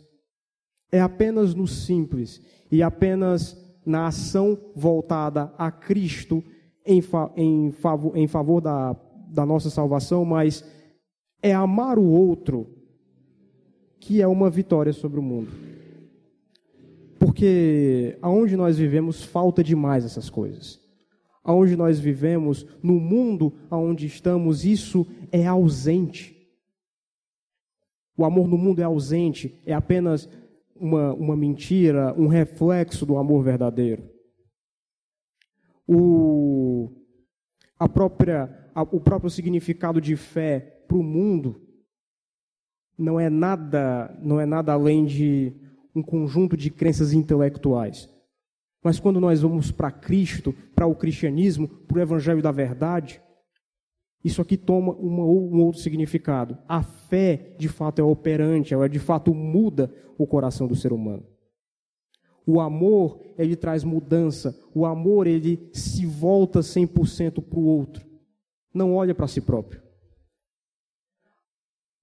é 0.91 1.01
apenas 1.01 1.53
no 1.53 1.67
simples 1.67 2.41
e 2.71 2.81
apenas 2.81 3.57
na 3.85 4.07
ação 4.07 4.57
voltada 4.75 5.53
a 5.57 5.69
Cristo 5.69 6.43
em, 6.85 7.01
fa 7.01 7.31
em, 7.35 7.71
favor, 7.71 8.15
em 8.15 8.27
favor 8.27 8.61
da, 8.61 8.95
da 9.27 9.45
nossa 9.45 9.69
salvação, 9.69 10.23
mas 10.23 10.63
é 11.41 11.53
amar 11.53 11.99
o 11.99 12.05
outro 12.05 12.69
que 13.99 14.21
é 14.21 14.27
uma 14.27 14.49
vitória 14.49 14.93
sobre 14.93 15.19
o 15.19 15.23
mundo. 15.23 15.51
Porque 17.19 18.17
aonde 18.21 18.55
nós 18.55 18.77
vivemos 18.77 19.23
falta 19.23 19.63
demais 19.63 20.03
essas 20.03 20.29
coisas. 20.29 20.79
Aonde 21.43 21.75
nós 21.75 21.99
vivemos, 21.99 22.65
no 22.81 22.99
mundo 22.99 23.53
aonde 23.69 24.05
estamos, 24.05 24.63
isso 24.63 25.05
é 25.31 25.45
ausente. 25.45 26.33
O 28.15 28.23
amor 28.23 28.47
no 28.47 28.57
mundo 28.57 28.79
é 28.79 28.83
ausente, 28.83 29.61
é 29.65 29.73
apenas 29.73 30.29
uma, 30.75 31.13
uma 31.13 31.35
mentira, 31.35 32.13
um 32.17 32.27
reflexo 32.27 33.05
do 33.05 33.17
amor 33.17 33.43
verdadeiro. 33.43 34.09
O, 35.87 36.91
a 37.77 37.89
própria, 37.89 38.69
a, 38.73 38.83
o 38.83 38.99
próprio 39.01 39.29
significado 39.29 39.99
de 39.99 40.15
fé 40.15 40.83
para 40.87 40.97
o 40.97 41.03
mundo 41.03 41.61
não 42.97 43.19
é 43.19 43.29
nada, 43.29 44.17
não 44.21 44.39
é 44.39 44.45
nada 44.45 44.71
além 44.73 45.05
de 45.05 45.53
um 45.95 46.01
conjunto 46.01 46.55
de 46.55 46.69
crenças 46.69 47.13
intelectuais. 47.13 48.09
Mas 48.83 48.99
quando 48.99 49.19
nós 49.19 49.41
vamos 49.41 49.71
para 49.71 49.91
Cristo, 49.91 50.53
para 50.75 50.85
o 50.85 50.95
cristianismo, 50.95 51.67
para 51.67 51.97
o 51.97 52.01
evangelho 52.01 52.41
da 52.41 52.51
verdade, 52.51 53.21
isso 54.23 54.41
aqui 54.41 54.57
toma 54.57 54.93
uma, 54.93 55.23
um 55.23 55.61
outro 55.61 55.81
significado. 55.81 56.57
A 56.67 56.83
fé, 56.83 57.55
de 57.57 57.67
fato, 57.67 57.99
é 57.99 58.03
operante, 58.03 58.73
ela 58.73 58.89
de 58.89 58.99
fato 58.99 59.33
muda 59.33 59.93
o 60.17 60.27
coração 60.27 60.67
do 60.67 60.75
ser 60.75 60.91
humano. 60.91 61.25
O 62.45 62.59
amor, 62.59 63.21
ele 63.37 63.55
traz 63.55 63.83
mudança. 63.83 64.57
O 64.73 64.85
amor, 64.85 65.27
ele 65.27 65.69
se 65.73 66.05
volta 66.05 66.59
100% 66.59 67.41
para 67.41 67.59
o 67.59 67.65
outro. 67.65 68.05
Não 68.73 68.95
olha 68.95 69.15
para 69.15 69.27
si 69.27 69.39
próprio. 69.39 69.81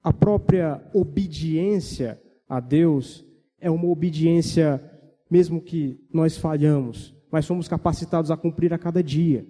A 0.02 0.12
própria 0.12 0.82
obediência 0.94 2.20
a 2.48 2.58
Deus 2.58 3.24
é 3.60 3.70
uma 3.70 3.86
obediência, 3.88 4.82
mesmo 5.30 5.60
que 5.60 5.98
nós 6.12 6.36
falhamos, 6.36 7.14
mas 7.30 7.44
somos 7.44 7.68
capacitados 7.68 8.30
a 8.30 8.36
cumprir 8.36 8.74
a 8.74 8.78
cada 8.78 9.02
dia. 9.02 9.46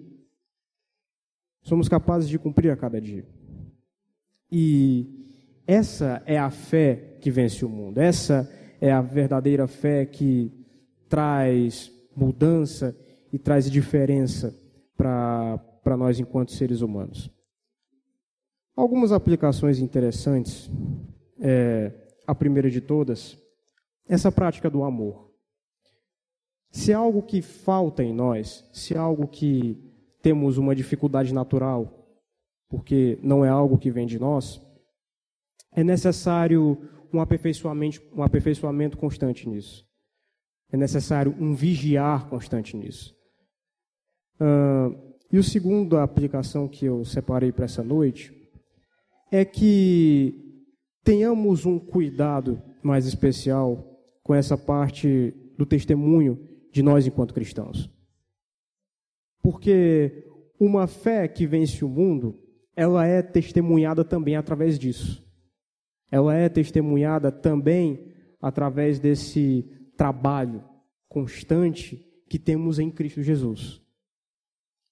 Somos 1.63 1.89
capazes 1.89 2.29
de 2.29 2.37
cumprir 2.37 2.71
a 2.71 2.77
cada 2.77 3.01
dia. 3.01 3.25
E 4.51 5.07
essa 5.65 6.21
é 6.25 6.37
a 6.37 6.49
fé 6.49 7.17
que 7.19 7.31
vence 7.31 7.63
o 7.65 7.69
mundo. 7.69 7.99
Essa 7.99 8.49
é 8.79 8.91
a 8.91 9.01
verdadeira 9.01 9.67
fé 9.67 10.05
que 10.05 10.51
traz 11.07 11.91
mudança 12.15 12.95
e 13.31 13.39
traz 13.39 13.69
diferença 13.69 14.55
para 14.95 15.97
nós 15.97 16.19
enquanto 16.19 16.51
seres 16.51 16.81
humanos. 16.81 17.31
Algumas 18.75 19.11
aplicações 19.11 19.79
interessantes. 19.79 20.69
É, 21.39 21.91
a 22.27 22.35
primeira 22.35 22.69
de 22.69 22.79
todas, 22.79 23.37
essa 24.07 24.31
prática 24.31 24.69
do 24.69 24.83
amor. 24.83 25.30
Se 26.71 26.93
algo 26.93 27.21
que 27.21 27.41
falta 27.41 28.01
em 28.01 28.13
nós, 28.13 28.63
se 28.71 28.95
algo 28.95 29.27
que 29.27 29.77
temos 30.21 30.57
uma 30.57 30.73
dificuldade 30.73 31.33
natural, 31.33 32.07
porque 32.69 33.19
não 33.21 33.43
é 33.43 33.49
algo 33.49 33.77
que 33.77 33.91
vem 33.91 34.07
de 34.07 34.17
nós, 34.17 34.61
é 35.73 35.83
necessário 35.83 36.77
um 37.13 37.19
aperfeiçoamento, 37.19 38.01
um 38.15 38.23
aperfeiçoamento 38.23 38.97
constante 38.97 39.49
nisso. 39.49 39.85
É 40.71 40.77
necessário 40.77 41.35
um 41.37 41.53
vigiar 41.53 42.29
constante 42.29 42.77
nisso. 42.77 43.13
Uh, 44.39 45.11
e 45.29 45.37
o 45.37 45.43
segundo 45.43 45.97
aplicação 45.97 46.69
que 46.69 46.85
eu 46.85 47.03
separei 47.03 47.51
para 47.51 47.65
essa 47.65 47.83
noite 47.83 48.33
é 49.29 49.43
que 49.43 50.61
tenhamos 51.03 51.65
um 51.65 51.77
cuidado 51.77 52.61
mais 52.81 53.05
especial 53.05 53.85
com 54.23 54.33
essa 54.33 54.57
parte 54.57 55.33
do 55.57 55.65
testemunho 55.65 56.50
de 56.71 56.81
nós 56.81 57.05
enquanto 57.05 57.33
cristãos. 57.33 57.89
Porque 59.41 60.25
uma 60.59 60.87
fé 60.87 61.27
que 61.27 61.47
vence 61.47 61.83
o 61.83 61.89
mundo, 61.89 62.39
ela 62.75 63.05
é 63.05 63.21
testemunhada 63.21 64.03
também 64.05 64.35
através 64.35 64.77
disso. 64.77 65.23
Ela 66.09 66.35
é 66.35 66.47
testemunhada 66.49 67.31
também 67.31 68.13
através 68.41 68.99
desse 68.99 69.65
trabalho 69.97 70.63
constante 71.07 72.07
que 72.29 72.39
temos 72.39 72.79
em 72.79 72.89
Cristo 72.89 73.21
Jesus. 73.21 73.81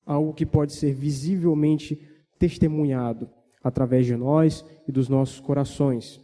Algo 0.05 0.33
que 0.33 0.45
pode 0.45 0.73
ser 0.73 0.93
visivelmente 0.93 1.95
testemunhado 2.37 3.29
através 3.63 4.05
de 4.05 4.15
nós 4.15 4.65
e 4.87 4.91
dos 4.91 5.07
nossos 5.07 5.39
corações. 5.39 6.19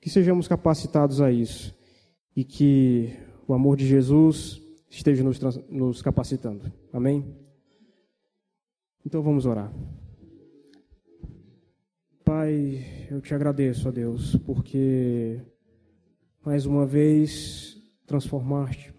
Que 0.00 0.08
sejamos 0.08 0.48
capacitados 0.48 1.20
a 1.20 1.30
isso 1.30 1.76
e 2.34 2.44
que 2.44 3.16
o 3.46 3.52
amor 3.52 3.76
de 3.76 3.86
Jesus 3.86 4.63
esteja 4.96 5.24
nos, 5.24 5.40
nos 5.68 6.00
capacitando. 6.00 6.72
Amém? 6.92 7.36
Então 9.04 9.22
vamos 9.22 9.44
orar. 9.44 9.72
Pai, 12.24 13.06
eu 13.10 13.20
te 13.20 13.34
agradeço, 13.34 13.88
ó 13.88 13.92
Deus, 13.92 14.36
porque 14.36 15.40
mais 16.44 16.64
uma 16.64 16.86
vez 16.86 17.76
transformaste 18.06 18.94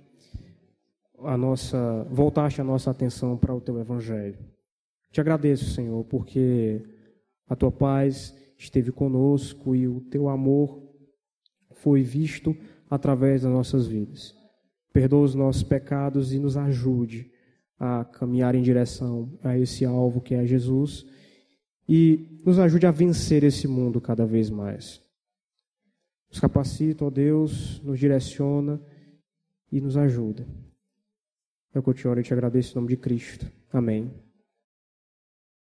a 1.20 1.38
nossa, 1.38 2.04
voltaste 2.12 2.62
a 2.62 2.64
nossa 2.64 2.92
atenção 2.92 3.38
para 3.38 3.56
o 3.56 3.62
teu 3.62 3.80
evangelho. 3.80 4.38
Te 5.12 5.22
agradeço, 5.22 5.72
Senhor, 5.72 6.04
porque 6.06 6.84
a 7.48 7.56
tua 7.56 7.72
paz 7.72 8.36
esteve 8.58 8.92
conosco 8.92 9.76
e 9.76 9.88
o 9.88 10.02
teu 10.02 10.30
amor 10.30 10.84
foi 11.72 12.04
visto 12.04 12.56
através 12.90 13.42
das 13.42 13.52
nossas 13.52 13.88
vidas 13.88 14.45
perdoa 14.96 15.26
os 15.26 15.36
nossos 15.36 15.62
pecados 15.62 16.32
e 16.32 16.40
nos 16.40 16.56
ajude 16.56 17.30
a 17.78 18.06
caminhar 18.06 18.56
em 18.56 18.62
direção 18.62 19.38
a 19.44 19.58
esse 19.58 19.84
alvo 19.84 20.22
que 20.22 20.34
é 20.34 20.46
Jesus 20.46 21.06
e 21.86 22.40
nos 22.46 22.58
ajude 22.60 22.88
a 22.88 22.92
vencer 22.92 23.44
esse 23.44 23.68
mundo 23.68 24.00
cada 24.00 24.26
vez 24.26 24.50
mais. 24.50 25.02
Nos 26.30 26.40
capacita, 26.40 27.04
ó 27.04 27.10
Deus, 27.10 27.82
nos 27.82 28.00
direciona 28.00 28.82
e 29.70 29.82
nos 29.82 29.98
ajuda. 29.98 30.48
É 31.74 31.80
o 31.80 31.84
que 31.84 31.90
eu 31.90 31.94
te 31.94 32.08
oro 32.08 32.22
e 32.22 32.24
te 32.24 32.32
agradeço 32.32 32.72
em 32.72 32.76
nome 32.76 32.88
de 32.88 32.96
Cristo. 32.96 33.52
Amém. 33.74 34.25